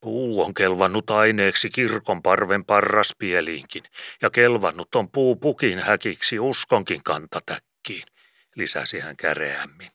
Puu 0.01 0.43
on 0.43 0.55
kelvannut 0.55 1.11
aineeksi 1.11 1.71
kirkon 1.71 2.23
parven 2.23 2.65
parraspieliinkin, 2.65 3.83
ja 4.23 4.31
kelvannut 4.31 4.95
on 4.95 5.11
puu 5.11 5.37
pukin 5.37 5.79
häkiksi 5.79 6.39
uskonkin 6.39 7.03
kantatäkkiin, 7.05 8.07
lisäsi 8.57 9.01
hän 9.01 9.17
käreämmin. 9.17 9.91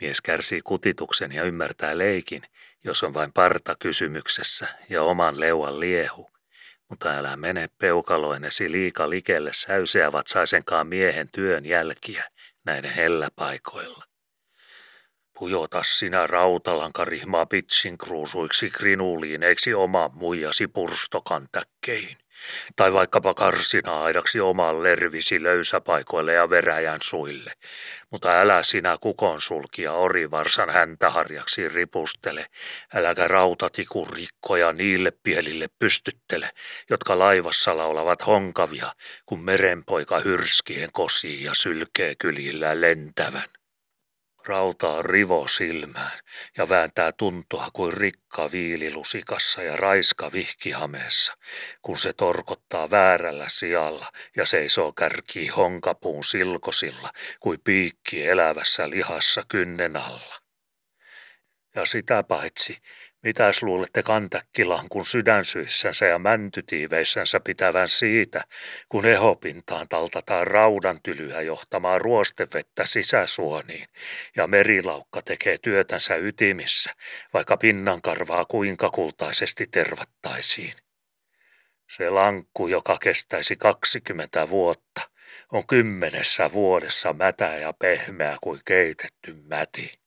Mies 0.00 0.20
kärsii 0.20 0.60
kutituksen 0.64 1.32
ja 1.32 1.44
ymmärtää 1.44 1.98
leikin, 1.98 2.42
jos 2.84 3.02
on 3.02 3.14
vain 3.14 3.32
parta 3.32 3.74
kysymyksessä 3.78 4.68
ja 4.88 5.02
oman 5.02 5.40
leuan 5.40 5.80
liehu, 5.80 6.30
mutta 6.90 7.10
älä 7.10 7.36
mene 7.36 7.68
peukaloinesi 7.78 8.72
liika 8.72 9.10
likelle 9.10 9.50
säyseä 9.52 10.12
vatsaisenkaan 10.12 10.86
miehen 10.86 11.28
työn 11.32 11.66
jälkiä 11.66 12.24
näiden 12.64 12.92
helläpaikoilla. 12.92 14.04
Pujota 15.38 15.82
sinä 15.84 16.26
rautalankarihmaa 16.26 17.46
pitsin 17.46 17.98
kruusuiksi 17.98 18.70
krinuliineiksi 18.70 19.74
oma 19.74 20.10
muijasi 20.14 20.66
purstokan 20.66 21.48
täkkeihin 21.52 22.19
tai 22.76 22.92
vaikkapa 22.92 23.34
karsina-aidaksi 23.34 24.40
oman 24.40 24.82
lervisi 24.82 25.42
löysäpaikoille 25.42 26.32
ja 26.32 26.50
veräjän 26.50 26.98
suille. 27.02 27.52
Mutta 28.10 28.40
älä 28.40 28.62
sinä 28.62 28.98
kukon 29.00 29.40
sulkia 29.40 29.92
orivarsan 29.92 30.70
häntäharjaksi 30.70 31.68
ripustele, 31.68 32.46
äläkä 32.94 33.28
rautatikun 33.28 34.10
rikkoja 34.10 34.72
niille 34.72 35.12
pielille 35.22 35.68
pystyttele, 35.78 36.50
jotka 36.90 37.18
laivassa 37.18 37.76
laulavat 37.76 38.26
honkavia, 38.26 38.92
kun 39.26 39.40
merenpoika 39.40 40.20
hyrskien 40.20 40.90
kosii 40.92 41.44
ja 41.44 41.54
sylkee 41.54 42.14
kylillä 42.14 42.80
lentävän 42.80 43.59
rautaa 44.50 45.02
rivo 45.02 45.48
silmään 45.48 46.18
ja 46.58 46.68
vääntää 46.68 47.12
tuntoa 47.12 47.68
kuin 47.72 47.92
rikka 47.92 48.52
viililusikassa 48.52 49.62
ja 49.62 49.76
raiska 49.76 50.32
vihkihameessa, 50.32 51.36
kun 51.82 51.98
se 51.98 52.12
torkottaa 52.12 52.90
väärällä 52.90 53.46
sijalla 53.48 54.12
ja 54.36 54.46
seisoo 54.46 54.92
kärkii 54.92 55.48
honkapuun 55.48 56.24
silkosilla 56.24 57.10
kuin 57.40 57.60
piikki 57.64 58.26
elävässä 58.26 58.90
lihassa 58.90 59.42
kynnen 59.48 59.96
alla. 59.96 60.34
Ja 61.74 61.86
sitä 61.86 62.22
paitsi 62.22 62.78
Mitäs 63.22 63.62
luulette 63.62 64.02
kun 64.88 65.04
sydänsyissänsä 65.04 66.06
ja 66.06 66.18
mäntytiiveissänsä 66.18 67.40
pitävän 67.40 67.88
siitä, 67.88 68.44
kun 68.88 69.06
ehopintaan 69.06 69.88
taltataan 69.88 70.46
raudantylyä 70.46 71.40
johtamaan 71.40 72.00
ruostevettä 72.00 72.86
sisäsuoniin, 72.86 73.88
ja 74.36 74.46
merilaukka 74.46 75.22
tekee 75.22 75.58
työtänsä 75.58 76.16
ytimissä, 76.16 76.92
vaikka 77.34 77.56
pinnankarvaa 77.56 78.44
kuinka 78.44 78.90
kultaisesti 78.90 79.66
tervattaisiin. 79.66 80.74
Se 81.96 82.10
lankku, 82.10 82.68
joka 82.68 82.98
kestäisi 83.00 83.56
20 83.56 84.48
vuotta, 84.48 85.10
on 85.52 85.66
kymmenessä 85.66 86.52
vuodessa 86.52 87.12
mätä 87.12 87.46
ja 87.46 87.72
pehmeä 87.72 88.36
kuin 88.42 88.60
keitetty 88.64 89.34
mäti. 89.34 89.99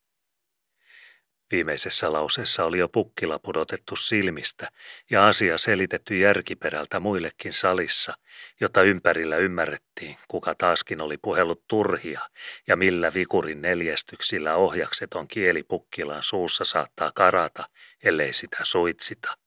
Viimeisessä 1.53 2.13
lauseessa 2.13 2.65
oli 2.65 2.77
jo 2.77 2.89
pukkila 2.89 3.39
pudotettu 3.39 3.95
silmistä 3.95 4.67
ja 5.09 5.27
asia 5.27 5.57
selitetty 5.57 6.17
järkiperältä 6.17 6.99
muillekin 6.99 7.53
salissa, 7.53 8.13
jotta 8.61 8.81
ympärillä 8.81 9.37
ymmärrettiin, 9.37 10.17
kuka 10.27 10.55
taaskin 10.55 11.01
oli 11.01 11.17
puhellut 11.17 11.63
turhia 11.67 12.21
ja 12.67 12.75
millä 12.75 13.13
vikurin 13.13 13.61
neljästyksillä 13.61 14.55
ohjakseton 14.55 15.27
kieli 15.27 15.63
pukkilan 15.63 16.23
suussa 16.23 16.63
saattaa 16.63 17.11
karata, 17.15 17.63
ellei 18.03 18.33
sitä 18.33 18.57
suitsita. 18.63 19.37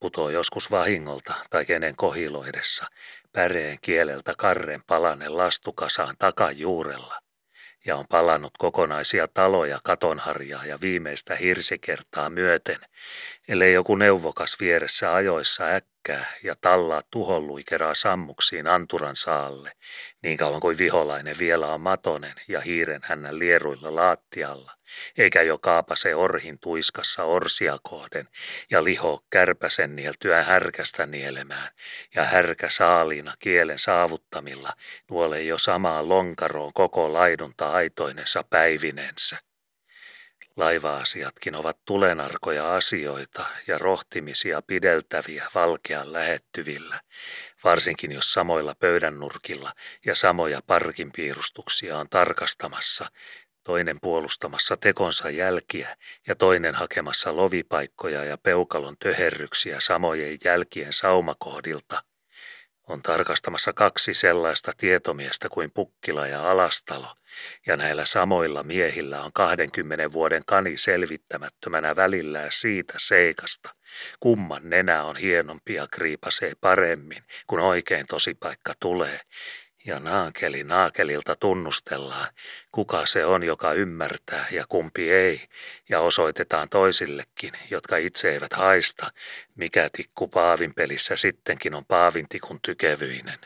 Putoo 0.00 0.30
joskus 0.30 0.70
vahingolta 0.70 1.34
tai 1.50 1.64
kenen 1.64 1.96
kohiloidessa, 1.96 2.86
päreen 3.32 3.78
kieleltä 3.80 4.34
karren 4.38 4.82
palanen 4.86 5.36
lastukasaan 5.36 6.16
takajuurella– 6.18 7.18
ja 7.88 7.96
on 7.96 8.04
palannut 8.08 8.52
kokonaisia 8.58 9.28
taloja 9.28 9.78
katonharjaa 9.84 10.66
ja 10.66 10.78
viimeistä 10.80 11.36
hirsikertaa 11.36 12.30
myöten, 12.30 12.76
ellei 13.48 13.72
joku 13.72 13.94
neuvokas 13.94 14.56
vieressä 14.60 15.14
ajoissa 15.14 15.76
äkkää 16.10 16.26
ja 16.42 16.54
tallaa 16.60 17.02
tuhonluikeraa 17.10 17.94
sammuksiin 17.94 18.66
anturan 18.66 19.16
saalle, 19.16 19.72
niin 20.22 20.36
kauan 20.36 20.60
kuin 20.60 20.78
viholainen 20.78 21.38
vielä 21.38 21.66
on 21.66 21.80
matonen 21.80 22.34
ja 22.48 22.60
hiiren 22.60 23.00
hännän 23.04 23.38
lieruilla 23.38 23.94
laattialla, 23.94 24.72
eikä 25.18 25.42
jo 25.42 25.58
kaapase 25.58 26.14
orhin 26.14 26.58
tuiskassa 26.58 27.24
orsia 27.24 27.78
kohden 27.82 28.28
ja 28.70 28.84
liho 28.84 29.24
kärpäsen 29.30 29.96
nieltyä 29.96 30.42
härkästä 30.42 31.06
nielemään 31.06 31.68
ja 32.14 32.24
härkä 32.24 32.68
saaliina 32.70 33.34
kielen 33.38 33.78
saavuttamilla 33.78 34.72
nuole 35.10 35.42
jo 35.42 35.58
samaan 35.58 36.08
lonkaroon 36.08 36.70
koko 36.74 37.12
laidunta 37.12 37.72
aitoinensa 37.72 38.44
päivinensä. 38.50 39.47
Laiva-asiatkin 40.58 41.54
ovat 41.54 41.78
tulenarkoja 41.84 42.74
asioita 42.74 43.44
ja 43.66 43.78
rohtimisia 43.78 44.62
pideltäviä 44.62 45.46
valkean 45.54 46.12
lähettyvillä, 46.12 47.00
varsinkin 47.64 48.12
jos 48.12 48.32
samoilla 48.32 48.74
pöydän 48.74 49.20
nurkilla 49.20 49.72
ja 50.06 50.14
samoja 50.14 50.60
parkinpiirustuksia 50.66 51.98
on 51.98 52.08
tarkastamassa, 52.08 53.06
toinen 53.64 53.98
puolustamassa 54.00 54.76
tekonsa 54.76 55.30
jälkiä 55.30 55.96
ja 56.26 56.34
toinen 56.34 56.74
hakemassa 56.74 57.36
lovipaikkoja 57.36 58.24
ja 58.24 58.38
peukalon 58.38 58.96
töherryksiä 58.98 59.80
samojen 59.80 60.38
jälkien 60.44 60.92
saumakohdilta, 60.92 62.02
on 62.88 63.02
tarkastamassa 63.02 63.72
kaksi 63.72 64.14
sellaista 64.14 64.72
tietomiestä 64.76 65.48
kuin 65.48 65.70
Pukkila 65.70 66.26
ja 66.26 66.50
Alastalo, 66.50 67.14
ja 67.66 67.76
näillä 67.76 68.04
samoilla 68.04 68.62
miehillä 68.62 69.22
on 69.22 69.30
20 69.34 70.12
vuoden 70.12 70.42
kani 70.46 70.76
selvittämättömänä 70.76 71.96
välillään 71.96 72.52
siitä 72.52 72.94
seikasta, 72.96 73.74
kumman 74.20 74.70
nenä 74.70 75.04
on 75.04 75.16
hienompi 75.16 75.74
ja 75.74 75.86
kriipasee 75.90 76.52
paremmin, 76.60 77.22
kun 77.46 77.60
oikein 77.60 78.06
tosipaikka 78.06 78.72
tulee, 78.80 79.20
ja 79.88 80.00
naakeli 80.00 80.64
naakelilta 80.64 81.36
tunnustellaan, 81.36 82.32
kuka 82.72 83.06
se 83.06 83.24
on, 83.24 83.42
joka 83.42 83.72
ymmärtää 83.72 84.46
ja 84.50 84.64
kumpi 84.68 85.10
ei, 85.10 85.48
ja 85.88 86.00
osoitetaan 86.00 86.68
toisillekin, 86.68 87.52
jotka 87.70 87.96
itse 87.96 88.30
eivät 88.30 88.52
haista, 88.52 89.12
mikä 89.54 89.90
tikku 89.92 90.28
paavin 90.28 90.74
pelissä 90.74 91.16
sittenkin 91.16 91.74
on 91.74 91.84
paavintikun 91.84 92.58
tykevyinen. 92.62 93.38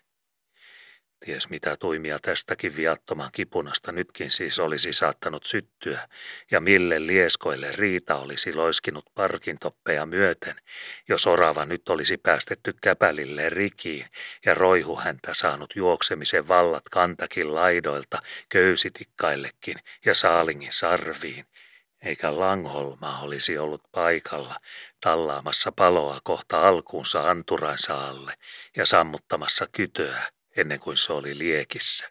Ties 1.25 1.51
mitä 1.51 1.77
tuimia 1.77 2.19
tästäkin 2.23 2.77
viattoman 2.77 3.31
kipunasta 3.33 3.93
nytkin 3.93 4.31
siis 4.31 4.59
olisi 4.59 4.93
saattanut 4.93 5.45
syttyä, 5.45 6.09
ja 6.51 6.61
mille 6.61 7.07
lieskoille 7.07 7.73
riita 7.75 8.15
olisi 8.15 8.55
loiskinut 8.55 9.05
parkin 9.15 9.59
toppeja 9.59 10.07
myöten, 10.07 10.57
jos 11.09 11.27
orava 11.27 11.65
nyt 11.65 11.89
olisi 11.89 12.17
päästetty 12.17 12.75
käpälille 12.81 13.51
rikiin 13.51 14.07
ja 14.47 14.55
roihu 14.55 14.97
häntä 14.97 15.35
saanut 15.35 15.77
juoksemisen 15.77 16.49
vallat 16.49 16.89
kantakin 16.91 17.55
laidoilta 17.55 18.23
köysitikkaillekin 18.49 19.77
ja 20.05 20.15
saalingin 20.15 20.73
sarviin, 20.73 21.45
eikä 22.01 22.39
Langholma 22.39 23.21
olisi 23.21 23.59
ollut 23.59 23.83
paikalla 23.93 24.55
tallaamassa 25.01 25.73
paloa 25.73 26.19
kohta 26.23 26.69
alkuunsa 26.69 27.31
anturainsa 27.31 28.09
alle 28.09 28.35
ja 28.77 28.87
sammuttamassa 28.87 29.67
kytöä 29.73 30.23
ennen 30.57 30.81
kuin 30.81 30.97
se 30.97 31.13
oli 31.13 31.39
liekissä. 31.39 32.11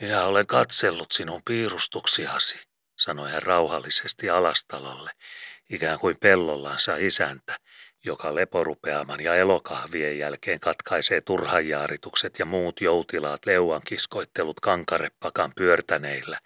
Minä 0.00 0.24
olen 0.24 0.46
katsellut 0.46 1.12
sinun 1.12 1.42
piirustuksiasi, 1.44 2.58
sanoi 2.98 3.30
hän 3.30 3.42
rauhallisesti 3.42 4.30
alastalolle, 4.30 5.10
ikään 5.70 5.98
kuin 5.98 6.16
pellollansa 6.20 6.96
isäntä, 6.96 7.56
joka 8.04 8.34
leporupeaman 8.34 9.20
ja 9.20 9.34
elokahvien 9.34 10.18
jälkeen 10.18 10.60
katkaisee 10.60 11.20
turhanjaaritukset 11.20 12.38
ja 12.38 12.44
muut 12.44 12.80
joutilaat 12.80 13.46
leuan 13.46 13.82
kiskoittelut 13.86 14.60
kankarepakan 14.60 15.52
pyörtäneillä 15.56 16.38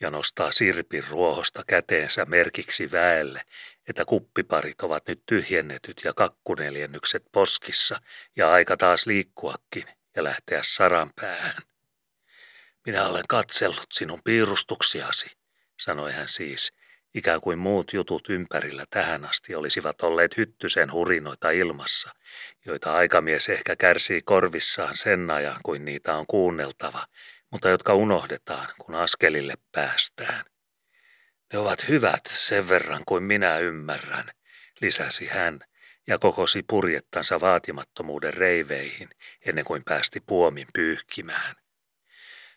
ja 0.00 0.10
nostaa 0.10 0.52
sirpin 0.52 1.04
ruohosta 1.08 1.64
käteensä 1.66 2.24
merkiksi 2.24 2.90
väelle, 2.90 3.42
että 3.88 4.04
kuppiparit 4.04 4.80
ovat 4.80 5.08
nyt 5.08 5.22
tyhjennetyt 5.26 6.00
ja 6.04 6.12
kakkuneljennykset 6.12 7.24
poskissa 7.32 8.00
ja 8.36 8.52
aika 8.52 8.76
taas 8.76 9.06
liikkuakin 9.06 9.84
ja 10.16 10.24
lähteä 10.24 10.60
saran 10.62 11.10
päähän. 11.20 11.62
Minä 12.86 13.08
olen 13.08 13.24
katsellut 13.28 13.86
sinun 13.92 14.20
piirustuksiasi, 14.24 15.26
sanoi 15.80 16.12
hän 16.12 16.28
siis, 16.28 16.72
ikään 17.14 17.40
kuin 17.40 17.58
muut 17.58 17.92
jutut 17.92 18.28
ympärillä 18.28 18.84
tähän 18.90 19.24
asti 19.24 19.54
olisivat 19.54 20.02
olleet 20.02 20.36
hyttysen 20.36 20.92
hurinoita 20.92 21.50
ilmassa, 21.50 22.10
joita 22.64 22.92
aikamies 22.92 23.48
ehkä 23.48 23.76
kärsii 23.76 24.22
korvissaan 24.24 24.96
sen 24.96 25.30
ajan, 25.30 25.60
kuin 25.62 25.84
niitä 25.84 26.14
on 26.14 26.26
kuunneltava, 26.26 27.06
mutta 27.50 27.68
jotka 27.68 27.94
unohdetaan, 27.94 28.68
kun 28.78 28.94
askelille 28.94 29.54
päästään. 29.72 30.51
Ne 31.52 31.58
ovat 31.58 31.88
hyvät 31.88 32.20
sen 32.26 32.68
verran 32.68 33.02
kuin 33.06 33.22
minä 33.22 33.58
ymmärrän, 33.58 34.32
lisäsi 34.80 35.26
hän 35.26 35.60
ja 36.06 36.18
kokosi 36.18 36.62
purjettansa 36.62 37.40
vaatimattomuuden 37.40 38.34
reiveihin 38.34 39.10
ennen 39.46 39.64
kuin 39.64 39.84
päästi 39.84 40.20
puomin 40.20 40.66
pyyhkimään. 40.72 41.56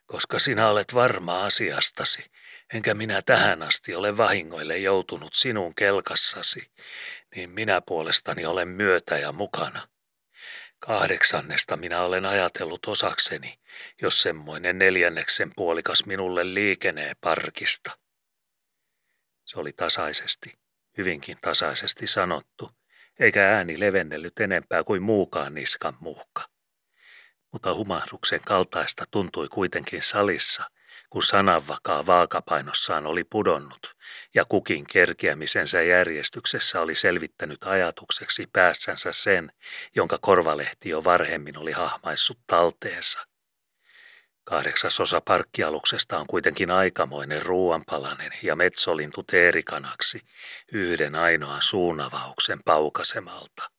Koska 0.06 0.40
sinä 0.40 0.70
olet 0.70 0.94
varma 0.94 1.46
asiastasi, 1.46 2.26
enkä 2.74 2.94
minä 2.94 3.22
tähän 3.22 3.64
asti 3.64 3.96
ole 3.96 4.18
vahingoille 4.18 4.78
joutunut 4.78 5.34
sinun 5.34 5.76
kelkassasi, 5.76 6.72
niin 7.36 7.50
minä 7.50 7.82
puolestani 7.82 8.46
olen 8.46 8.68
myötä 8.68 9.18
ja 9.18 9.32
mukana. 9.32 9.88
Kahdeksannesta 10.80 11.78
minä 11.78 12.02
olen 12.02 12.26
ajatellut 12.26 12.86
osakseni, 12.86 13.60
jos 14.02 14.22
semmoinen 14.22 14.78
neljänneksen 14.78 15.52
puolikas 15.56 16.06
minulle 16.06 16.54
liikenee 16.54 17.14
parkista. 17.22 18.05
Se 19.46 19.60
oli 19.60 19.74
tasaisesti, 19.74 20.54
hyvinkin 20.98 21.38
tasaisesti 21.42 22.08
sanottu, 22.08 22.72
eikä 23.20 23.56
ääni 23.56 23.80
levennellyt 23.80 24.40
enempää 24.40 24.84
kuin 24.84 25.04
muukaan 25.04 25.54
niskan 25.54 25.98
muhka. 26.00 26.42
Mutta 27.52 27.74
humahduksen 27.74 28.42
kaltaista 28.42 29.06
tuntui 29.12 29.48
kuitenkin 29.48 30.02
salissa, 30.02 30.64
kun 31.10 31.24
sananvakaa 31.24 32.06
vaakapainossaan 32.06 33.08
oli 33.08 33.24
pudonnut 33.24 33.96
ja 34.34 34.46
kukin 34.46 34.88
kerkiämisensä 34.88 35.82
järjestyksessä 35.82 36.82
oli 36.82 36.96
selvittänyt 36.96 37.64
ajatukseksi 37.64 38.48
päässänsä 38.54 39.12
sen, 39.14 39.52
jonka 39.96 40.18
korvalehti 40.22 40.90
jo 40.90 41.04
varhemmin 41.04 41.58
oli 41.58 41.72
hahmaissut 41.72 42.40
talteensa– 42.48 43.20
Kahdeksasosa 44.46 45.22
parkkialuksesta 45.22 46.20
on 46.20 46.28
kuitenkin 46.28 46.72
aikamoinen 46.72 47.42
ruuanpalanen 47.42 48.32
ja 48.44 48.56
metsolintu 48.56 49.24
teerikanaksi 49.24 50.22
yhden 50.72 51.16
ainoan 51.16 51.62
suunavauksen 51.62 52.60
paukasemalta. 52.66 53.72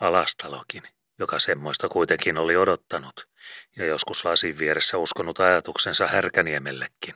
Alastalokin, 0.00 0.82
joka 1.18 1.38
semmoista 1.38 1.88
kuitenkin 1.88 2.38
oli 2.38 2.56
odottanut 2.56 3.28
ja 3.76 3.86
joskus 3.86 4.24
lasin 4.24 4.58
vieressä 4.58 4.98
uskonut 4.98 5.40
ajatuksensa 5.40 6.06
Härkäniemellekin, 6.06 7.14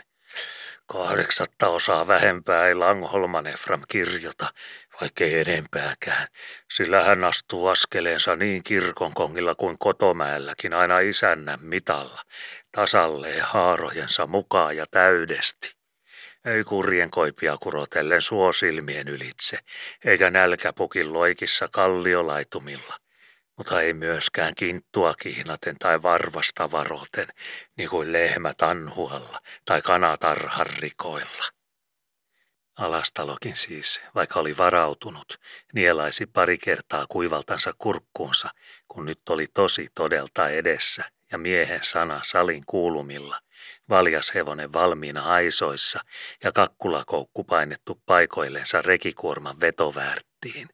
Kahdeksatta 0.86 1.68
osaa 1.68 2.06
vähempää 2.06 2.68
ei 2.68 2.74
Langholman 2.74 3.46
Efram 3.46 3.82
kirjota, 3.88 4.52
vaikkei 5.00 5.40
enempääkään, 5.40 6.28
sillä 6.70 7.04
hän 7.04 7.24
astuu 7.24 7.66
askeleensa 7.66 8.36
niin 8.36 8.62
kirkonkongilla 8.64 9.54
kuin 9.54 9.78
kotomäelläkin 9.78 10.72
aina 10.72 10.98
isännän 10.98 11.58
mitalla, 11.62 12.22
tasalleen 12.72 13.42
haarojensa 13.42 14.26
mukaan 14.26 14.76
ja 14.76 14.86
täydesti. 14.90 15.76
Ei 16.44 16.64
kurjen 16.64 17.10
koipia 17.10 17.56
kurotellen 17.60 18.22
suosilmien 18.22 19.08
ylitse, 19.08 19.58
eikä 20.04 20.30
nälkäpukin 20.30 21.12
loikissa 21.12 21.68
kalliolaitumilla, 21.72 22.96
mutta 23.56 23.80
ei 23.80 23.94
myöskään 23.94 24.54
kinttua 24.54 25.14
kihnaten 25.14 25.76
tai 25.78 26.02
varvasta 26.02 26.70
varoten, 26.70 27.28
niin 27.76 27.88
kuin 27.88 28.12
lehmä 28.12 28.54
tanhualla 28.54 29.40
tai 29.64 29.82
kanatarhan 29.82 30.66
rikoilla. 30.78 31.55
Alastalokin 32.76 33.56
siis, 33.56 34.00
vaikka 34.14 34.40
oli 34.40 34.56
varautunut, 34.56 35.40
nielaisi 35.72 36.26
pari 36.26 36.58
kertaa 36.58 37.06
kuivaltansa 37.08 37.72
kurkkuunsa, 37.78 38.50
kun 38.88 39.04
nyt 39.06 39.28
oli 39.28 39.46
tosi 39.54 39.88
todelta 39.94 40.48
edessä 40.48 41.04
ja 41.32 41.38
miehen 41.38 41.80
sana 41.82 42.20
salin 42.24 42.62
kuulumilla, 42.66 43.40
valjas 43.88 44.34
hevonen 44.34 44.72
valmiina 44.72 45.32
aisoissa 45.32 46.00
ja 46.44 46.52
kakkulakoukku 46.52 47.44
painettu 47.44 48.02
paikoillensa 48.06 48.82
rekikuorman 48.82 49.60
vetoväärttiin. 49.60 50.68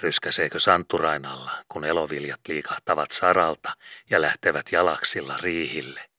Ryskäseekö 0.00 0.58
Santturainalla, 0.58 1.50
kun 1.68 1.84
eloviljat 1.84 2.40
liikahtavat 2.48 3.10
saralta 3.10 3.72
ja 4.10 4.20
lähtevät 4.20 4.66
jalaksilla 4.72 5.36
riihille? 5.36 6.11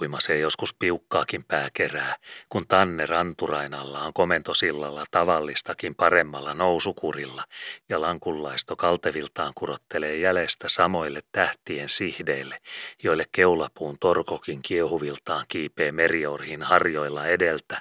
Huimasee 0.00 0.38
joskus 0.38 0.74
piukkaakin 0.74 1.44
pääkerää, 1.44 2.16
kun 2.48 2.66
Tanne 2.66 3.06
Ranturainalla 3.06 3.98
on 3.98 4.12
komentosillalla 4.12 5.04
tavallistakin 5.10 5.94
paremmalla 5.94 6.54
nousukurilla 6.54 7.44
ja 7.88 8.00
lankunlaisto 8.00 8.76
kalteviltaan 8.76 9.52
kurottelee 9.54 10.16
jäljestä 10.16 10.68
samoille 10.68 11.20
tähtien 11.32 11.88
sihdeille, 11.88 12.58
joille 13.02 13.24
keulapuun 13.32 13.96
torkokin 14.00 14.62
kiehuviltaan 14.62 15.44
kiipee 15.48 15.92
meriorhin 15.92 16.62
harjoilla 16.62 17.26
edeltä. 17.26 17.80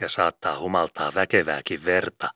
Ja 0.00 0.08
saattaa 0.08 0.58
humaltaa 0.58 1.12
väkevääkin 1.14 1.84
verta, 1.84 2.28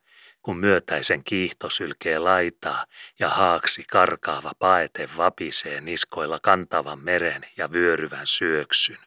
kun 0.44 0.56
myötäisen 0.56 1.24
kiihto 1.24 1.70
sylkee 1.70 2.18
laitaa 2.18 2.84
ja 3.18 3.28
haaksi 3.28 3.82
karkaava 3.90 4.52
paete 4.58 5.08
vapisee 5.16 5.80
niskoilla 5.80 6.38
kantavan 6.42 6.98
meren 6.98 7.42
ja 7.56 7.72
vyöryvän 7.72 8.26
syöksyn. 8.26 8.98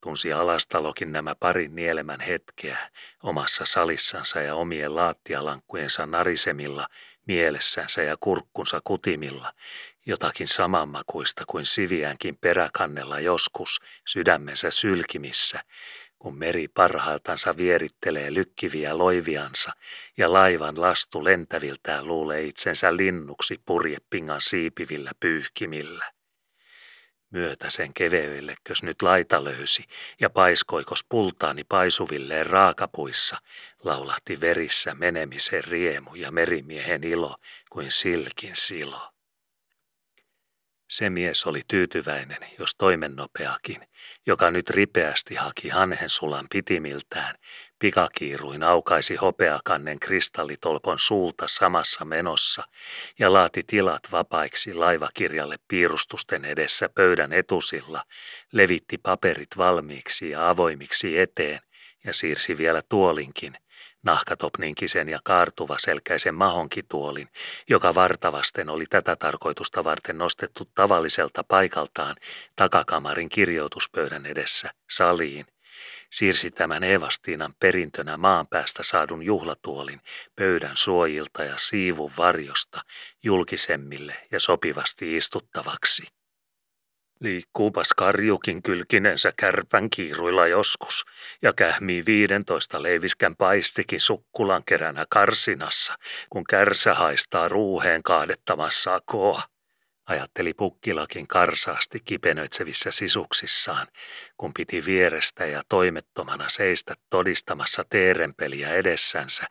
Tunsi 0.00 0.32
alastalokin 0.32 1.12
nämä 1.12 1.34
parin 1.34 1.74
nielemän 1.74 2.20
hetkeä 2.20 2.78
omassa 3.22 3.64
salissansa 3.64 4.40
ja 4.40 4.54
omien 4.54 4.94
laattialankkujensa 4.94 6.06
narisemilla, 6.06 6.88
mielessänsä 7.26 8.02
ja 8.02 8.16
kurkkunsa 8.20 8.80
kutimilla, 8.84 9.52
jotakin 10.06 10.48
samanmakuista 10.48 11.44
kuin 11.46 11.66
siviänkin 11.66 12.36
peräkannella 12.36 13.20
joskus 13.20 13.80
sydämensä 14.06 14.70
sylkimissä, 14.70 15.60
kun 16.18 16.38
meri 16.38 16.68
parhailtansa 16.68 17.56
vierittelee 17.56 18.34
lykkiviä 18.34 18.98
loiviansa 18.98 19.72
ja 20.16 20.32
laivan 20.32 20.80
lastu 20.80 21.24
lentäviltään 21.24 22.06
luulee 22.06 22.42
itsensä 22.42 22.96
linnuksi 22.96 23.60
purjepingan 23.66 24.40
siipivillä 24.40 25.10
pyyhkimillä. 25.20 26.12
Myötä 27.30 27.70
sen 27.70 27.94
keveyllekös 27.94 28.82
nyt 28.82 29.02
laita 29.02 29.44
löysi 29.44 29.84
ja 30.20 30.30
paiskoikos 30.30 31.04
pultaani 31.08 31.64
paisuvilleen 31.64 32.46
raakapuissa, 32.46 33.36
laulahti 33.84 34.40
verissä 34.40 34.94
menemisen 34.94 35.64
riemu 35.64 36.14
ja 36.14 36.30
merimiehen 36.30 37.04
ilo 37.04 37.36
kuin 37.70 37.92
silkin 37.92 38.56
silo. 38.56 39.17
Se 40.88 41.10
mies 41.10 41.46
oli 41.46 41.62
tyytyväinen, 41.68 42.38
jos 42.58 42.74
toimen 42.74 43.16
nopeakin, 43.16 43.88
joka 44.26 44.50
nyt 44.50 44.70
ripeästi 44.70 45.34
haki 45.34 45.68
hanhensulan 45.68 46.46
pitimiltään, 46.50 47.34
pikakiiruin 47.78 48.62
aukaisi 48.62 49.16
hopeakannen 49.16 50.00
kristallitolpon 50.00 50.98
suulta 50.98 51.44
samassa 51.48 52.04
menossa 52.04 52.62
ja 53.18 53.32
laati 53.32 53.62
tilat 53.66 54.02
vapaiksi 54.12 54.74
laivakirjalle 54.74 55.56
piirustusten 55.68 56.44
edessä 56.44 56.88
pöydän 56.88 57.32
etusilla, 57.32 58.02
levitti 58.52 58.98
paperit 58.98 59.56
valmiiksi 59.56 60.30
ja 60.30 60.50
avoimiksi 60.50 61.18
eteen 61.18 61.60
ja 62.04 62.14
siirsi 62.14 62.58
vielä 62.58 62.82
tuolinkin– 62.88 63.56
nahkatopninkisen 64.02 65.08
ja 65.08 65.18
kaartuva 65.24 65.76
selkäisen 65.78 66.34
mahonkituolin, 66.34 67.28
joka 67.68 67.94
vartavasten 67.94 68.68
oli 68.68 68.84
tätä 68.90 69.16
tarkoitusta 69.16 69.84
varten 69.84 70.18
nostettu 70.18 70.70
tavalliselta 70.74 71.44
paikaltaan 71.44 72.16
takakamarin 72.56 73.28
kirjoituspöydän 73.28 74.26
edessä 74.26 74.70
saliin, 74.90 75.46
siirsi 76.10 76.50
tämän 76.50 76.84
Evastiinan 76.84 77.54
perintönä 77.60 78.16
maan 78.16 78.46
päästä 78.46 78.82
saadun 78.82 79.22
juhlatuolin 79.22 80.00
pöydän 80.36 80.76
suojilta 80.76 81.44
ja 81.44 81.54
siivun 81.56 82.10
varjosta 82.18 82.80
julkisemmille 83.24 84.26
ja 84.30 84.40
sopivasti 84.40 85.16
istuttavaksi. 85.16 86.17
Liikkuupas 87.20 87.92
karjukin 87.96 88.62
kylkinensä 88.62 89.32
kärpän 89.36 89.90
kiiruilla 89.90 90.46
joskus 90.46 91.04
ja 91.42 91.52
kähmii 91.52 92.02
viidentoista 92.06 92.82
leiviskän 92.82 93.36
paistikin 93.36 94.00
sukkulan 94.00 94.62
keränä 94.66 95.04
karsinassa, 95.10 95.94
kun 96.30 96.44
kärsä 96.44 96.94
haistaa 96.94 97.48
ruuheen 97.48 98.02
kaadettamassa 98.02 99.00
koa. 99.04 99.42
Ajatteli 100.06 100.54
pukkilakin 100.54 101.26
karsaasti 101.26 102.00
kipenöitsevissä 102.04 102.90
sisuksissaan, 102.90 103.86
kun 104.36 104.54
piti 104.54 104.84
vierestä 104.84 105.46
ja 105.46 105.62
toimettomana 105.68 106.48
seistä 106.48 106.94
todistamassa 107.10 107.84
teerenpeliä 107.90 108.68
edessänsä 108.68 109.44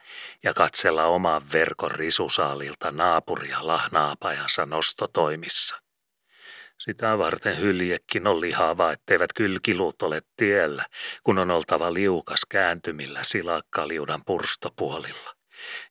ja 0.44 0.54
katsella 0.54 1.06
oman 1.06 1.52
verkon 1.52 1.92
risusaalilta 1.92 2.92
naapuria 2.92 3.58
lahnaapajansa 3.62 4.66
nostotoimissa. 4.66 5.87
Sitä 6.80 7.18
varten 7.18 7.58
hyljekin 7.60 8.28
on 8.28 8.42
lihava, 8.42 8.92
etteivät 8.92 9.34
kylkiluut 9.34 10.02
ole 10.02 10.22
tiellä, 10.38 10.86
kun 11.24 11.40
on 11.40 11.52
oltava 11.52 11.94
liukas 11.94 12.46
kääntymillä 12.50 13.20
silakkaliudan 13.24 14.22
purstopuolilla. 14.26 15.37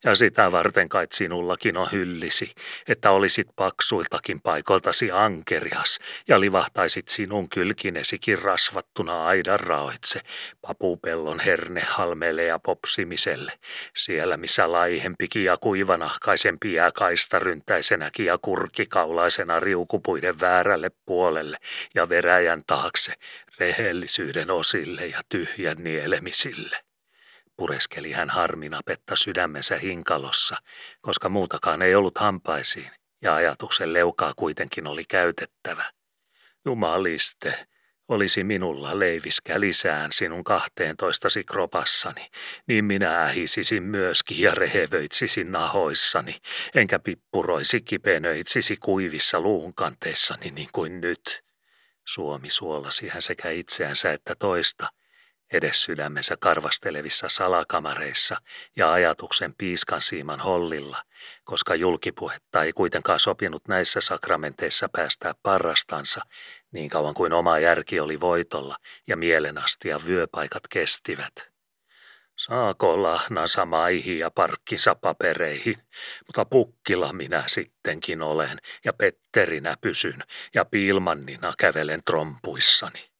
Ja 0.05 0.15
sitä 0.15 0.53
varten 0.53 0.89
kai 0.89 1.07
sinullakin 1.13 1.77
on 1.77 1.89
hyllisi, 1.93 2.55
että 2.89 3.11
olisit 3.11 3.47
paksuiltakin 3.57 4.41
paikoiltasi 4.41 5.11
ankerias 5.11 5.99
ja 6.29 6.41
livahtaisit 6.41 7.09
sinun 7.09 7.49
kylkinesikin 7.49 8.43
rasvattuna 8.43 9.27
aidan 9.27 9.61
raoitse, 9.61 10.21
papupellon 10.61 11.41
herne 11.41 11.81
halmeelle 11.81 12.45
ja 12.45 12.59
popsimiselle, 12.59 13.53
siellä 13.97 14.37
missä 14.37 14.73
laihempikin 14.73 15.45
ja 15.45 15.57
kuivanahkaisempi 15.57 16.73
jää 16.73 16.93
kaistaryntäisenäkin 16.93 18.27
ja 18.27 18.39
kurkikaulaisena 18.39 19.61
riukupuiden 19.61 20.41
väärälle 20.41 20.91
puolelle 21.07 21.57
ja 21.95 22.09
veräjän 22.09 22.63
taakse, 22.67 23.13
rehellisyyden 23.59 24.51
osille 24.51 25.07
ja 25.07 25.21
tyhjän 25.29 25.77
nielemisille. 25.85 26.86
Pureskeli 27.57 28.13
hän 28.13 28.31
harminapetta 28.31 29.17
sydämensä 29.17 29.79
hinkalossa, 29.79 30.57
koska 31.01 31.29
muutakaan 31.29 31.83
ei 31.83 31.95
ollut 31.95 32.19
hampaisiin, 32.19 32.91
ja 33.23 33.35
ajatuksen 33.35 33.93
leukaa 33.93 34.33
kuitenkin 34.37 34.87
oli 34.87 35.05
käytettävä. 35.05 35.85
Jumaliste, 36.65 37.67
olisi 38.09 38.45
minulla 38.45 38.99
leiviskä 38.99 39.61
lisään 39.61 40.13
sinun 40.13 40.45
kahteentoistasi 40.45 41.45
kropassani, 41.45 42.27
niin 42.67 42.85
minä 42.85 43.23
ähisisin 43.23 43.83
myöskin 43.83 44.41
ja 44.41 44.51
rehevöitsisin 44.55 45.53
nahoissani, 45.53 46.37
enkä 46.75 46.99
pippuroisi 46.99 47.81
kipenöitsisi 47.81 48.77
kuivissa 48.77 49.41
luunkanteissani 49.41 50.51
niin 50.51 50.69
kuin 50.73 51.01
nyt. 51.01 51.43
Suomi 52.05 52.51
suolasi 52.51 53.09
hän 53.09 53.23
sekä 53.23 53.51
itseänsä 53.51 54.13
että 54.13 54.35
toista, 54.39 54.89
edes 55.53 55.83
sydämensä 55.83 56.37
karvastelevissa 56.41 57.29
salakamareissa 57.29 58.37
ja 58.77 58.93
ajatuksen 58.93 59.55
piiskan 59.59 60.03
siiman 60.03 60.41
hollilla, 60.41 61.03
koska 61.45 61.75
julkipuhetta 61.75 62.63
ei 62.63 62.73
kuitenkaan 62.73 63.21
sopinut 63.21 63.69
näissä 63.69 64.01
sakramenteissa 64.01 64.89
päästää 64.93 65.35
parrastansa 65.43 66.21
niin 66.73 66.91
kauan 66.91 67.15
kuin 67.15 67.33
oma 67.33 67.59
järki 67.59 68.01
oli 68.01 68.21
voitolla 68.21 68.77
ja 69.07 69.17
mielenastia 69.17 70.01
vyöpaikat 70.07 70.63
kestivät. 70.71 71.33
Saako 72.39 73.03
lahnansa 73.03 73.65
maihin 73.65 74.19
ja 74.19 74.31
parkkinsa 74.31 74.95
papereihin, 74.95 75.77
mutta 76.27 76.45
pukkila 76.45 77.13
minä 77.13 77.43
sittenkin 77.47 78.23
olen 78.23 78.59
ja 78.85 78.93
Petterinä 78.93 79.75
pysyn 79.81 80.23
ja 80.55 80.65
piilmannina 80.65 81.53
kävelen 81.59 82.03
trompuissani 82.05 83.16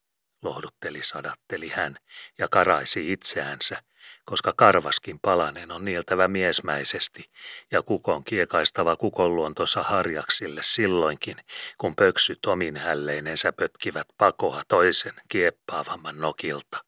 lohdutteli 0.47 1.03
sadatteli 1.03 1.69
hän 1.69 1.97
ja 2.39 2.49
karaisi 2.49 3.13
itseänsä, 3.13 3.83
koska 4.25 4.53
karvaskin 4.57 5.19
palanen 5.21 5.73
on 5.73 5.85
nieltävä 5.85 6.29
miesmäisesti 6.29 7.31
ja 7.71 7.83
kukon 7.83 8.25
kiekaistava 8.25 8.97
kukonluontonsa 8.97 9.83
harjaksille 9.83 10.61
silloinkin, 10.65 11.37
kun 11.79 11.97
pöksyt 11.97 12.47
omin 12.47 12.77
hälleinensä 12.77 13.53
pötkivät 13.53 14.07
pakoa 14.19 14.63
toisen 14.69 15.15
kieppaavamman 15.29 16.21
nokilta. 16.21 16.85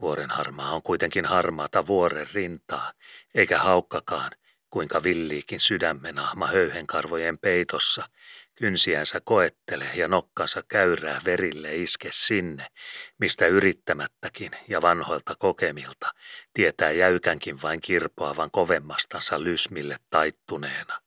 Vuoren 0.00 0.30
harmaa 0.30 0.72
on 0.72 0.82
kuitenkin 0.82 1.24
harmaata 1.24 1.86
vuoren 1.86 2.26
rintaa, 2.34 2.92
eikä 3.34 3.58
haukkakaan, 3.58 4.30
kuinka 4.70 5.02
villiikin 5.02 5.60
sydämenahma 5.60 6.46
höyhenkarvojen 6.46 7.38
peitossa 7.38 8.04
kynsiänsä 8.60 9.20
koettelee 9.24 9.90
ja 9.94 10.08
nokkansa 10.08 10.62
käyrää 10.68 11.20
verille 11.24 11.76
iske 11.76 12.08
sinne, 12.12 12.66
mistä 13.18 13.46
yrittämättäkin 13.46 14.50
ja 14.68 14.82
vanhoilta 14.82 15.34
kokemilta 15.38 16.12
tietää 16.54 16.90
jäykänkin 16.90 17.62
vain 17.62 17.80
kirpoavan 17.80 18.50
kovemmastansa 18.50 19.44
lysmille 19.44 19.96
taittuneena. 20.10 21.00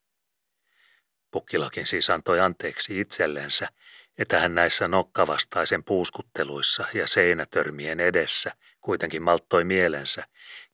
Pukkilakin 1.31 1.87
siis 1.87 2.09
antoi 2.09 2.39
anteeksi 2.39 2.99
itsellensä, 2.99 3.67
että 4.17 4.39
hän 4.39 4.55
näissä 4.55 4.87
nokkavastaisen 4.87 5.83
puuskutteluissa 5.83 6.85
ja 6.93 7.07
seinätörmien 7.07 7.99
edessä 7.99 8.51
kuitenkin 8.81 9.23
malttoi 9.23 9.63
mielensä 9.63 10.23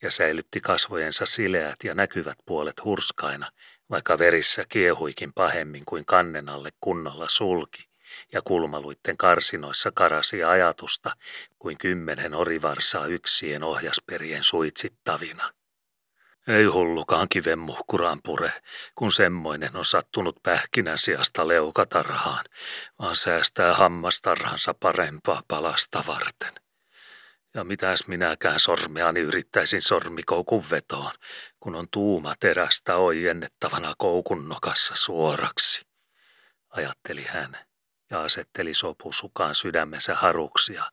ja 0.01 0.11
säilytti 0.11 0.59
kasvojensa 0.59 1.25
sileät 1.25 1.83
ja 1.83 1.93
näkyvät 1.93 2.37
puolet 2.45 2.83
hurskaina, 2.83 3.51
vaikka 3.89 4.19
verissä 4.19 4.63
kiehuikin 4.69 5.33
pahemmin 5.33 5.85
kuin 5.85 6.05
kannen 6.05 6.49
alle 6.49 6.69
kunnolla 6.81 7.29
sulki 7.29 7.89
ja 8.33 8.41
kulmaluitten 8.41 9.17
karsinoissa 9.17 9.91
karasi 9.93 10.43
ajatusta 10.43 11.11
kuin 11.59 11.77
kymmenen 11.77 12.33
orivarsaa 12.33 13.05
yksien 13.05 13.63
ohjasperien 13.63 14.43
suitsittavina. 14.43 15.53
Ei 16.47 16.65
hullukaan 16.65 17.29
kiven 17.29 17.59
muhkuraan 17.59 18.19
pure, 18.23 18.51
kun 18.95 19.11
semmoinen 19.11 19.75
on 19.75 19.85
sattunut 19.85 20.43
pähkinän 20.43 20.97
sijasta 20.97 21.47
leukatarhaan, 21.47 22.45
vaan 22.99 23.15
säästää 23.15 23.73
hammastarhansa 23.73 24.73
parempaa 24.73 25.41
palasta 25.47 26.03
varten. 26.07 26.53
Ja 27.53 27.63
mitäs 27.63 28.07
minäkään 28.07 28.59
sormeani 28.59 29.19
yrittäisin 29.19 29.81
sormikoukun 29.81 30.63
vetoon, 30.71 31.11
kun 31.59 31.75
on 31.75 31.87
tuuma 31.91 32.35
terästä 32.39 32.95
ojennettavana 32.95 33.93
koukun 33.97 34.49
nokassa 34.49 34.95
suoraksi, 34.97 35.85
ajatteli 36.69 37.23
hän 37.23 37.57
ja 38.09 38.21
asetteli 38.21 38.73
sopusukaan 38.73 39.55
sydämensä 39.55 40.15
haruksia, 40.15 40.83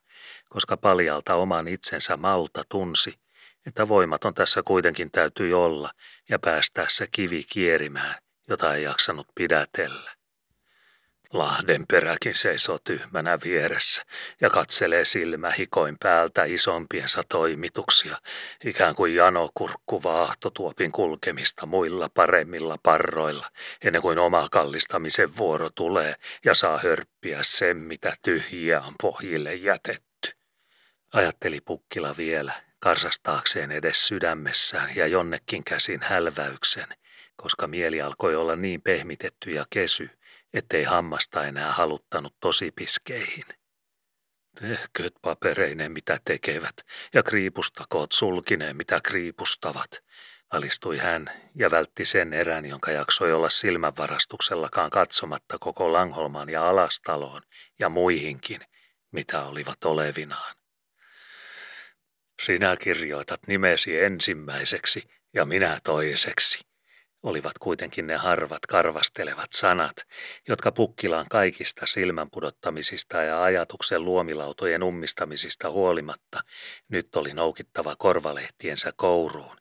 koska 0.49 0.77
paljalta 0.77 1.35
oman 1.35 1.67
itsensä 1.67 2.17
malta 2.17 2.63
tunsi– 2.69 3.13
että 3.67 3.87
voimaton 3.87 4.33
tässä 4.33 4.63
kuitenkin 4.63 5.11
täytyy 5.11 5.53
olla 5.53 5.91
ja 6.29 6.39
päästää 6.39 6.85
se 6.87 7.07
kivi 7.11 7.43
kierimään, 7.43 8.15
jota 8.47 8.75
ei 8.75 8.83
jaksanut 8.83 9.27
pidätellä. 9.35 10.16
Lahden 11.33 11.85
peräkin 11.87 12.35
seisoo 12.35 12.79
tyhmänä 12.83 13.39
vieressä 13.43 14.03
ja 14.41 14.49
katselee 14.49 15.05
silmä 15.05 15.51
hikoin 15.51 15.97
päältä 15.99 16.43
isompiensa 16.43 17.23
toimituksia, 17.29 18.17
ikään 18.65 18.95
kuin 18.95 19.15
Jano 19.15 19.49
kurkku 19.53 20.03
vaahtotuopin 20.03 20.91
kulkemista 20.91 21.65
muilla 21.65 22.09
paremmilla 22.13 22.77
parroilla, 22.83 23.47
ennen 23.83 24.01
kuin 24.01 24.19
oma 24.19 24.47
kallistamisen 24.51 25.37
vuoro 25.37 25.69
tulee 25.69 26.15
ja 26.45 26.53
saa 26.53 26.77
hörppiä 26.77 27.39
sen, 27.41 27.77
mitä 27.77 28.13
tyhjiä 28.21 28.81
on 28.81 28.93
pohjille 29.01 29.55
jätetty. 29.55 30.29
Ajatteli 31.13 31.61
Pukkila 31.61 32.17
vielä 32.17 32.51
karsastaakseen 32.79 33.71
edes 33.71 34.07
sydämessään 34.07 34.95
ja 34.95 35.07
jonnekin 35.07 35.63
käsin 35.63 35.99
hälväyksen, 36.03 36.87
koska 37.35 37.67
mieli 37.67 38.01
alkoi 38.01 38.35
olla 38.35 38.55
niin 38.55 38.81
pehmitetty 38.81 39.51
ja 39.51 39.65
kesy, 39.69 40.09
ettei 40.57 40.83
hammasta 40.83 41.45
enää 41.45 41.71
haluttanut 41.71 42.35
tosipiskeihin. 42.39 43.45
Tehkööt 44.59 45.13
papereinen 45.21 45.91
mitä 45.91 46.19
tekevät 46.25 46.75
ja 47.13 47.23
kriipustakoot 47.23 48.11
sulkineen 48.11 48.77
mitä 48.77 48.99
kriipustavat, 49.03 49.91
alistui 50.49 50.97
hän 50.97 51.31
ja 51.55 51.71
vältti 51.71 52.05
sen 52.05 52.33
erän, 52.33 52.65
jonka 52.65 52.91
jaksoi 52.91 53.33
olla 53.33 53.49
silmänvarastuksellakaan 53.49 54.89
katsomatta 54.89 55.57
koko 55.59 55.93
Langholman 55.93 56.49
ja 56.49 56.69
Alastaloon 56.69 57.41
ja 57.79 57.89
muihinkin, 57.89 58.61
mitä 59.11 59.43
olivat 59.43 59.83
olevinaan. 59.83 60.55
Sinä 62.41 62.77
kirjoitat 62.77 63.47
nimesi 63.47 63.99
ensimmäiseksi 63.99 65.03
ja 65.33 65.45
minä 65.45 65.79
toiseksi, 65.83 66.66
olivat 67.23 67.57
kuitenkin 67.59 68.07
ne 68.07 68.15
harvat 68.15 68.65
karvastelevat 68.65 69.53
sanat, 69.53 69.95
jotka 70.47 70.71
Pukkilaan 70.71 71.25
kaikista 71.29 71.85
silmänpudottamisista 71.85 73.23
ja 73.23 73.43
ajatuksen 73.43 74.05
luomilautojen 74.05 74.83
ummistamisista 74.83 75.69
huolimatta 75.69 76.39
nyt 76.89 77.15
oli 77.15 77.33
noukittava 77.33 77.95
korvalehtiensä 77.95 78.93
kouruun, 78.95 79.57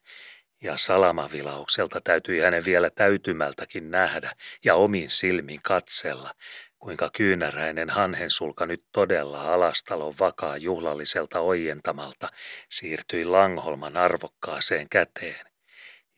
ja 0.62 0.76
salamavilaukselta 0.76 2.00
täytyi 2.00 2.40
hänen 2.40 2.64
vielä 2.64 2.90
täytymältäkin 2.90 3.90
nähdä 3.90 4.30
ja 4.64 4.74
omin 4.74 5.10
silmin 5.10 5.60
katsella, 5.62 6.30
kuinka 6.78 7.10
kyynäräinen 7.16 7.90
hanhensulka 7.90 8.66
nyt 8.66 8.84
todella 8.92 9.54
alastalon 9.54 10.14
vakaa 10.20 10.56
juhlalliselta 10.56 11.40
ojentamalta 11.40 12.28
siirtyi 12.70 13.24
Langholman 13.24 13.96
arvokkaaseen 13.96 14.88
käteen, 14.88 15.46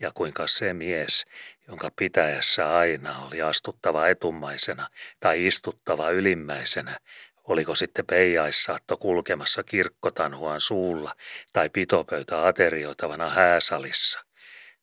ja 0.01 0.11
kuinka 0.14 0.46
se 0.46 0.74
mies, 0.74 1.26
jonka 1.68 1.88
pitäjässä 1.96 2.76
aina 2.76 3.18
oli 3.26 3.42
astuttava 3.42 4.09
etumaisena 4.09 4.88
tai 5.20 5.46
istuttava 5.46 6.11
ylimmäisenä, 6.11 6.99
oliko 7.44 7.74
sitten 7.74 8.07
peijaissaatto 8.07 8.96
kulkemassa 8.96 9.62
kirkkotanhuan 9.62 10.61
suulla 10.61 11.12
tai 11.53 11.68
pitopöytä 11.70 12.46
aterioitavana 12.46 13.30
hääsalissa, 13.30 14.24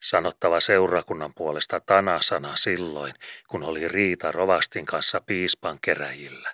sanottava 0.04 0.60
seurakunnan 0.60 1.34
puolesta 1.34 1.80
tanasana 1.80 2.56
silloin, 2.56 3.14
kun 3.48 3.64
oli 3.64 3.88
riita 3.88 4.32
rovastin 4.32 4.86
kanssa 4.86 5.22
piispan 5.22 5.78
keräjillä, 5.82 6.54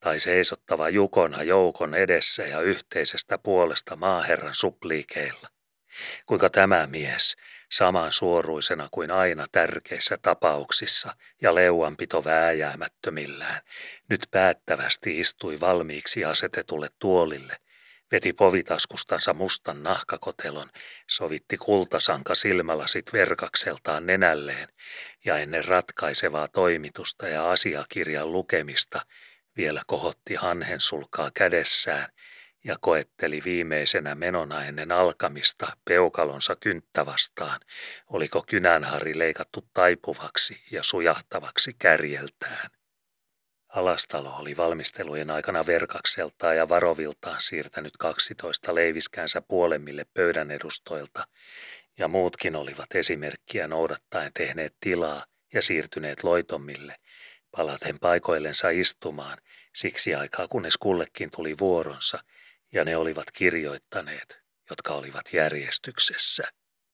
tai 0.00 0.20
seisottava 0.20 0.88
jukona 0.88 1.42
joukon 1.42 1.94
edessä 1.94 2.42
ja 2.42 2.60
yhteisestä 2.60 3.38
puolesta 3.38 3.96
maaherran 3.96 4.54
supliikeilla. 4.54 5.48
Kuinka 6.26 6.50
tämä 6.50 6.86
mies, 6.86 7.36
saman 7.76 8.12
suoruisena 8.12 8.88
kuin 8.90 9.10
aina 9.10 9.46
tärkeissä 9.52 10.18
tapauksissa 10.22 11.14
ja 11.42 11.54
leuanpito 11.54 12.24
vääjäämättömillään, 12.24 13.60
nyt 14.08 14.20
päättävästi 14.30 15.20
istui 15.20 15.60
valmiiksi 15.60 16.24
asetetulle 16.24 16.88
tuolille 16.98 17.56
veti 18.12 18.32
povitaskustansa 18.32 19.34
mustan 19.34 19.82
nahkakotelon, 19.82 20.70
sovitti 21.10 21.56
kultasanka 21.56 22.34
silmälasit 22.34 23.12
verkakseltaan 23.12 24.06
nenälleen 24.06 24.68
ja 25.24 25.38
ennen 25.38 25.64
ratkaisevaa 25.64 26.48
toimitusta 26.48 27.28
ja 27.28 27.50
asiakirjan 27.50 28.32
lukemista 28.32 29.00
vielä 29.56 29.82
kohotti 29.86 30.34
hanhen 30.34 30.80
sulkaa 30.80 31.30
kädessään 31.34 32.08
ja 32.64 32.76
koetteli 32.80 33.42
viimeisenä 33.44 34.14
menona 34.14 34.64
ennen 34.64 34.92
alkamista 34.92 35.76
peukalonsa 35.84 36.56
kynttä 36.56 37.06
vastaan, 37.06 37.60
oliko 38.06 38.44
kynänhari 38.46 39.18
leikattu 39.18 39.68
taipuvaksi 39.74 40.62
ja 40.70 40.82
sujahtavaksi 40.82 41.72
kärjeltään. 41.78 42.70
Alastalo 43.68 44.36
oli 44.36 44.56
valmistelujen 44.56 45.30
aikana 45.30 45.66
verkakseltaan 45.66 46.56
ja 46.56 46.68
varoviltaan 46.68 47.40
siirtänyt 47.40 47.96
12 47.96 48.74
leiviskäänsä 48.74 49.42
puolemmille 49.42 50.06
pöydän 50.14 50.50
edustoilta, 50.50 51.26
ja 51.98 52.08
muutkin 52.08 52.56
olivat 52.56 52.94
esimerkkiä 52.94 53.68
noudattaen 53.68 54.32
tehneet 54.32 54.74
tilaa 54.80 55.24
ja 55.54 55.62
siirtyneet 55.62 56.24
loitommille, 56.24 56.96
palaten 57.56 57.98
paikoillensa 57.98 58.68
istumaan, 58.70 59.38
siksi 59.74 60.14
aikaa 60.14 60.48
kunnes 60.48 60.76
kullekin 60.76 61.30
tuli 61.30 61.58
vuoronsa, 61.60 62.18
ja 62.74 62.84
ne 62.84 62.96
olivat 62.96 63.30
kirjoittaneet, 63.32 64.38
jotka 64.70 64.94
olivat 64.94 65.32
järjestyksessä. 65.32 66.44